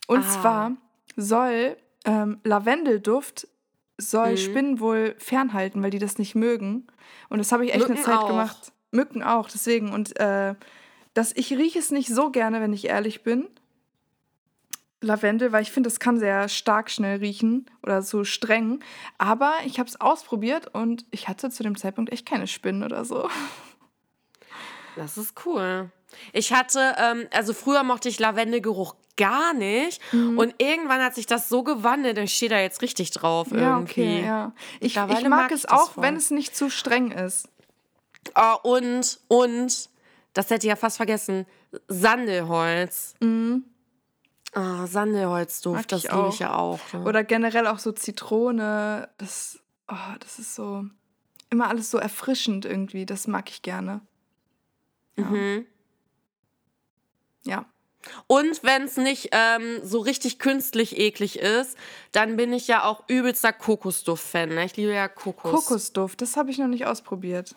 Und 0.08 0.20
ah. 0.20 0.30
zwar 0.30 0.72
soll 1.16 1.78
ähm, 2.06 2.40
Lavendelduft 2.44 3.48
soll 4.00 4.32
mhm. 4.32 4.38
Spinnen 4.38 4.80
wohl 4.80 5.16
fernhalten, 5.18 5.82
weil 5.82 5.90
die 5.90 6.00
das 6.00 6.18
nicht 6.18 6.36
mögen. 6.36 6.88
Und 7.30 7.40
das 7.40 7.52
habe 7.52 7.66
ich 7.66 7.72
echt 7.72 7.80
Mücken 7.80 7.96
eine 7.96 8.04
Zeit 8.04 8.18
auch. 8.18 8.28
gemacht. 8.28 8.72
Mücken 8.92 9.24
auch, 9.24 9.50
deswegen. 9.50 9.92
Und 9.92 10.20
äh, 10.20 10.56
das, 11.14 11.36
ich 11.36 11.52
rieche 11.52 11.80
es 11.80 11.92
nicht 11.92 12.10
so 12.10 12.30
gerne, 12.30 12.62
wenn 12.62 12.74
ich 12.74 12.88
ehrlich 12.88 13.24
bin. 13.24 13.48
Lavendel, 15.02 15.52
weil 15.52 15.62
ich 15.62 15.72
finde, 15.72 15.90
das 15.90 16.00
kann 16.00 16.18
sehr 16.18 16.50
stark 16.50 16.90
schnell 16.90 17.20
riechen 17.20 17.68
oder 17.84 18.02
so 18.02 18.24
streng. 18.24 18.80
Aber 19.18 19.54
ich 19.66 19.80
habe 19.80 19.90
es 19.90 20.00
ausprobiert 20.00 20.74
und 20.74 21.06
ich 21.12 21.28
hatte 21.28 21.50
zu 21.50 21.64
dem 21.64 21.78
Zeitpunkt 21.78 22.12
echt 22.12 22.26
keine 22.26 22.48
Spinnen 22.48 22.84
oder 22.84 23.04
so. 23.06 23.30
Das 24.98 25.18
ist 25.18 25.34
cool. 25.46 25.92
Ich 26.34 26.54
hatte, 26.54 26.96
ähm, 26.98 27.28
also 27.32 27.54
früher 27.54 27.84
mochte 27.84 28.10
ich 28.10 28.20
Lavendelgeruch 28.20 28.96
gar 29.18 29.54
nicht. 29.54 30.02
Mhm. 30.14 30.38
Und 30.38 30.56
irgendwann 30.60 31.02
hat 31.02 31.16
sich 31.16 31.26
das 31.26 31.50
so 31.50 31.64
gewandelt, 31.64 32.18
ich 32.20 32.34
stehe 32.34 32.50
da 32.50 32.60
jetzt 32.60 32.82
richtig 32.82 33.12
drauf. 33.12 33.50
Ja, 33.52 33.76
irgendwie. 33.76 34.02
okay, 34.02 34.26
ja. 34.26 34.54
Ich, 34.80 34.96
ich 34.96 34.96
mag, 34.96 35.28
mag 35.28 35.52
es 35.52 35.66
auch, 35.66 35.92
voll. 35.92 36.04
wenn 36.04 36.16
es 36.16 36.32
nicht 36.32 36.56
zu 36.56 36.70
streng 36.70 37.12
ist. 37.12 37.50
Oh, 38.36 38.58
und, 38.64 39.20
und, 39.28 39.90
das 40.34 40.50
hätte 40.50 40.68
ich 40.68 40.70
ja 40.70 40.76
fast 40.76 40.98
vergessen, 40.98 41.46
Sandelholz. 41.88 43.16
Mhm. 43.20 43.66
Oh, 44.56 44.86
Sandelholzduft, 44.86 45.92
das 45.92 46.04
liebe 46.04 46.30
ich 46.30 46.40
ja 46.40 46.56
auch. 46.56 46.80
Ja. 46.94 47.02
Oder 47.02 47.24
generell 47.24 47.68
auch 47.68 47.80
so 47.80 47.92
Zitrone, 47.92 49.10
das, 49.18 49.60
oh, 49.88 50.16
das 50.20 50.40
ist 50.40 50.56
so, 50.56 50.86
immer 51.50 51.68
alles 51.70 51.92
so 51.92 51.98
erfrischend 51.98 52.66
irgendwie, 52.66 53.06
das 53.06 53.28
mag 53.28 53.50
ich 53.50 53.62
gerne. 53.62 54.02
Ja. 55.18 55.26
Mhm. 55.26 55.66
Ja. 57.44 57.66
Und 58.28 58.64
wenn 58.64 58.84
es 58.84 58.98
nicht 58.98 59.30
ähm, 59.32 59.80
so 59.84 60.00
richtig 60.00 60.40
künstlich 60.40 60.98
eklig 60.98 61.40
ist, 61.40 61.78
dann 62.12 62.38
bin 62.38 62.54
ich 62.54 62.68
ja 62.68 62.84
auch 62.84 63.04
übelster 63.08 63.52
Kokosduft-Fan. 63.52 64.50
Ne? 64.50 64.66
Ich 64.66 64.78
liebe 64.78 64.94
ja 64.94 65.08
Kokos. 65.08 65.52
Kokosduft, 65.52 66.22
das 66.22 66.38
habe 66.38 66.52
ich 66.52 66.58
noch 66.58 66.68
nicht 66.68 66.86
ausprobiert. 66.86 67.56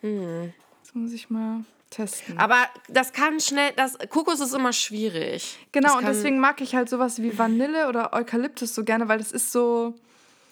Hm. 0.00 0.52
Das 0.82 0.94
muss 0.94 1.12
ich 1.12 1.30
mal 1.30 1.64
testen. 1.90 2.38
Aber 2.38 2.66
das 2.88 3.12
kann 3.12 3.40
schnell, 3.40 3.72
das 3.76 3.96
Kokos 4.10 4.40
ist 4.40 4.54
immer 4.54 4.72
schwierig. 4.72 5.58
Genau, 5.72 5.98
und 5.98 6.06
deswegen 6.06 6.38
mag 6.38 6.60
ich 6.60 6.74
halt 6.74 6.88
sowas 6.88 7.20
wie 7.22 7.36
Vanille 7.36 7.88
oder 7.88 8.12
Eukalyptus 8.12 8.74
so 8.74 8.84
gerne, 8.84 9.08
weil 9.08 9.18
das 9.18 9.32
ist 9.32 9.52
so. 9.52 9.94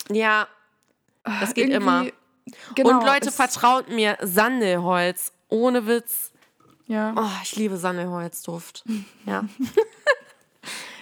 Ja, 0.09 0.47
das 1.23 1.53
geht 1.53 1.69
immer. 1.69 2.05
Genau, 2.75 2.99
und 2.99 3.05
Leute, 3.05 3.31
vertraut 3.31 3.89
mir, 3.89 4.17
Sandelholz, 4.21 5.31
ohne 5.49 5.87
Witz. 5.87 6.31
Ja. 6.87 7.13
Oh, 7.17 7.41
ich 7.43 7.55
liebe 7.55 7.77
Sandelholzduft. 7.77 8.83
Ja. 9.25 9.43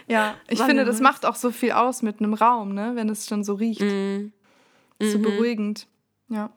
ja, 0.07 0.35
ich 0.47 0.61
finde, 0.61 0.85
das 0.85 1.01
macht 1.01 1.25
auch 1.25 1.35
so 1.35 1.51
viel 1.51 1.71
aus 1.73 2.01
mit 2.01 2.19
einem 2.19 2.33
Raum, 2.33 2.73
ne? 2.73 2.91
wenn 2.95 3.09
es 3.09 3.27
schon 3.27 3.43
so 3.43 3.53
riecht. 3.55 3.81
Mm. 3.81 4.31
So 5.01 5.17
mhm. 5.17 5.21
beruhigend. 5.21 5.87
Ja. 6.29 6.51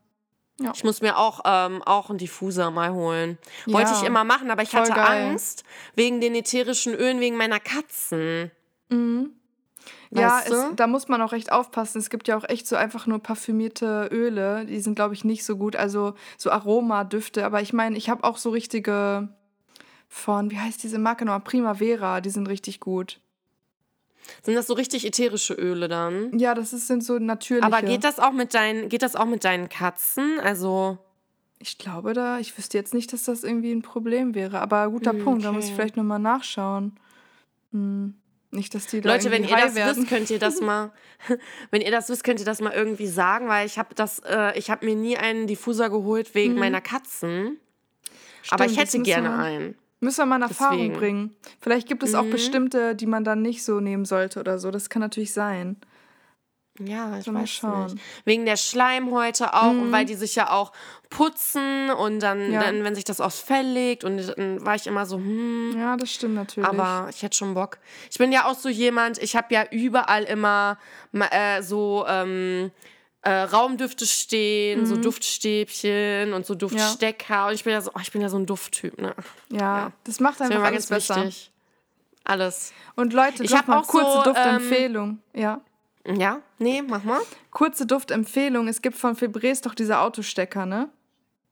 Ja. 0.60 0.72
Ich 0.74 0.84
muss 0.84 1.02
mir 1.02 1.18
auch, 1.18 1.40
ähm, 1.44 1.82
auch 1.82 2.08
einen 2.08 2.18
Diffuser 2.18 2.70
mal 2.70 2.92
holen. 2.92 3.38
Ja, 3.66 3.74
Wollte 3.74 3.92
ich 3.94 4.04
immer 4.04 4.24
machen, 4.24 4.50
aber 4.50 4.62
ich 4.62 4.74
hatte 4.74 4.92
geil. 4.92 5.30
Angst 5.30 5.64
wegen 5.94 6.20
den 6.20 6.34
ätherischen 6.34 6.94
Ölen, 6.94 7.20
wegen 7.20 7.36
meiner 7.36 7.60
Katzen. 7.60 8.50
Mhm. 8.88 9.32
Ja, 10.10 10.40
es, 10.44 10.54
da 10.76 10.86
muss 10.86 11.08
man 11.08 11.20
auch 11.22 11.32
echt 11.32 11.52
aufpassen. 11.52 11.98
Es 11.98 12.10
gibt 12.10 12.28
ja 12.28 12.36
auch 12.36 12.48
echt 12.48 12.66
so 12.66 12.76
einfach 12.76 13.06
nur 13.06 13.18
parfümierte 13.18 14.08
Öle. 14.12 14.64
Die 14.66 14.80
sind, 14.80 14.94
glaube 14.94 15.14
ich, 15.14 15.24
nicht 15.24 15.44
so 15.44 15.56
gut. 15.56 15.76
Also 15.76 16.14
so 16.38 16.50
Aromadüfte. 16.50 17.44
Aber 17.44 17.60
ich 17.60 17.72
meine, 17.72 17.96
ich 17.96 18.08
habe 18.08 18.24
auch 18.24 18.36
so 18.36 18.50
richtige 18.50 19.28
von, 20.08 20.50
wie 20.50 20.58
heißt 20.58 20.82
diese 20.82 20.98
Marke 20.98 21.24
nochmal? 21.24 21.40
Primavera. 21.40 22.20
Die 22.20 22.30
sind 22.30 22.48
richtig 22.48 22.80
gut. 22.80 23.20
Sind 24.42 24.54
das 24.54 24.66
so 24.66 24.74
richtig 24.74 25.06
ätherische 25.06 25.54
Öle 25.54 25.88
dann? 25.88 26.36
Ja, 26.38 26.54
das 26.54 26.72
ist, 26.72 26.86
sind 26.86 27.04
so 27.04 27.18
natürliche. 27.18 27.66
Aber 27.66 27.82
geht 27.82 28.04
das 28.04 28.18
auch 28.18 28.32
mit 28.32 28.54
deinen, 28.54 28.88
geht 28.88 29.02
das 29.02 29.16
auch 29.16 29.26
mit 29.26 29.44
deinen 29.44 29.68
Katzen? 29.68 30.40
Also. 30.40 30.98
Ich 31.58 31.78
glaube 31.78 32.12
da, 32.12 32.38
ich 32.38 32.56
wüsste 32.58 32.76
jetzt 32.76 32.92
nicht, 32.92 33.12
dass 33.12 33.24
das 33.24 33.42
irgendwie 33.42 33.72
ein 33.72 33.82
Problem 33.82 34.34
wäre. 34.34 34.60
Aber 34.60 34.90
guter 34.90 35.12
okay. 35.12 35.22
Punkt, 35.22 35.44
da 35.44 35.52
muss 35.52 35.66
ich 35.66 35.74
vielleicht 35.74 35.96
nochmal 35.96 36.18
nachschauen. 36.18 36.98
Hm. 37.72 38.14
Nicht, 38.56 38.74
dass 38.74 38.86
die 38.86 39.02
da 39.02 39.12
Leute, 39.12 39.30
wenn 39.30 39.44
ihr 39.44 39.54
das 39.54 39.74
werden. 39.74 39.96
wisst, 39.96 40.08
könnt 40.08 40.30
ihr 40.30 40.38
das 40.38 40.62
mal, 40.62 40.90
wenn 41.70 41.82
ihr 41.82 41.90
das 41.90 42.08
wisst, 42.08 42.24
könnt 42.24 42.40
ihr 42.40 42.46
das 42.46 42.62
mal 42.62 42.72
irgendwie 42.72 43.06
sagen, 43.06 43.48
weil 43.48 43.66
ich 43.66 43.78
habe 43.78 43.94
das, 43.94 44.20
äh, 44.20 44.58
ich 44.58 44.70
habe 44.70 44.86
mir 44.86 44.96
nie 44.96 45.16
einen 45.16 45.46
Diffuser 45.46 45.90
geholt 45.90 46.34
wegen 46.34 46.54
mhm. 46.54 46.60
meiner 46.60 46.80
Katzen. 46.80 47.58
Stimmt, 48.40 48.60
aber 48.60 48.64
ich 48.64 48.78
hätte 48.78 48.98
gerne 49.00 49.36
einen. 49.36 49.74
Müssen 50.00 50.18
wir 50.20 50.26
mal 50.26 50.36
in 50.36 50.42
Erfahrung 50.42 50.78
Deswegen. 50.78 50.98
bringen. 50.98 51.36
Vielleicht 51.60 51.86
gibt 51.86 52.02
es 52.02 52.12
mhm. 52.12 52.18
auch 52.18 52.24
bestimmte, 52.24 52.94
die 52.94 53.06
man 53.06 53.24
dann 53.24 53.42
nicht 53.42 53.62
so 53.62 53.80
nehmen 53.80 54.06
sollte 54.06 54.40
oder 54.40 54.58
so. 54.58 54.70
Das 54.70 54.88
kann 54.88 55.00
natürlich 55.00 55.32
sein. 55.32 55.76
Ja, 56.80 57.18
ich 57.18 57.32
weiß 57.32 57.50
schauen. 57.50 57.86
nicht. 57.86 57.98
Wegen 58.24 58.46
der 58.46 58.56
Schleimhäute 58.56 59.54
auch, 59.54 59.72
mhm. 59.72 59.92
weil 59.92 60.04
die 60.04 60.14
sich 60.14 60.34
ja 60.34 60.50
auch 60.50 60.72
putzen 61.10 61.90
und 61.90 62.20
dann, 62.20 62.52
ja. 62.52 62.62
dann, 62.62 62.84
wenn 62.84 62.94
sich 62.94 63.04
das 63.04 63.20
aufs 63.20 63.40
Fell 63.40 63.66
legt 63.66 64.04
und 64.04 64.16
dann 64.36 64.64
war 64.64 64.74
ich 64.74 64.86
immer 64.86 65.06
so, 65.06 65.16
hm. 65.16 65.74
Ja, 65.76 65.96
das 65.96 66.10
stimmt 66.10 66.34
natürlich. 66.34 66.68
Aber 66.68 67.08
ich 67.10 67.22
hätte 67.22 67.36
schon 67.36 67.54
Bock. 67.54 67.78
Ich 68.10 68.18
bin 68.18 68.32
ja 68.32 68.46
auch 68.46 68.54
so 68.54 68.68
jemand, 68.68 69.18
ich 69.18 69.36
habe 69.36 69.54
ja 69.54 69.64
überall 69.70 70.24
immer 70.24 70.78
äh, 71.12 71.62
so 71.62 72.04
ähm, 72.08 72.70
äh, 73.22 73.42
Raumdüfte 73.42 74.06
stehen, 74.06 74.80
mhm. 74.80 74.86
so 74.86 74.96
Duftstäbchen 74.96 76.32
und 76.32 76.46
so 76.46 76.54
Duftstecker. 76.54 77.34
Ja. 77.34 77.48
Und 77.48 77.54
ich 77.54 77.64
bin 77.64 77.72
ja 77.72 77.80
so, 77.80 77.90
oh, 77.94 78.00
ich 78.00 78.12
bin 78.12 78.22
ja 78.22 78.28
so 78.28 78.38
ein 78.38 78.46
Dufttyp, 78.46 79.00
ne? 79.00 79.14
Ja, 79.50 79.58
ja. 79.58 79.92
das 80.04 80.20
macht 80.20 80.40
einfach 80.40 80.58
das 80.58 80.66
alles 80.66 80.86
besser. 80.86 81.16
Wichtig. 81.16 81.50
Alles. 82.22 82.72
Und 82.96 83.12
Leute, 83.12 83.44
ich 83.44 83.54
habe 83.54 83.76
auch 83.76 83.86
kurze 83.86 84.12
so, 84.12 84.22
Duftempfehlung. 84.24 85.18
Ähm, 85.32 85.40
ja. 85.40 85.60
Ja, 86.14 86.40
nee, 86.58 86.82
mach 86.82 87.02
mal. 87.02 87.20
Kurze 87.50 87.86
Duftempfehlung. 87.86 88.68
Es 88.68 88.82
gibt 88.82 88.96
von 88.96 89.16
Febrés 89.16 89.62
doch 89.62 89.74
diese 89.74 89.98
Autostecker, 89.98 90.66
ne? 90.66 90.88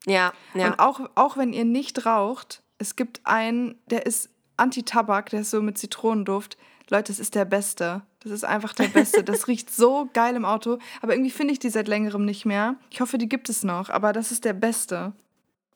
Ja, 0.06 0.32
ja. 0.54 0.66
Und 0.68 0.78
auch, 0.78 1.00
auch 1.14 1.36
wenn 1.36 1.52
ihr 1.52 1.64
nicht 1.64 2.06
raucht, 2.06 2.62
es 2.78 2.96
gibt 2.96 3.20
einen, 3.24 3.80
der 3.86 4.06
ist 4.06 4.30
Anti-Tabak, 4.56 5.30
der 5.30 5.40
ist 5.40 5.50
so 5.50 5.62
mit 5.62 5.78
Zitronenduft. 5.78 6.56
Leute, 6.90 7.12
das 7.12 7.18
ist 7.18 7.34
der 7.34 7.46
beste. 7.46 8.02
Das 8.20 8.30
ist 8.30 8.44
einfach 8.44 8.74
der 8.74 8.88
beste. 8.88 9.24
Das 9.24 9.48
riecht 9.48 9.70
so 9.70 10.08
geil 10.12 10.36
im 10.36 10.44
Auto. 10.44 10.78
Aber 11.00 11.14
irgendwie 11.14 11.30
finde 11.30 11.52
ich 11.52 11.58
die 11.58 11.70
seit 11.70 11.88
längerem 11.88 12.24
nicht 12.24 12.44
mehr. 12.44 12.76
Ich 12.90 13.00
hoffe, 13.00 13.18
die 13.18 13.28
gibt 13.28 13.48
es 13.48 13.64
noch. 13.64 13.90
Aber 13.90 14.12
das 14.12 14.30
ist 14.30 14.44
der 14.44 14.52
beste. 14.52 15.12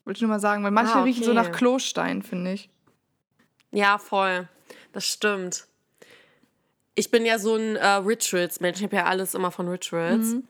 Wollte 0.05 0.19
ich 0.19 0.23
nur 0.23 0.31
mal 0.31 0.41
sagen, 0.41 0.63
weil 0.65 0.71
manche 0.71 0.95
ah, 0.95 1.01
okay. 1.01 1.11
riechen 1.11 1.25
so 1.25 1.33
nach 1.33 1.53
Klostein, 1.53 2.23
finde 2.23 2.53
ich. 2.53 2.71
Ja, 3.71 3.99
voll. 3.99 4.49
Das 4.93 5.07
stimmt. 5.07 5.67
Ich 6.99 7.13
bin 7.13 7.25
ja 7.25 7.39
so 7.39 7.55
ein 7.55 7.77
äh, 7.77 7.87
Rituals-Mensch. 7.87 8.79
Ich 8.79 8.85
habe 8.85 8.97
ja 8.97 9.05
alles 9.05 9.35
immer 9.35 9.53
von 9.53 9.69
Rituals. 9.69 10.27
Mhm. 10.27 10.49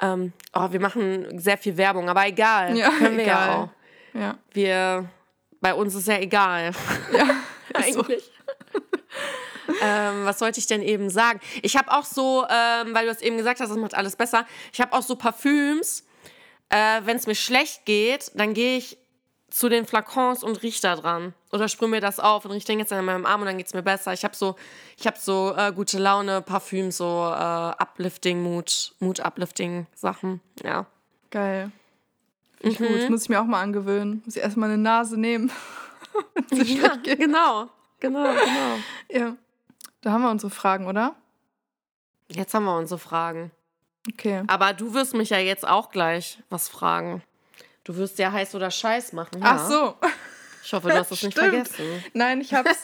Ähm, 0.00 0.32
oh, 0.52 0.70
wir 0.70 0.80
machen 0.80 1.40
sehr 1.40 1.58
viel 1.58 1.76
Werbung, 1.76 2.08
aber 2.08 2.24
egal. 2.26 2.76
Ja, 2.76 2.88
Können 2.98 3.16
wir 3.16 3.24
egal. 3.24 3.48
ja 3.48 3.56
auch. 3.56 3.68
Ja. 4.14 4.38
Wir, 4.52 5.10
bei 5.60 5.74
uns 5.74 5.96
ist 5.96 6.06
ja 6.06 6.18
egal. 6.18 6.70
Ja, 7.12 7.30
eigentlich. 7.74 8.30
ähm, 9.82 10.24
was 10.24 10.38
sollte 10.38 10.60
ich 10.60 10.68
denn 10.68 10.82
eben 10.82 11.10
sagen? 11.10 11.40
Ich 11.62 11.76
habe 11.76 11.90
auch 11.90 12.04
so, 12.04 12.46
ähm, 12.48 12.94
weil 12.94 13.06
du 13.06 13.10
es 13.10 13.20
eben 13.20 13.36
gesagt 13.36 13.58
hast, 13.58 13.70
das 13.70 13.78
macht 13.78 13.94
alles 13.94 14.14
besser. 14.14 14.46
Ich 14.72 14.80
habe 14.80 14.92
auch 14.92 15.02
so 15.02 15.16
Parfüms. 15.16 16.04
Äh, 16.68 17.00
Wenn 17.04 17.16
es 17.16 17.26
mir 17.26 17.34
schlecht 17.34 17.84
geht, 17.86 18.30
dann 18.34 18.54
gehe 18.54 18.78
ich 18.78 18.98
zu 19.52 19.68
den 19.68 19.86
Flakons 19.86 20.42
und 20.42 20.62
riech 20.62 20.80
da 20.80 20.96
dran. 20.96 21.34
Oder 21.52 21.68
sprühe 21.68 21.88
mir 21.88 22.00
das 22.00 22.18
auf 22.18 22.46
und 22.46 22.52
riech 22.52 22.64
den 22.64 22.78
jetzt 22.78 22.92
an 22.92 23.04
meinem 23.04 23.26
Arm 23.26 23.42
und 23.42 23.46
dann 23.46 23.58
geht 23.58 23.66
es 23.66 23.74
mir 23.74 23.82
besser. 23.82 24.12
Ich 24.14 24.24
habe 24.24 24.34
so, 24.34 24.56
ich 24.96 25.06
hab 25.06 25.18
so 25.18 25.54
äh, 25.54 25.72
gute 25.72 25.98
Laune, 25.98 26.40
Parfüm, 26.40 26.90
so 26.90 27.04
äh, 27.04 27.82
Uplifting, 27.82 28.42
Mood, 28.42 28.94
Mood-Uplifting 29.00 29.86
Sachen. 29.94 30.40
Ja. 30.62 30.86
Geil. 31.30 31.70
Ich 32.60 32.80
mhm. 32.80 32.86
gut. 32.86 33.10
Muss 33.10 33.24
ich 33.24 33.28
mir 33.28 33.42
auch 33.42 33.46
mal 33.46 33.60
angewöhnen. 33.60 34.22
Muss 34.24 34.36
ich 34.36 34.42
erstmal 34.42 34.70
eine 34.70 34.78
Nase 34.78 35.20
nehmen. 35.20 35.52
ja, 36.52 36.96
genau. 36.96 37.68
Genau, 38.00 38.24
genau. 38.24 38.78
Ja. 39.10 39.36
Da 40.00 40.12
haben 40.12 40.22
wir 40.22 40.30
unsere 40.30 40.50
Fragen, 40.50 40.86
oder? 40.86 41.14
Jetzt 42.28 42.54
haben 42.54 42.64
wir 42.64 42.76
unsere 42.76 42.98
Fragen. 42.98 43.50
Okay. 44.08 44.42
Aber 44.46 44.72
du 44.72 44.94
wirst 44.94 45.14
mich 45.14 45.30
ja 45.30 45.38
jetzt 45.38 45.68
auch 45.68 45.90
gleich 45.90 46.42
was 46.48 46.70
fragen. 46.70 47.22
Du 47.84 47.96
wirst 47.96 48.18
ja 48.18 48.30
heiß 48.30 48.54
oder 48.54 48.70
Scheiß 48.70 49.12
machen. 49.12 49.40
Ja? 49.40 49.56
Ach 49.56 49.68
so. 49.68 49.94
Ich 50.64 50.72
hoffe, 50.72 50.88
du 50.88 50.94
hast 50.94 51.10
es 51.10 51.22
nicht 51.22 51.36
vergessen. 51.36 52.04
Nein, 52.14 52.40
ich 52.40 52.54
hab's. 52.54 52.80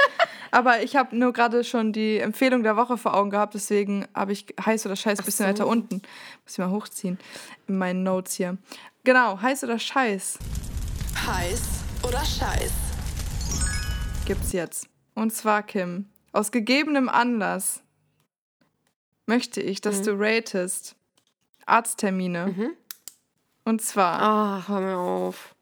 aber 0.51 0.83
ich 0.83 0.97
habe 0.97 1.17
nur 1.17 1.33
gerade 1.33 1.63
schon 1.63 1.93
die 1.93 2.19
Empfehlung 2.19 2.65
der 2.65 2.77
Woche 2.77 2.99
vor 2.99 3.15
Augen 3.15 3.31
gehabt, 3.31 3.55
deswegen 3.55 4.09
habe 4.15 4.33
ich 4.33 4.47
heiß 4.65 4.87
oder 4.87 4.97
Scheiß 4.97 5.21
ein 5.21 5.25
bisschen 5.25 5.47
so. 5.47 5.51
weiter 5.51 5.67
unten. 5.67 6.03
Muss 6.45 6.53
ich 6.53 6.59
mal 6.59 6.71
hochziehen 6.71 7.19
in 7.69 7.79
meinen 7.79 8.03
Notes 8.03 8.35
hier. 8.35 8.59
Genau, 9.05 9.41
heiß 9.41 9.63
oder 9.65 9.79
Scheiß. 9.79 10.39
Heiß 11.25 11.63
oder 12.03 12.25
Scheiß. 12.25 12.73
Gibt's 14.27 14.53
jetzt. 14.53 14.89
Und 15.15 15.33
zwar, 15.33 15.63
Kim, 15.63 16.07
aus 16.33 16.51
gegebenem 16.51 17.09
Anlass 17.09 17.83
möchte 19.27 19.61
ich, 19.61 19.81
dass 19.81 20.01
mhm. 20.01 20.05
du 20.05 20.13
ratest 20.19 20.97
Arzttermine. 21.67 22.47
Mhm. 22.49 22.71
Und 23.69 23.83
zwar. 23.83 24.19
Ach, 24.23 24.69
hör 24.71 24.81
mir 24.81 24.97
auf. 24.97 25.55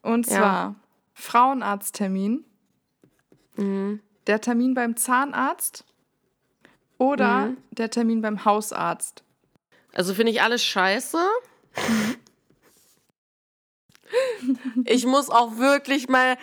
Und 0.00 0.24
zwar 0.24 0.40
ja. 0.40 0.74
Frauenarzttermin, 1.12 2.42
mhm. 3.56 4.00
der 4.26 4.40
Termin 4.40 4.72
beim 4.72 4.96
Zahnarzt 4.96 5.84
oder 6.96 7.48
mhm. 7.48 7.58
der 7.70 7.90
Termin 7.90 8.22
beim 8.22 8.46
Hausarzt. 8.46 9.24
Also 9.92 10.14
finde 10.14 10.32
ich 10.32 10.40
alles 10.40 10.64
scheiße. 10.64 11.18
ich 14.86 15.04
muss 15.04 15.28
auch 15.28 15.58
wirklich 15.58 16.08
mal 16.08 16.38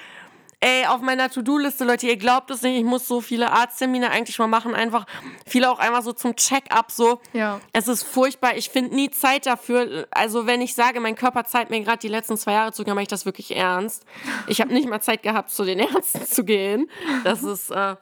Ey, 0.61 0.85
auf 0.87 0.99
meiner 0.99 1.29
To-Do-Liste, 1.29 1.85
Leute, 1.85 2.07
ihr 2.07 2.17
glaubt 2.17 2.51
es 2.51 2.61
nicht, 2.63 2.77
ich 2.77 2.83
muss 2.83 3.07
so 3.07 3.21
viele 3.21 3.49
Arzttermine 3.51 4.11
eigentlich 4.11 4.37
mal 4.39 4.47
machen, 4.47 4.75
einfach 4.75 5.05
viele 5.47 5.71
auch 5.71 5.79
einmal 5.79 6.03
so 6.03 6.11
zum 6.11 6.35
Check-up 6.35 6.91
so. 6.91 7.21
Ja. 7.31 7.61
Es 7.71 7.87
ist 7.87 8.03
furchtbar, 8.03 8.57
ich 8.57 8.69
finde 8.69 8.93
nie 8.93 9.09
Zeit 9.09 9.45
dafür. 9.45 10.05
Also, 10.11 10.47
wenn 10.47 10.59
ich 10.59 10.75
sage, 10.75 10.99
mein 10.99 11.15
Körper 11.15 11.45
zeigt 11.45 11.69
mir 11.69 11.79
gerade 11.81 11.99
die 11.99 12.09
letzten 12.09 12.35
zwei 12.35 12.53
Jahre 12.53 12.73
zu, 12.73 12.83
dann 12.83 12.95
mache 12.95 13.03
ich 13.03 13.07
das 13.07 13.25
wirklich 13.25 13.55
ernst. 13.55 14.03
Ich 14.47 14.59
habe 14.59 14.73
nicht 14.73 14.89
mal 14.89 14.99
Zeit 14.99 15.23
gehabt, 15.23 15.49
zu 15.49 15.63
den 15.63 15.79
Ärzten 15.95 16.25
zu 16.25 16.43
gehen. 16.43 16.89
Das 17.23 17.41
ist 17.41 17.71
äh, 17.71 17.95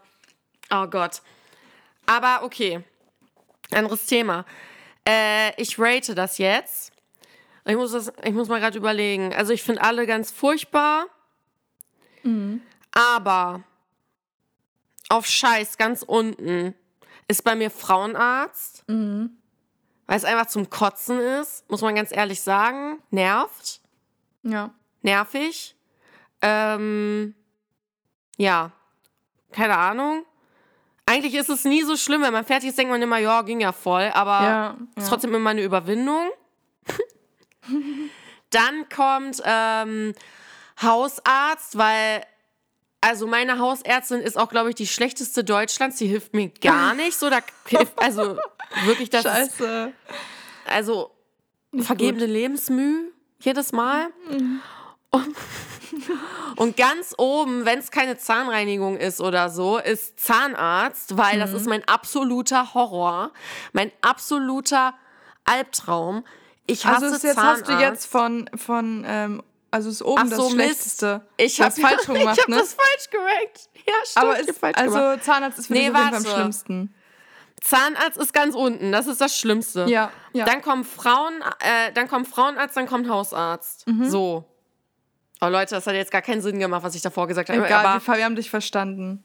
oh 0.72 0.88
Gott. 0.88 1.22
Aber 2.08 2.43
okay. 2.43 2.84
Anderes 3.72 4.08
Thema. 4.08 4.45
Äh, 5.08 5.62
ich 5.62 5.78
rate 5.78 6.16
das 6.16 6.39
jetzt. 6.39 6.91
Ich 7.66 7.76
muss, 7.76 7.91
das, 7.91 8.12
ich 8.24 8.34
muss 8.34 8.47
mal 8.47 8.60
gerade 8.60 8.78
überlegen. 8.78 9.34
Also 9.36 9.53
ich 9.53 9.62
finde 9.62 9.84
alle 9.84 10.08
ganz 10.08 10.32
furchtbar. 10.32 11.05
Mhm. 12.24 12.61
Aber 12.91 13.63
auf 15.09 15.26
Scheiß 15.26 15.78
ganz 15.78 16.03
unten 16.03 16.74
ist 17.28 17.43
bei 17.43 17.55
mir 17.55 17.70
Frauenarzt. 17.70 18.84
Mhm. 18.88 19.38
Weil 20.05 20.18
es 20.18 20.24
einfach 20.26 20.47
zum 20.47 20.70
Kotzen 20.70 21.20
ist, 21.20 21.70
muss 21.70 21.82
man 21.82 21.95
ganz 21.95 22.15
ehrlich 22.15 22.41
sagen. 22.41 22.99
Nervt. 23.11 23.82
Ja. 24.43 24.72
Nervig. 25.01 25.76
Ähm, 26.41 27.36
ja. 28.38 28.72
keine 29.51 29.78
Ahnung. 29.78 30.24
Eigentlich 31.05 31.36
ist 31.36 31.49
es 31.49 31.63
nie 31.63 31.84
so 31.84 31.95
schlimm, 31.95 32.22
wenn 32.22 32.34
man 32.34 32.45
fertig 32.45 32.70
ist, 32.70 32.78
denkt 32.78 32.91
man 32.91 33.01
immer, 33.01 33.18
ja, 33.18 33.41
ging 33.41 33.61
ja 33.61 33.72
voll, 33.72 34.11
aber 34.13 34.43
Ja, 34.43 34.78
ist 34.95 35.07
trotzdem 35.07 35.34
immer 35.34 35.51
eine 35.51 35.63
Überwindung. 35.63 36.30
Dann 38.49 38.88
kommt 38.89 39.41
ähm, 39.45 40.13
Hausarzt, 40.82 41.78
weil, 41.78 42.24
also 43.02 43.28
meine 43.28 43.60
Hausärztin 43.60 44.22
ist 44.22 44.38
auch, 44.38 44.50
glaube 44.50 44.70
ich, 44.70 44.76
die 44.76 44.88
schlechteste 44.88 45.44
Deutschlands. 45.44 45.98
Die 45.98 46.08
hilft 46.08 46.34
mir 46.34 46.50
gar 46.50 46.94
nicht. 46.96 47.18
So, 47.18 47.30
da 47.30 47.40
hilft, 47.68 47.98
also 48.02 48.38
wirklich, 48.86 49.10
das 49.10 49.26
ist, 49.26 49.58
Scheiße. 49.58 49.92
also 50.68 51.12
vergebene 51.80 52.26
Lebensmüh 52.26 53.12
jedes 53.40 53.72
Mal. 53.72 54.08
Und, 55.10 55.36
und 56.58 56.76
ganz 56.78 57.14
oben, 57.18 57.66
wenn 57.66 57.80
es 57.80 57.92
keine 57.92 58.18
Zahnreinigung 58.18 58.98
ist 58.98 59.22
oder 59.22 59.50
so, 59.50 59.78
ist 59.78 60.20
Zahnarzt, 60.20 61.18
weil 61.18 61.40
das 61.40 61.54
ist 61.54 61.68
mein 61.68 61.88
absoluter 61.88 62.74
Horror, 62.74 63.32
mein 63.74 63.92
absoluter 64.02 64.94
Albtraum. 65.46 66.26
Ich 66.66 66.86
hasse 66.86 67.06
Also 67.06 67.16
ist 67.16 67.24
jetzt 67.24 67.36
Zahnarzt. 67.36 67.62
hast 67.62 67.70
du 67.70 67.82
jetzt 67.82 68.06
von, 68.08 68.50
von 68.56 69.06
ähm, 69.08 69.44
also 69.72 69.89
ist 69.89 70.01
oben 70.03 70.22
Ach 70.22 70.26
so, 70.26 70.30
das 70.30 70.39
Mist. 70.39 70.53
Schlechteste. 70.53 71.22
ich 71.38 71.61
habe 71.61 71.72
falsch 71.76 72.05
gemacht, 72.05 72.22
ich 72.38 72.41
hab 72.41 72.49
ne? 72.49 72.57
das 72.57 72.74
falsch 72.74 73.09
gerankt. 73.11 73.70
Ja, 73.86 73.93
stimmt. 74.05 74.26
Aber 74.26 74.39
ist, 74.39 74.57
falsch 74.57 74.78
also 74.78 74.93
gemacht. 74.97 75.24
Zahnarzt 75.24 75.59
ist 75.59 75.68
für 75.68 75.74
Nee, 75.74 75.91
Fall 75.91 76.13
am 76.13 76.26
schlimmsten. 76.26 76.93
Zahnarzt 77.61 78.18
ist 78.18 78.34
ganz 78.34 78.55
unten. 78.55 78.91
Das 78.91 79.07
ist 79.07 79.20
das 79.20 79.36
Schlimmste. 79.38 79.86
Ja, 79.89 80.11
ja. 80.34 80.45
Dann 80.45 80.61
kommt 80.61 80.88
Frauen, 80.88 81.41
äh, 81.59 81.91
dann 81.93 82.07
kommt 82.07 82.28
Frauenarzt, 82.28 82.78
dann 82.78 82.88
kommt 82.88 83.09
Hausarzt. 83.09 83.88
Mhm. 83.88 84.09
So. 84.09 84.45
Oh 85.41 85.47
Leute, 85.47 85.76
das 85.76 85.86
hat 85.88 85.93
jetzt 85.95 86.11
gar 86.11 86.22
keinen 86.22 86.41
Sinn 86.41 86.59
gemacht, 86.59 86.84
was 86.84 86.95
ich 86.95 87.01
davor 87.01 87.28
gesagt 87.28 87.49
habe. 87.49 87.65
Egal, 87.65 87.86
aber 87.86 88.05
wir, 88.05 88.24
haben 88.26 88.36
dich 88.36 88.49
verstanden. 88.49 89.24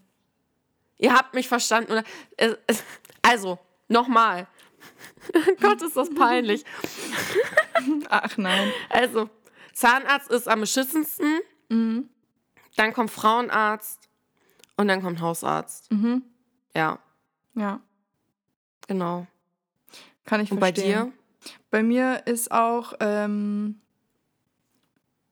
ihr 0.99 1.13
habt 1.15 1.35
mich 1.35 1.49
verstanden. 1.49 1.93
Oder? 1.93 2.05
Es- 2.37 2.57
es- 2.67 2.85
Also, 3.23 3.59
nochmal. 3.89 4.47
Gott, 5.61 5.81
ist 5.83 5.97
das 5.97 6.11
peinlich. 6.15 6.65
Ach 8.09 8.37
nein. 8.37 8.73
Also, 8.89 9.29
Zahnarzt 9.73 10.31
ist 10.31 10.49
am 10.49 10.61
beschissensten. 10.61 11.41
Mhm. 11.69 12.09
Dann 12.77 12.93
kommt 12.93 13.11
Frauenarzt. 13.11 14.09
Und 14.77 14.89
dann 14.89 15.03
kommt 15.03 15.21
Hausarzt. 15.21 15.91
Mhm. 15.93 16.23
Ja, 16.75 16.99
Ja, 17.55 17.81
genau. 18.89 19.27
kann 20.25 20.41
ich 20.41 20.51
Und 20.51 20.59
bei 20.61 20.73
verstehen. 20.73 21.13
dir? 21.43 21.53
Bei 21.71 21.83
mir 21.83 22.23
ist 22.27 22.51
auch 22.51 22.95
ähm, 23.01 23.81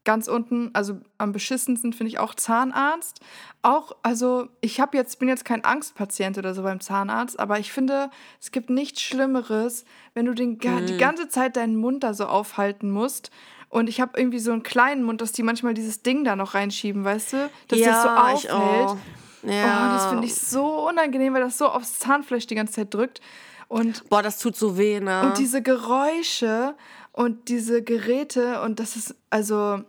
ganz 0.04 0.28
unten, 0.28 0.70
also 0.74 1.00
am 1.18 1.32
beschissensten 1.32 1.92
finde 1.92 2.08
ich 2.08 2.18
auch 2.18 2.34
Zahnarzt. 2.34 3.20
Auch, 3.62 3.96
also 4.02 4.48
ich 4.60 4.80
habe 4.80 4.96
jetzt, 4.96 5.18
bin 5.18 5.28
jetzt 5.28 5.44
kein 5.44 5.64
Angstpatient 5.64 6.36
oder 6.38 6.54
so 6.54 6.62
beim 6.62 6.80
Zahnarzt, 6.80 7.38
aber 7.38 7.58
ich 7.58 7.72
finde, 7.72 8.10
es 8.40 8.50
gibt 8.50 8.70
nichts 8.70 9.00
Schlimmeres, 9.02 9.84
wenn 10.14 10.26
du 10.26 10.34
den, 10.34 10.58
Mhm. 10.62 10.86
die 10.86 10.96
ganze 10.96 11.28
Zeit 11.28 11.56
deinen 11.56 11.76
Mund 11.76 12.02
da 12.02 12.12
so 12.14 12.26
aufhalten 12.26 12.90
musst. 12.90 13.30
Und 13.70 13.88
ich 13.88 14.00
habe 14.00 14.18
irgendwie 14.18 14.40
so 14.40 14.52
einen 14.52 14.62
kleinen 14.64 15.02
Mund, 15.04 15.20
dass 15.22 15.32
die 15.32 15.42
manchmal 15.42 15.72
dieses 15.74 16.02
Ding 16.02 16.24
da 16.24 16.36
noch 16.36 16.54
reinschieben, 16.54 17.04
weißt 17.04 17.32
du? 17.32 17.50
Dass 17.68 17.80
das 17.80 18.02
so 18.02 18.08
ich 18.48 18.52
auffällt. 18.52 18.88
auch. 18.88 18.96
Oh, 19.44 19.48
Ja. 19.48 19.94
das 19.94 20.06
finde 20.10 20.26
ich 20.26 20.34
so 20.34 20.86
unangenehm, 20.88 21.32
weil 21.32 21.40
das 21.40 21.56
so 21.56 21.68
aufs 21.68 21.98
Zahnfleisch 21.98 22.46
die 22.46 22.56
ganze 22.56 22.74
Zeit 22.74 22.92
drückt. 22.92 23.20
Und 23.68 24.06
Boah, 24.10 24.22
das 24.22 24.38
tut 24.40 24.56
so 24.56 24.76
weh, 24.76 24.98
ne? 25.00 25.22
und 25.22 25.38
diese 25.38 25.62
Geräusche 25.62 26.74
und 27.12 27.48
diese 27.48 27.82
Geräte 27.84 28.60
und 28.62 28.80
das 28.80 28.96
ist, 28.96 29.14
also, 29.30 29.80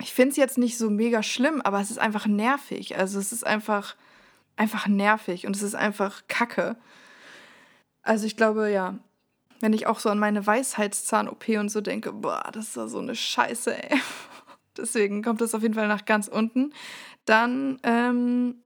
ich 0.00 0.14
finde 0.14 0.30
es 0.30 0.36
jetzt 0.38 0.56
nicht 0.56 0.78
so 0.78 0.88
mega 0.88 1.22
schlimm, 1.22 1.60
aber 1.60 1.80
es 1.80 1.90
ist 1.90 1.98
einfach 1.98 2.26
nervig. 2.26 2.96
Also 2.98 3.18
es 3.18 3.32
ist 3.32 3.46
einfach, 3.46 3.94
einfach 4.56 4.86
nervig 4.86 5.46
und 5.46 5.54
es 5.54 5.62
ist 5.62 5.74
einfach 5.74 6.22
Kacke. 6.28 6.76
Also 8.02 8.24
ich 8.26 8.36
glaube, 8.36 8.70
ja, 8.70 8.94
wenn 9.60 9.72
ich 9.72 9.86
auch 9.86 9.98
so 9.98 10.08
an 10.08 10.18
meine 10.18 10.46
Weisheitszahn-OP 10.46 11.48
und 11.58 11.68
so 11.70 11.80
denke, 11.80 12.12
boah, 12.12 12.48
das 12.52 12.68
ist 12.68 12.76
ja 12.76 12.88
so 12.88 12.98
eine 12.98 13.14
Scheiße, 13.14 13.76
ey. 13.90 14.00
Deswegen 14.76 15.22
kommt 15.22 15.40
das 15.40 15.54
auf 15.54 15.62
jeden 15.62 15.74
Fall 15.74 15.88
nach 15.88 16.04
ganz 16.04 16.28
unten. 16.28 16.72
Dann, 17.26 17.78
ähm, 17.82 18.56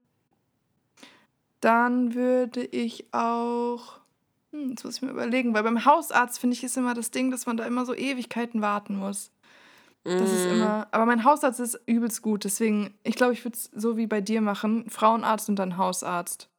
dann 1.61 2.13
würde 2.13 2.63
ich 2.63 3.13
auch 3.13 3.99
hm, 4.51 4.69
jetzt 4.69 4.85
muss 4.85 4.97
ich 4.97 5.01
mir 5.01 5.09
überlegen, 5.09 5.53
weil 5.53 5.63
beim 5.63 5.83
Hausarzt 5.85 6.39
finde 6.39 6.55
ich 6.55 6.63
ist 6.63 6.77
immer 6.77 6.93
das 6.93 7.11
Ding, 7.11 7.31
dass 7.31 7.45
man 7.45 7.57
da 7.57 7.65
immer 7.65 7.85
so 7.85 7.93
Ewigkeiten 7.93 8.61
warten 8.61 8.95
muss. 8.97 9.31
Das 10.03 10.31
ist 10.31 10.45
Mhm. 10.45 10.51
immer. 10.51 10.87
Aber 10.91 11.05
mein 11.05 11.23
Hausarzt 11.25 11.59
ist 11.59 11.79
übelst 11.87 12.21
gut, 12.21 12.43
deswegen, 12.45 12.93
ich 13.03 13.15
glaube, 13.15 13.33
ich 13.33 13.43
würde 13.43 13.57
es 13.57 13.69
so 13.75 13.97
wie 13.97 14.07
bei 14.07 14.21
dir 14.21 14.41
machen: 14.41 14.89
Frauenarzt 14.89 15.49
und 15.49 15.57
dann 15.57 15.77
Hausarzt. 15.77 16.49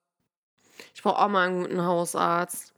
Ich 0.94 1.02
brauche 1.02 1.18
auch 1.18 1.28
mal 1.28 1.48
einen 1.48 1.62
guten 1.62 1.82
Hausarzt. 1.82 2.74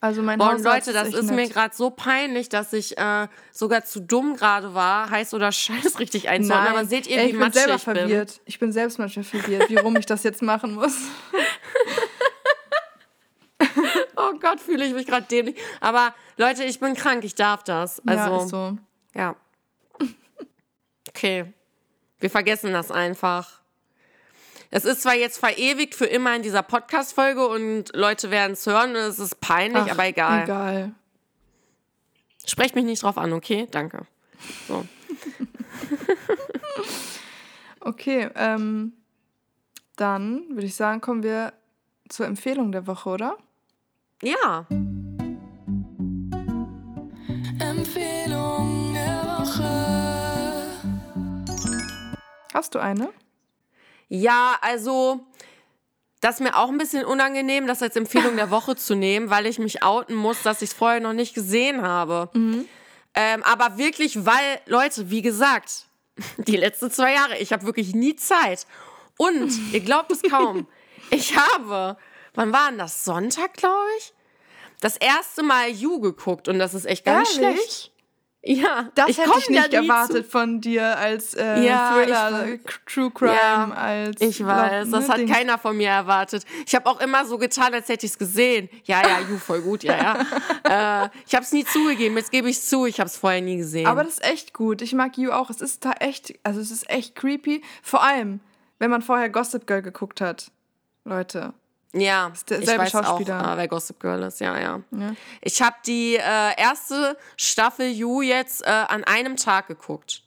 Also 0.00 0.22
mein 0.22 0.38
Boah, 0.38 0.58
Leute, 0.58 0.92
das 0.92 1.08
echt 1.08 1.16
ist 1.16 1.30
mir 1.30 1.48
gerade 1.48 1.74
so 1.74 1.90
peinlich, 1.90 2.48
dass 2.48 2.72
ich 2.72 2.98
äh, 2.98 3.28
sogar 3.50 3.84
zu 3.84 4.00
dumm 4.00 4.36
gerade 4.36 4.74
war, 4.74 5.10
heiß 5.10 5.34
oder 5.34 5.50
scheiß 5.52 5.98
richtig 5.98 6.28
einzuordnen. 6.28 6.68
Aber 6.72 6.84
seht 6.84 7.06
ihr, 7.06 7.16
ey, 7.18 7.24
wie 7.24 7.26
ich 7.26 7.32
bin 7.32 7.40
matschig 7.40 7.62
selber 7.62 7.76
ich 7.76 7.84
bin? 7.84 7.96
verwirrt. 7.96 8.40
Ich 8.44 8.58
bin 8.58 8.72
selbst 8.72 8.98
manchmal 8.98 9.24
verwirrt, 9.24 9.70
wie 9.70 9.76
rum 9.76 9.96
ich 9.96 10.06
das 10.06 10.22
jetzt 10.22 10.42
machen 10.42 10.74
muss. 10.74 10.96
Oh 14.18 14.32
Gott, 14.40 14.60
fühle 14.60 14.84
ich 14.86 14.94
mich 14.94 15.06
gerade 15.06 15.26
dämlich. 15.26 15.56
Aber 15.80 16.14
Leute, 16.36 16.64
ich 16.64 16.80
bin 16.80 16.94
krank, 16.94 17.22
ich 17.24 17.34
darf 17.34 17.62
das. 17.64 18.00
Also, 18.06 18.30
ja, 18.30 18.42
ist 18.42 18.48
so. 18.48 18.78
Ja. 19.14 19.36
Okay. 21.08 21.52
Wir 22.18 22.28
vergessen 22.28 22.72
das 22.72 22.90
einfach. 22.90 23.60
Es 24.70 24.84
ist 24.84 25.02
zwar 25.02 25.14
jetzt 25.14 25.38
verewigt 25.38 25.94
für 25.94 26.06
immer 26.06 26.34
in 26.34 26.42
dieser 26.42 26.62
Podcast-Folge 26.62 27.46
und 27.46 27.94
Leute 27.94 28.30
werden 28.30 28.52
es 28.52 28.66
hören 28.66 28.90
und 28.90 28.96
es 28.96 29.18
ist 29.18 29.40
peinlich, 29.40 29.84
Ach, 29.86 29.92
aber 29.92 30.06
egal. 30.06 30.44
Egal. 30.44 30.92
Sprecht 32.44 32.74
mich 32.74 32.84
nicht 32.84 33.02
drauf 33.02 33.18
an, 33.18 33.32
okay? 33.32 33.66
Danke. 33.70 34.06
So. 34.68 34.84
Okay, 37.86 38.28
ähm, 38.34 38.94
dann 39.94 40.48
würde 40.50 40.66
ich 40.66 40.74
sagen, 40.74 41.00
kommen 41.00 41.22
wir 41.22 41.52
zur 42.08 42.26
Empfehlung 42.26 42.72
der 42.72 42.88
Woche, 42.88 43.10
oder? 43.10 43.36
Ja. 44.22 44.66
Empfehlung 47.60 48.92
der 48.92 49.22
Woche. 49.38 49.70
Hast 52.52 52.74
du 52.74 52.80
eine? 52.80 53.10
Ja, 54.08 54.56
also 54.60 55.20
das 56.20 56.36
ist 56.36 56.40
mir 56.40 56.56
auch 56.56 56.68
ein 56.68 56.78
bisschen 56.78 57.04
unangenehm, 57.04 57.66
das 57.66 57.82
als 57.82 57.96
Empfehlung 57.96 58.36
der 58.36 58.50
Woche 58.50 58.76
zu 58.76 58.94
nehmen, 58.94 59.30
weil 59.30 59.46
ich 59.46 59.58
mich 59.58 59.82
outen 59.82 60.14
muss, 60.14 60.42
dass 60.42 60.62
ich 60.62 60.70
es 60.70 60.76
vorher 60.76 61.00
noch 61.00 61.12
nicht 61.12 61.34
gesehen 61.34 61.82
habe. 61.82 62.30
Ähm, 63.14 63.42
aber 63.44 63.78
wirklich, 63.78 64.24
weil, 64.26 64.60
Leute, 64.66 65.10
wie 65.10 65.22
gesagt, 65.22 65.86
die 66.38 66.56
letzten 66.56 66.90
zwei 66.90 67.14
Jahre, 67.14 67.36
ich 67.38 67.52
habe 67.52 67.66
wirklich 67.66 67.94
nie 67.94 68.16
Zeit. 68.16 68.66
Und 69.18 69.52
ihr 69.72 69.80
glaubt 69.80 70.10
es 70.10 70.22
kaum, 70.22 70.66
ich 71.10 71.36
habe, 71.36 71.96
wann 72.34 72.52
war 72.52 72.70
denn 72.70 72.78
das? 72.78 73.04
Sonntag, 73.04 73.54
glaube 73.54 73.88
ich? 73.98 74.12
Das 74.80 74.96
erste 74.96 75.42
Mal 75.42 75.70
You 75.70 76.00
geguckt 76.00 76.48
und 76.48 76.58
das 76.58 76.74
ist 76.74 76.84
echt 76.86 77.04
ganz 77.04 77.36
Ehrlich? 77.36 77.58
schlecht. 77.58 77.92
Ja, 78.48 78.88
Das 78.94 79.08
ich 79.08 79.18
hätte 79.18 79.30
ich 79.40 79.48
nicht 79.50 79.74
erwartet 79.74 80.24
von 80.30 80.60
dir 80.60 80.96
als 80.96 81.34
äh, 81.34 81.64
Ja, 81.64 81.92
Thriller, 81.94 82.46
ich 82.54 82.62
K- 82.64 82.74
True 82.86 83.10
Crime, 83.10 83.34
Ja, 83.34 83.70
als 83.74 84.20
Ich 84.20 84.44
weiß, 84.44 84.88
das 84.88 85.06
ne, 85.06 85.08
hat 85.12 85.18
Dings. 85.18 85.32
keiner 85.32 85.58
von 85.58 85.76
mir 85.76 85.88
erwartet. 85.88 86.44
Ich 86.64 86.74
habe 86.76 86.88
auch 86.88 87.00
immer 87.00 87.24
so 87.26 87.38
getan, 87.38 87.74
als 87.74 87.88
hätte 87.88 88.06
ich 88.06 88.12
es 88.12 88.18
gesehen. 88.18 88.68
Ja, 88.84 89.02
ja, 89.02 89.18
you, 89.28 89.36
voll 89.38 89.60
gut, 89.62 89.82
ja, 89.82 89.96
ja. 90.64 91.04
äh, 91.04 91.08
ich 91.26 91.34
habe 91.34 91.44
es 91.44 91.50
nie 91.50 91.64
zugegeben, 91.64 92.16
jetzt 92.16 92.30
gebe 92.30 92.48
ich 92.48 92.56
es 92.58 92.68
zu, 92.68 92.86
ich 92.86 93.00
habe 93.00 93.08
es 93.08 93.16
vorher 93.16 93.40
nie 93.40 93.56
gesehen. 93.56 93.86
Aber 93.88 94.04
das 94.04 94.14
ist 94.14 94.24
echt 94.24 94.54
gut. 94.54 94.80
Ich 94.80 94.92
mag 94.94 95.18
You 95.18 95.32
auch. 95.32 95.50
Es 95.50 95.60
ist 95.60 95.84
da 95.84 95.92
echt, 95.98 96.34
also 96.44 96.60
es 96.60 96.70
ist 96.70 96.88
echt 96.88 97.16
creepy. 97.16 97.62
Vor 97.82 98.02
allem, 98.04 98.38
wenn 98.78 98.90
man 98.90 99.02
vorher 99.02 99.28
Gossip 99.28 99.66
Girl 99.66 99.82
geguckt 99.82 100.20
hat. 100.20 100.52
Leute. 101.04 101.52
Ja, 102.00 102.32
ich 102.50 102.66
weiß 102.66 102.94
auch, 102.94 103.04
Schauspieler. 103.04 103.52
äh, 103.52 103.56
wer 103.56 103.68
Gossip 103.68 104.00
Girl 104.00 104.22
ist, 104.22 104.40
ja, 104.40 104.58
ja. 104.58 104.80
Ja. 104.90 105.14
Ich 105.40 105.62
habe 105.62 105.76
die 105.86 106.16
äh, 106.16 106.60
erste 106.60 107.16
Staffel 107.36 107.90
You 107.90 108.22
jetzt 108.22 108.62
äh, 108.64 108.68
an 108.68 109.04
einem 109.04 109.36
Tag 109.36 109.68
geguckt. 109.68 110.22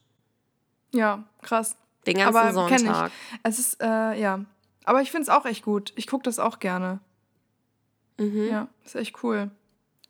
Ja, 0.93 1.23
krass. 1.41 1.75
Den 2.05 2.17
ganzen 2.17 2.35
Aber 2.35 2.53
Sonntag. 2.53 3.11
ich. 3.11 3.39
Es 3.43 3.59
ist, 3.59 3.81
äh, 3.81 4.19
ja. 4.19 4.39
Aber 4.85 5.01
ich 5.01 5.11
finde 5.11 5.23
es 5.23 5.29
auch 5.29 5.45
echt 5.45 5.63
gut. 5.63 5.93
Ich 5.95 6.07
gucke 6.07 6.23
das 6.23 6.39
auch 6.39 6.59
gerne. 6.59 6.99
Mhm. 8.17 8.49
Ja, 8.49 8.67
ist 8.85 8.95
echt 8.95 9.23
cool. 9.23 9.51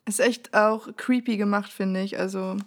Ist 0.05 0.19
echt 0.19 0.53
auch 0.53 0.87
creepy 0.95 1.37
gemacht, 1.37 1.71
finde 1.71 2.01
ich. 2.01 2.17
Also, 2.17 2.57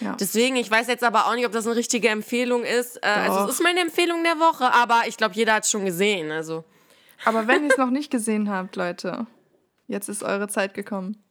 ja. 0.00 0.16
Deswegen, 0.18 0.56
ich 0.56 0.70
weiß 0.70 0.86
jetzt 0.88 1.04
aber 1.04 1.26
auch 1.26 1.34
nicht, 1.34 1.46
ob 1.46 1.52
das 1.52 1.66
eine 1.66 1.76
richtige 1.76 2.08
Empfehlung 2.08 2.64
ist. 2.64 2.96
Äh, 3.02 3.08
also 3.08 3.44
es 3.46 3.54
ist 3.54 3.62
meine 3.62 3.80
Empfehlung 3.80 4.22
der 4.22 4.38
Woche, 4.38 4.72
aber 4.72 5.02
ich 5.06 5.16
glaube, 5.16 5.34
jeder 5.34 5.54
hat 5.54 5.64
es 5.64 5.70
schon 5.70 5.84
gesehen. 5.84 6.30
Also 6.30 6.64
Aber 7.24 7.46
wenn 7.46 7.64
ihr 7.64 7.70
es 7.70 7.78
noch 7.78 7.90
nicht 7.90 8.10
gesehen 8.10 8.48
habt, 8.50 8.76
Leute, 8.76 9.26
jetzt 9.86 10.08
ist 10.08 10.22
eure 10.22 10.48
Zeit 10.48 10.74
gekommen. 10.74 11.22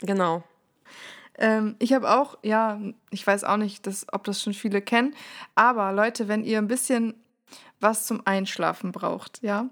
genau. 0.00 0.42
Ähm, 1.40 1.76
ich 1.78 1.92
habe 1.92 2.10
auch, 2.10 2.36
ja, 2.42 2.80
ich 3.10 3.26
weiß 3.26 3.44
auch 3.44 3.56
nicht, 3.58 3.86
dass, 3.86 4.06
ob 4.12 4.24
das 4.24 4.42
schon 4.42 4.54
viele 4.54 4.82
kennen, 4.82 5.14
aber 5.54 5.92
Leute, 5.92 6.26
wenn 6.28 6.42
ihr 6.44 6.58
ein 6.58 6.66
bisschen 6.68 7.14
was 7.80 8.06
zum 8.06 8.22
Einschlafen 8.26 8.90
braucht, 8.90 9.40
ja, 9.42 9.68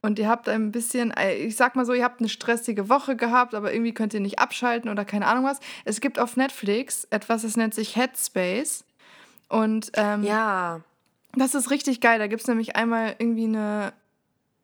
und 0.00 0.18
ihr 0.18 0.28
habt 0.28 0.48
ein 0.50 0.70
bisschen, 0.72 1.10
äh, 1.12 1.34
ich 1.34 1.56
sag 1.56 1.76
mal 1.76 1.86
so, 1.86 1.92
ihr 1.94 2.04
habt 2.04 2.20
eine 2.20 2.28
stressige 2.28 2.90
Woche 2.90 3.16
gehabt, 3.16 3.54
aber 3.54 3.72
irgendwie 3.72 3.94
könnt 3.94 4.12
ihr 4.12 4.20
nicht 4.20 4.38
abschalten 4.38 4.90
oder 4.90 5.04
keine 5.06 5.26
Ahnung 5.26 5.44
was. 5.44 5.60
Es 5.86 6.00
gibt 6.02 6.18
auf 6.18 6.36
Netflix 6.36 7.04
etwas, 7.10 7.40
das 7.42 7.56
nennt 7.56 7.72
sich 7.74 7.96
Headspace. 7.96 8.84
Und 9.48 9.92
ähm, 9.94 10.22
Ja. 10.22 10.80
das 11.34 11.54
ist 11.54 11.70
richtig 11.70 12.02
geil. 12.02 12.18
Da 12.18 12.26
gibt 12.26 12.42
es 12.42 12.48
nämlich 12.48 12.76
einmal 12.76 13.14
irgendwie 13.18 13.44
eine 13.44 13.94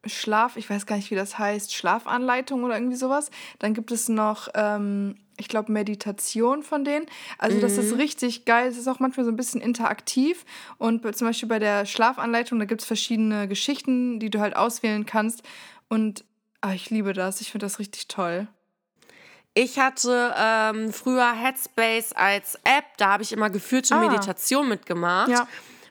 Schlaf, 0.07 0.57
ich 0.57 0.69
weiß 0.71 0.87
gar 0.87 0.97
nicht, 0.97 1.11
wie 1.11 1.15
das 1.15 1.39
heißt, 1.39 1.75
Schlafanleitung 1.75 2.65
oder 2.65 2.75
irgendwie 2.75 2.97
sowas. 2.97 3.31
Dann 3.59 3.75
gibt 3.75 3.91
es 3.91 4.09
noch, 4.09 4.49
ähm, 4.55 5.17
ich 5.37 5.49
glaube, 5.49 5.71
Meditation 5.73 6.63
von 6.63 6.85
denen. 6.85 7.07
Also 7.39 7.61
das 7.61 7.77
ist 7.77 7.97
richtig 7.99 8.45
geil. 8.47 8.69
Es 8.69 8.79
ist 8.79 8.89
auch 8.89 8.99
manchmal 8.99 9.27
so 9.27 9.33
ein 9.33 9.37
bisschen 9.37 9.61
interaktiv. 9.61 10.45
Und 10.79 11.03
zum 11.17 11.27
Beispiel 11.27 11.49
bei 11.49 11.59
der 11.59 11.85
Schlafanleitung, 11.85 12.59
da 12.59 12.65
gibt 12.65 12.81
es 12.81 12.87
verschiedene 12.87 13.47
Geschichten, 13.47 14.21
die 14.21 14.31
du 14.31 14.41
halt 14.41 14.57
auswählen 14.57 15.05
kannst. 15.05 15.43
Und 15.89 16.25
ah, 16.63 16.73
ich 16.73 16.89
liebe 16.91 17.13
das. 17.13 17.41
Ich 17.43 17.51
finde 17.53 17.67
das 17.67 17.79
richtig 17.79 18.09
toll. 18.09 18.49
Ich 19.53 19.79
hatte 19.79 20.33
ähm, 20.39 20.93
früher 20.93 21.33
Headspace 21.33 22.13
als 22.13 22.55
App, 22.65 22.85
da 22.99 23.13
habe 23.13 23.23
ich 23.25 23.33
immer 23.33 23.51
geführte 23.51 23.97
Ah. 23.97 24.01
Meditation 24.01 24.69
mitgemacht. 24.69 25.29
Ja. 25.29 25.49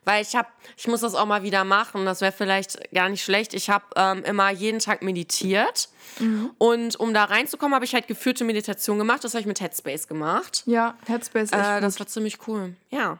Weil 0.09 0.23
ich 0.23 0.35
habe, 0.35 0.47
ich 0.75 0.87
muss 0.87 1.01
das 1.01 1.13
auch 1.13 1.25
mal 1.27 1.43
wieder 1.43 1.63
machen, 1.63 2.05
das 2.05 2.21
wäre 2.21 2.31
vielleicht 2.31 2.91
gar 2.91 3.09
nicht 3.09 3.23
schlecht. 3.23 3.53
Ich 3.53 3.69
habe 3.69 3.85
ähm, 3.95 4.23
immer 4.23 4.49
jeden 4.49 4.79
Tag 4.79 5.03
meditiert. 5.03 5.89
Mhm. 6.19 6.51
Und 6.57 6.95
um 6.95 7.13
da 7.13 7.25
reinzukommen, 7.25 7.75
habe 7.75 7.85
ich 7.85 7.93
halt 7.93 8.07
geführte 8.07 8.43
Meditation 8.43 8.97
gemacht. 8.97 9.23
Das 9.23 9.33
habe 9.33 9.41
ich 9.41 9.45
mit 9.47 9.61
Headspace 9.61 10.07
gemacht. 10.07 10.63
Ja, 10.65 10.97
Headspace 11.05 11.43
ist 11.43 11.53
echt 11.53 11.63
Äh, 11.63 11.73
gut. 11.75 11.83
das 11.83 11.99
war 11.99 12.07
ziemlich 12.07 12.47
cool. 12.47 12.75
Ja. 12.89 13.19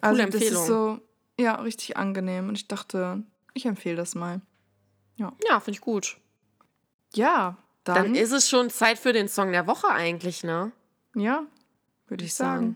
Coole 0.00 0.10
also 0.10 0.22
Empfehlung. 0.22 0.52
das 0.54 0.60
ist 0.62 0.66
so, 0.66 1.00
ja, 1.38 1.56
richtig 1.56 1.96
angenehm. 1.98 2.48
Und 2.48 2.54
ich 2.54 2.66
dachte, 2.68 3.22
ich 3.52 3.66
empfehle 3.66 3.96
das 3.96 4.14
mal. 4.14 4.40
ja, 5.18 5.32
finde 5.60 5.72
ich 5.72 5.80
gut. 5.82 6.16
Ja, 7.14 7.56
dann, 7.84 7.94
Dann 7.96 8.14
ist 8.14 8.32
es 8.32 8.48
schon 8.48 8.70
Zeit 8.70 8.98
für 8.98 9.12
den 9.12 9.28
Song 9.28 9.52
der 9.52 9.66
Woche 9.66 9.88
eigentlich, 9.88 10.42
ne? 10.44 10.72
ja, 11.14 11.42
würde 12.08 12.24
ich 12.24 12.34
sagen. 12.34 12.74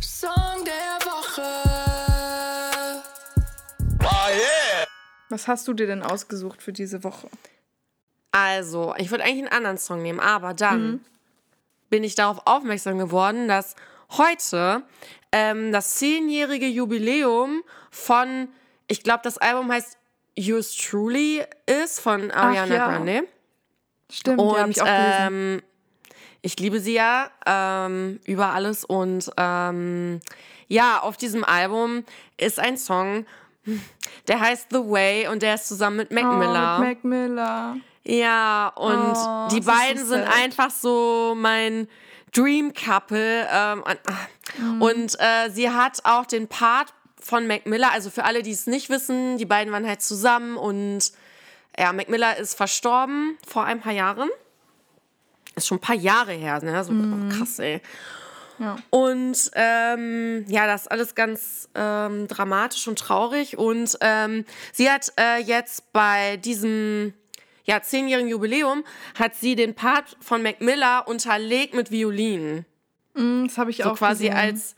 Song 0.00 0.64
der 0.64 1.06
Woche. 1.06 1.65
Was 5.36 5.48
hast 5.48 5.68
du 5.68 5.74
dir 5.74 5.86
denn 5.86 6.02
ausgesucht 6.02 6.62
für 6.62 6.72
diese 6.72 7.04
Woche? 7.04 7.28
Also, 8.32 8.94
ich 8.96 9.10
würde 9.10 9.22
eigentlich 9.24 9.40
einen 9.44 9.52
anderen 9.52 9.76
Song 9.76 10.00
nehmen, 10.00 10.18
aber 10.18 10.54
dann 10.54 10.92
Mhm. 10.92 11.00
bin 11.90 12.04
ich 12.04 12.14
darauf 12.14 12.40
aufmerksam 12.46 12.96
geworden, 12.96 13.46
dass 13.46 13.76
heute 14.12 14.82
ähm, 15.32 15.72
das 15.72 15.96
zehnjährige 15.96 16.64
Jubiläum 16.68 17.62
von, 17.90 18.48
ich 18.88 19.02
glaube, 19.02 19.20
das 19.24 19.36
Album 19.36 19.70
heißt 19.70 19.98
Yours 20.36 20.74
Truly 20.74 21.44
ist 21.66 22.00
von 22.00 22.30
Ariana 22.30 22.74
ja. 22.74 22.86
Grande. 22.88 23.24
Stimmt, 24.10 24.40
ja, 24.40 24.64
Und 24.64 24.70
ich 24.70 24.80
auch 24.80 24.86
gelesen. 24.86 25.16
ähm, 25.20 25.62
ich 26.40 26.58
liebe 26.58 26.80
sie 26.80 26.94
ja 26.94 27.30
ähm, 27.44 28.20
über 28.24 28.54
alles. 28.54 28.86
Und 28.86 29.30
ähm, 29.36 30.18
ja, 30.68 31.00
auf 31.00 31.18
diesem 31.18 31.44
Album 31.44 32.04
ist 32.38 32.58
ein 32.58 32.78
Song, 32.78 33.26
der 34.28 34.40
heißt 34.40 34.66
The 34.70 34.78
Way 34.78 35.28
und 35.28 35.42
der 35.42 35.54
ist 35.54 35.68
zusammen 35.68 35.96
mit 35.98 36.10
Mac 36.12 36.24
Miller. 36.24 36.76
Oh, 36.78 36.82
mit 36.82 37.02
Mac 37.02 37.04
Miller. 37.04 37.76
Ja, 38.04 38.68
und 38.76 39.14
Oh, 39.16 39.48
die 39.50 39.58
ist 39.58 39.64
so 39.66 39.70
beiden 39.72 40.06
sind 40.06 40.24
einfach 40.24 40.70
so 40.70 41.34
mein 41.36 41.88
Dream 42.32 42.72
Couple. 42.72 43.48
Ähm, 43.50 43.82
und- 43.82 44.00
Mhm. 44.58 44.82
und 44.82 45.20
äh, 45.20 45.50
sie 45.50 45.70
hat 45.70 46.00
auch 46.04 46.24
den 46.26 46.46
Part 46.48 46.94
von 47.20 47.46
Mac 47.48 47.66
Miller, 47.66 47.90
also 47.92 48.10
für 48.10 48.24
alle, 48.24 48.42
die 48.42 48.52
es 48.52 48.66
nicht 48.68 48.88
wissen, 48.90 49.38
die 49.38 49.44
beiden 49.44 49.72
waren 49.72 49.86
halt 49.86 50.00
zusammen 50.02 50.56
und 50.56 51.00
ja, 51.76 51.92
Mac 51.92 52.08
Miller 52.08 52.36
ist 52.36 52.54
verstorben 52.54 53.36
vor 53.46 53.64
ein 53.64 53.80
paar 53.80 53.92
Jahren. 53.92 54.30
Ist 55.56 55.66
schon 55.66 55.78
ein 55.78 55.80
paar 55.80 55.96
Jahre 55.96 56.32
her, 56.32 56.62
ne? 56.62 56.84
So 56.84 56.92
Mhm. 56.92 57.28
krass, 57.30 57.58
ey. 57.58 57.80
Ja. 58.58 58.76
Und 58.90 59.50
ähm, 59.54 60.44
ja, 60.48 60.66
das 60.66 60.82
ist 60.82 60.88
alles 60.90 61.14
ganz 61.14 61.68
ähm, 61.74 62.26
dramatisch 62.28 62.86
und 62.88 62.98
traurig. 62.98 63.58
Und 63.58 63.98
ähm, 64.00 64.44
sie 64.72 64.90
hat 64.90 65.12
äh, 65.18 65.38
jetzt 65.42 65.92
bei 65.92 66.36
diesem 66.38 67.14
ja, 67.64 67.82
zehnjährigen 67.82 68.30
Jubiläum 68.30 68.84
hat 69.18 69.34
sie 69.34 69.56
den 69.56 69.74
Part 69.74 70.16
von 70.20 70.42
Mac 70.42 70.60
Miller 70.60 71.06
unterlegt 71.08 71.74
mit 71.74 71.90
Violin. 71.90 72.64
Mm, 73.14 73.46
Das 73.46 73.58
habe 73.58 73.70
ich 73.70 73.78
So 73.78 73.90
auch 73.90 73.96
quasi 73.96 74.26
gesehen. 74.28 74.38
als 74.38 74.75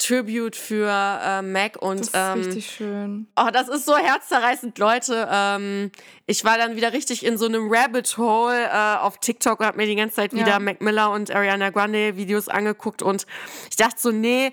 Tribute 0.00 0.56
für 0.56 0.88
äh, 0.88 1.42
Mac. 1.42 1.76
Und 1.80 2.00
Das 2.00 2.08
ist 2.08 2.14
ähm, 2.14 2.38
richtig 2.40 2.70
schön. 2.70 3.26
Oh, 3.36 3.48
das 3.52 3.68
ist 3.68 3.84
so 3.86 3.96
herzzerreißend, 3.96 4.78
Leute. 4.78 5.28
Ähm, 5.30 5.92
ich 6.26 6.44
war 6.44 6.58
dann 6.58 6.74
wieder 6.76 6.92
richtig 6.92 7.24
in 7.24 7.36
so 7.38 7.46
einem 7.46 7.68
Rabbit 7.72 8.16
Hole 8.18 8.64
äh, 8.66 8.96
auf 8.98 9.18
TikTok 9.18 9.60
und 9.60 9.66
habe 9.66 9.76
mir 9.76 9.86
die 9.86 9.96
ganze 9.96 10.16
Zeit 10.16 10.32
wieder 10.32 10.48
Ja. 10.48 10.58
Mac 10.58 10.80
Miller 10.80 11.10
und 11.12 11.30
Ariana 11.30 11.70
Grande 11.70 12.16
Videos 12.16 12.48
angeguckt 12.48 13.02
und 13.02 13.26
ich 13.70 13.76
dachte 13.76 13.96
so, 14.00 14.10
nee, 14.10 14.52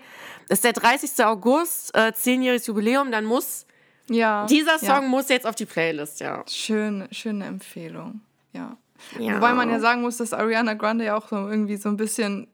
das 0.50 0.60
ist 0.60 0.64
der 0.66 0.74
30. 0.74 1.26
August, 1.26 1.96
äh, 1.98 2.14
zehnjähriges 2.14 2.68
Jubiläum, 2.68 3.12
dann 3.12 3.26
muss 3.26 3.66
Ja. 4.10 4.46
dieser 4.46 4.78
Song 4.80 4.88
Ja. 4.88 5.02
muss 5.02 5.30
jetzt 5.30 5.46
auf 5.48 5.56
die 5.56 5.66
Playlist, 5.66 6.20
ja. 6.20 6.44
Schön, 6.48 7.08
schöne 7.12 7.46
Empfehlung. 7.46 8.22
Ja. 8.54 8.78
ja. 9.20 9.36
Wobei 9.36 9.54
man 9.54 9.70
ja 9.70 9.80
sagen 9.80 10.02
muss, 10.02 10.18
dass 10.18 10.34
Ariana 10.34 10.74
Grande 10.76 11.06
ja 11.06 11.18
auch 11.18 11.28
so 11.30 11.36
irgendwie 11.50 11.78
so 11.78 11.90
ein 11.90 11.98
bisschen, 11.98 12.48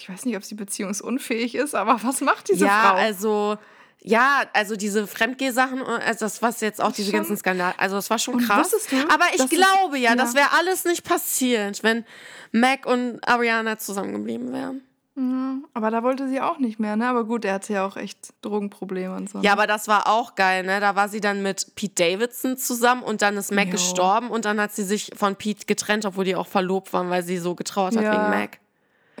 ich 0.00 0.08
weiß 0.08 0.24
nicht, 0.24 0.36
ob 0.36 0.44
sie 0.44 0.54
beziehungsunfähig 0.54 1.54
ist, 1.54 1.74
aber 1.74 2.00
was 2.02 2.20
macht 2.20 2.48
diese 2.48 2.64
ja, 2.66 2.82
Frau? 2.90 2.94
also 2.96 3.58
ja, 4.02 4.44
also 4.54 4.76
diese 4.76 5.06
Fremdgeh-Sachen, 5.06 5.82
also 5.82 6.20
das 6.24 6.40
was 6.40 6.62
jetzt 6.62 6.80
auch 6.82 6.92
diese 6.92 7.10
Schon- 7.10 7.18
ganzen 7.20 7.36
Skandale, 7.36 7.74
also 7.78 7.96
das 7.96 8.08
war 8.08 8.18
schon 8.18 8.36
Und 8.36 8.46
krass. 8.46 8.70
du, 8.88 8.96
Aber 9.12 9.26
ich 9.34 9.46
glaube 9.50 9.98
ja, 9.98 10.10
ja. 10.10 10.16
das 10.16 10.34
wäre 10.34 10.48
alles 10.58 10.84
nicht 10.86 11.04
passiert, 11.04 11.82
wenn 11.82 12.04
Mac 12.50 12.86
und 12.86 13.20
Ariana 13.28 13.76
zusammengeblieben 13.78 14.52
wären. 14.54 14.80
aber 15.74 15.90
da 15.90 16.02
wollte 16.02 16.28
sie 16.30 16.40
auch 16.40 16.56
nicht 16.58 16.80
mehr, 16.80 16.96
ne? 16.96 17.06
Aber 17.06 17.24
gut, 17.24 17.44
er 17.44 17.52
hatte 17.54 17.74
ja 17.74 17.84
auch 17.86 17.98
echt 17.98 18.32
Drogenprobleme 18.40 19.14
und 19.14 19.28
so. 19.28 19.40
Ja, 19.40 19.52
aber 19.52 19.66
das 19.66 19.86
war 19.86 20.06
auch 20.06 20.34
geil, 20.34 20.62
ne? 20.64 20.80
Da 20.80 20.96
war 20.96 21.10
sie 21.10 21.20
dann 21.20 21.42
mit 21.42 21.74
Pete 21.74 21.94
Davidson 22.02 22.56
zusammen 22.56 23.02
und 23.02 23.20
dann 23.20 23.36
ist 23.36 23.52
Mac 23.52 23.66
Jo. 23.66 23.72
gestorben 23.72 24.30
und 24.30 24.46
dann 24.46 24.58
hat 24.58 24.72
sie 24.72 24.84
sich 24.84 25.10
von 25.14 25.36
Pete 25.36 25.66
getrennt, 25.66 26.06
obwohl 26.06 26.24
die 26.24 26.36
auch 26.36 26.46
verlobt 26.46 26.94
waren, 26.94 27.10
weil 27.10 27.22
sie 27.22 27.36
so 27.36 27.54
getrauert 27.54 27.96
hat 27.96 28.02
Ja. 28.04 28.12
wegen 28.12 28.30
Mac. 28.30 28.60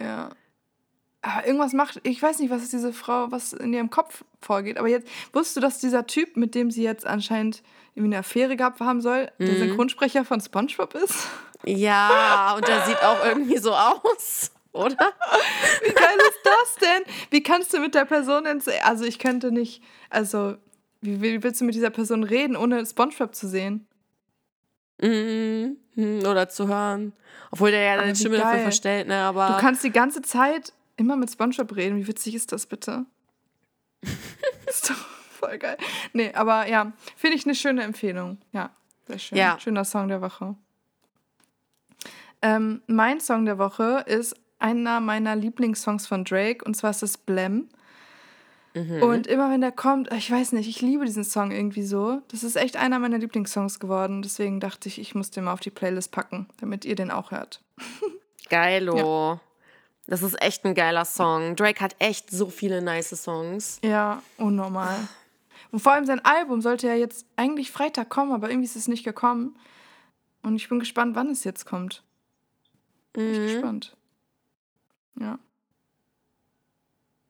Ja. 0.00 0.30
Aber 1.22 1.46
irgendwas 1.46 1.72
macht, 1.74 2.00
ich 2.02 2.22
weiß 2.22 2.38
nicht, 2.38 2.50
was 2.50 2.62
ist 2.62 2.72
diese 2.72 2.92
Frau, 2.94 3.30
was 3.30 3.52
in 3.52 3.74
ihrem 3.74 3.90
Kopf 3.90 4.24
vorgeht. 4.40 4.78
Aber 4.78 4.88
jetzt 4.88 5.06
wusstest 5.32 5.56
du, 5.56 5.60
dass 5.60 5.78
dieser 5.78 6.06
Typ, 6.06 6.36
mit 6.36 6.54
dem 6.54 6.70
sie 6.70 6.82
jetzt 6.82 7.06
anscheinend 7.06 7.62
irgendwie 7.94 8.14
eine 8.14 8.20
Affäre 8.20 8.56
gehabt 8.56 8.80
haben 8.80 9.00
soll, 9.02 9.30
der 9.38 9.48
Mhm. 9.48 9.58
Synchronsprecher 9.58 10.24
von 10.24 10.40
SpongeBob 10.40 10.94
ist? 10.94 11.26
Ja, 11.66 12.54
und 12.56 12.66
der 12.66 12.86
sieht 12.86 13.02
auch 13.02 13.22
irgendwie 13.22 13.58
so 13.58 13.74
aus, 13.74 14.50
oder? 14.72 14.96
Wie 15.84 15.92
geil 15.92 16.16
ist 16.30 16.40
das 16.42 16.74
denn? 16.76 17.14
Wie 17.30 17.42
kannst 17.42 17.74
du 17.74 17.80
mit 17.80 17.94
der 17.94 18.06
Person 18.06 18.46
ins. 18.46 18.66
Also, 18.84 19.04
ich 19.04 19.18
könnte 19.18 19.52
nicht. 19.52 19.82
Also, 20.08 20.56
wie, 21.02 21.20
wie 21.20 21.42
willst 21.42 21.60
du 21.60 21.66
mit 21.66 21.74
dieser 21.74 21.90
Person 21.90 22.24
reden, 22.24 22.56
ohne 22.56 22.86
SpongeBob 22.86 23.34
zu 23.34 23.46
sehen? 23.46 23.86
Mhm. 25.02 25.76
Mhm, 25.96 26.26
Oder 26.26 26.48
zu 26.48 26.68
hören. 26.68 27.12
Obwohl 27.50 27.70
der 27.72 27.82
ja 27.82 28.06
wie 28.06 28.14
Stimme 28.14 28.38
dafür 28.38 28.60
verstellt, 28.60 29.08
ne? 29.08 29.18
Aber 29.22 29.48
Du 29.48 29.56
kannst 29.60 29.82
die 29.82 29.90
ganze 29.90 30.22
Zeit 30.22 30.72
immer 31.00 31.16
mit 31.16 31.30
SpongeBob 31.30 31.74
reden. 31.74 31.96
Wie 31.96 32.06
witzig 32.06 32.34
ist 32.34 32.52
das 32.52 32.66
bitte? 32.66 33.06
ist 34.66 34.90
doch 34.90 34.96
voll 34.96 35.58
geil. 35.58 35.78
Nee, 36.12 36.32
aber 36.34 36.68
ja, 36.68 36.92
finde 37.16 37.36
ich 37.36 37.46
eine 37.46 37.54
schöne 37.54 37.82
Empfehlung. 37.82 38.38
Ja, 38.52 38.70
sehr 39.08 39.18
schön. 39.18 39.38
Ja. 39.38 39.58
Schöner 39.58 39.84
Song 39.84 40.08
der 40.08 40.20
Woche. 40.20 40.54
Ähm, 42.42 42.82
mein 42.86 43.20
Song 43.20 43.46
der 43.46 43.58
Woche 43.58 44.04
ist 44.06 44.36
einer 44.58 45.00
meiner 45.00 45.34
Lieblingssongs 45.36 46.06
von 46.06 46.24
Drake 46.24 46.64
und 46.64 46.76
zwar 46.76 46.90
ist 46.90 47.02
es 47.02 47.16
Blem. 47.16 47.68
Mhm. 48.74 49.02
Und 49.02 49.26
immer 49.26 49.50
wenn 49.50 49.62
der 49.62 49.72
kommt, 49.72 50.12
ich 50.12 50.30
weiß 50.30 50.52
nicht, 50.52 50.68
ich 50.68 50.80
liebe 50.80 51.04
diesen 51.04 51.24
Song 51.24 51.50
irgendwie 51.50 51.82
so. 51.82 52.20
Das 52.28 52.44
ist 52.44 52.56
echt 52.56 52.76
einer 52.76 52.98
meiner 52.98 53.18
Lieblingssongs 53.18 53.80
geworden. 53.80 54.22
Deswegen 54.22 54.60
dachte 54.60 54.88
ich, 54.88 55.00
ich 55.00 55.14
muss 55.14 55.30
den 55.30 55.44
mal 55.44 55.54
auf 55.54 55.60
die 55.60 55.70
Playlist 55.70 56.12
packen, 56.12 56.46
damit 56.60 56.84
ihr 56.84 56.94
den 56.94 57.10
auch 57.10 57.30
hört. 57.32 57.62
geilo. 58.50 59.40
Das 60.10 60.22
ist 60.22 60.42
echt 60.42 60.64
ein 60.64 60.74
geiler 60.74 61.04
Song. 61.04 61.54
Drake 61.54 61.80
hat 61.80 61.94
echt 62.00 62.30
so 62.30 62.50
viele 62.50 62.82
nice 62.82 63.10
Songs. 63.22 63.78
Ja, 63.84 64.22
unnormal. 64.38 64.96
Und 65.70 65.78
vor 65.78 65.92
allem 65.92 66.04
sein 66.04 66.24
Album 66.24 66.60
sollte 66.62 66.88
ja 66.88 66.94
jetzt 66.94 67.24
eigentlich 67.36 67.70
Freitag 67.70 68.08
kommen, 68.08 68.32
aber 68.32 68.50
irgendwie 68.50 68.66
ist 68.66 68.74
es 68.74 68.88
nicht 68.88 69.04
gekommen. 69.04 69.56
Und 70.42 70.56
ich 70.56 70.68
bin 70.68 70.80
gespannt, 70.80 71.14
wann 71.14 71.30
es 71.30 71.44
jetzt 71.44 71.64
kommt. 71.64 72.02
Bin 73.12 73.30
ich 73.32 73.38
Mhm. 73.38 73.46
gespannt. 73.52 73.96
Ja. 75.20 75.38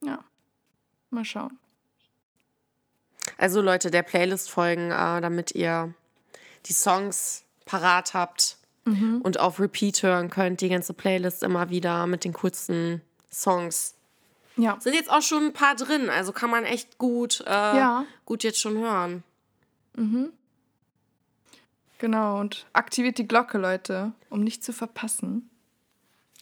Ja. 0.03 0.25
Mal 1.11 1.25
schauen. 1.27 1.59
Also 3.37 3.61
Leute, 3.61 3.91
der 3.91 4.03
Playlist 4.05 4.51
folgen, 4.51 4.91
äh, 4.91 5.21
damit 5.21 5.55
ihr 5.55 5.93
die 6.65 6.73
Songs 6.73 7.45
parat 7.67 8.15
habt 8.15 8.57
Mhm. 8.85 9.21
und 9.23 9.39
auf 9.39 9.61
Repeat 9.61 10.03
hören 10.03 10.31
könnt, 10.31 10.61
die 10.63 10.69
ganze 10.71 10.95
Playlist 10.95 11.43
immer 11.43 11.69
wieder 11.71 12.07
mit 12.07 12.25
den 12.25 12.33
kurzen 12.33 13.03
Songs. 13.31 13.95
Ja. 14.57 14.79
Sind 14.81 14.95
jetzt 14.95 15.11
auch 15.11 15.23
schon 15.23 15.47
ein 15.47 15.53
paar 15.53 15.75
drin, 15.75 16.09
also 16.11 16.33
kann 16.33 16.51
man 16.51 16.65
echt 16.65 16.99
gut, 16.99 17.43
äh, 17.47 17.51
Ja. 17.51 18.05
gut 18.25 18.43
jetzt 18.43 18.59
schon 18.61 18.79
hören. 18.79 19.23
Genau, 21.99 22.41
und 22.41 22.67
aktiviert 22.73 23.19
die 23.19 23.29
Glocke, 23.29 23.59
Leute, 23.59 24.13
um 24.31 24.41
nicht 24.43 24.65
zu 24.65 24.73
verpassen. 24.73 25.51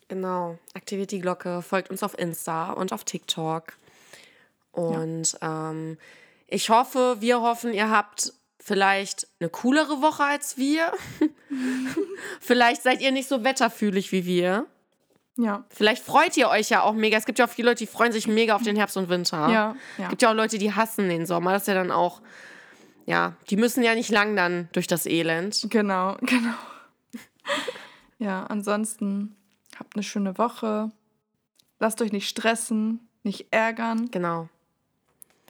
Genau, 0.06 0.58
aktiviert 0.74 1.10
die 1.10 1.20
Glocke, 1.20 1.62
folgt 1.62 1.90
uns 1.90 2.02
auf 2.02 2.16
Insta 2.18 2.70
und 2.72 2.92
auf 2.92 3.04
TikTok. 3.04 3.72
Und 4.72 5.32
ja. 5.42 5.70
ähm, 5.70 5.98
ich 6.46 6.70
hoffe, 6.70 7.16
wir 7.20 7.40
hoffen, 7.40 7.74
ihr 7.74 7.90
habt 7.90 8.32
vielleicht 8.60 9.26
eine 9.40 9.48
coolere 9.50 10.02
Woche 10.02 10.24
als 10.24 10.56
wir. 10.56 10.92
vielleicht 12.40 12.82
seid 12.82 13.00
ihr 13.00 13.12
nicht 13.12 13.28
so 13.28 13.44
wetterfühlig 13.44 14.12
wie 14.12 14.26
wir. 14.26 14.66
Ja. 15.36 15.64
Vielleicht 15.70 16.02
freut 16.02 16.36
ihr 16.36 16.48
euch 16.48 16.68
ja 16.68 16.82
auch 16.82 16.94
mega. 16.94 17.16
Es 17.16 17.24
gibt 17.24 17.38
ja 17.38 17.46
auch 17.46 17.50
viele 17.50 17.68
Leute, 17.68 17.78
die 17.78 17.86
freuen 17.86 18.12
sich 18.12 18.26
mega 18.26 18.56
auf 18.56 18.62
den 18.62 18.74
Herbst 18.74 18.96
und 18.96 19.08
Winter. 19.08 19.48
Ja. 19.48 19.76
ja. 19.96 20.04
Es 20.04 20.08
gibt 20.10 20.22
ja 20.22 20.30
auch 20.30 20.34
Leute, 20.34 20.58
die 20.58 20.74
hassen 20.74 21.08
den 21.08 21.26
Sommer. 21.26 21.52
Das 21.52 21.62
ist 21.62 21.68
ja 21.68 21.74
dann 21.74 21.92
auch, 21.92 22.20
ja, 23.06 23.36
die 23.48 23.56
müssen 23.56 23.84
ja 23.84 23.94
nicht 23.94 24.10
lang 24.10 24.34
dann 24.34 24.68
durch 24.72 24.88
das 24.88 25.06
Elend. 25.06 25.66
Genau, 25.70 26.16
genau. 26.22 26.54
ja, 28.18 28.44
ansonsten 28.46 29.36
habt 29.78 29.94
eine 29.94 30.02
schöne 30.02 30.38
Woche. 30.38 30.90
Lasst 31.78 32.02
euch 32.02 32.10
nicht 32.10 32.28
stressen, 32.28 33.08
nicht 33.22 33.46
ärgern. 33.52 34.10
Genau. 34.10 34.48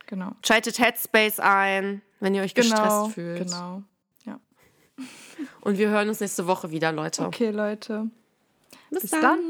Genau. 0.09 0.32
Schaltet 0.42 0.78
Headspace 0.78 1.38
ein, 1.38 2.00
wenn 2.18 2.34
ihr 2.34 2.42
euch 2.42 2.54
genau, 2.54 2.70
gestresst 2.70 3.14
fühlt. 3.14 3.38
Genau. 3.44 3.82
Ja. 4.24 4.40
Und 5.61 5.76
wir 5.76 5.90
hören 5.90 6.09
uns 6.09 6.20
nächste 6.20 6.46
Woche 6.46 6.70
wieder, 6.70 6.92
Leute. 6.92 7.26
Okay, 7.26 7.50
Leute. 7.50 8.11
Bis, 8.90 9.02
Bis 9.02 9.11
dann. 9.11 9.22
dann. 9.22 9.40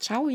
Ciao. 0.00 0.28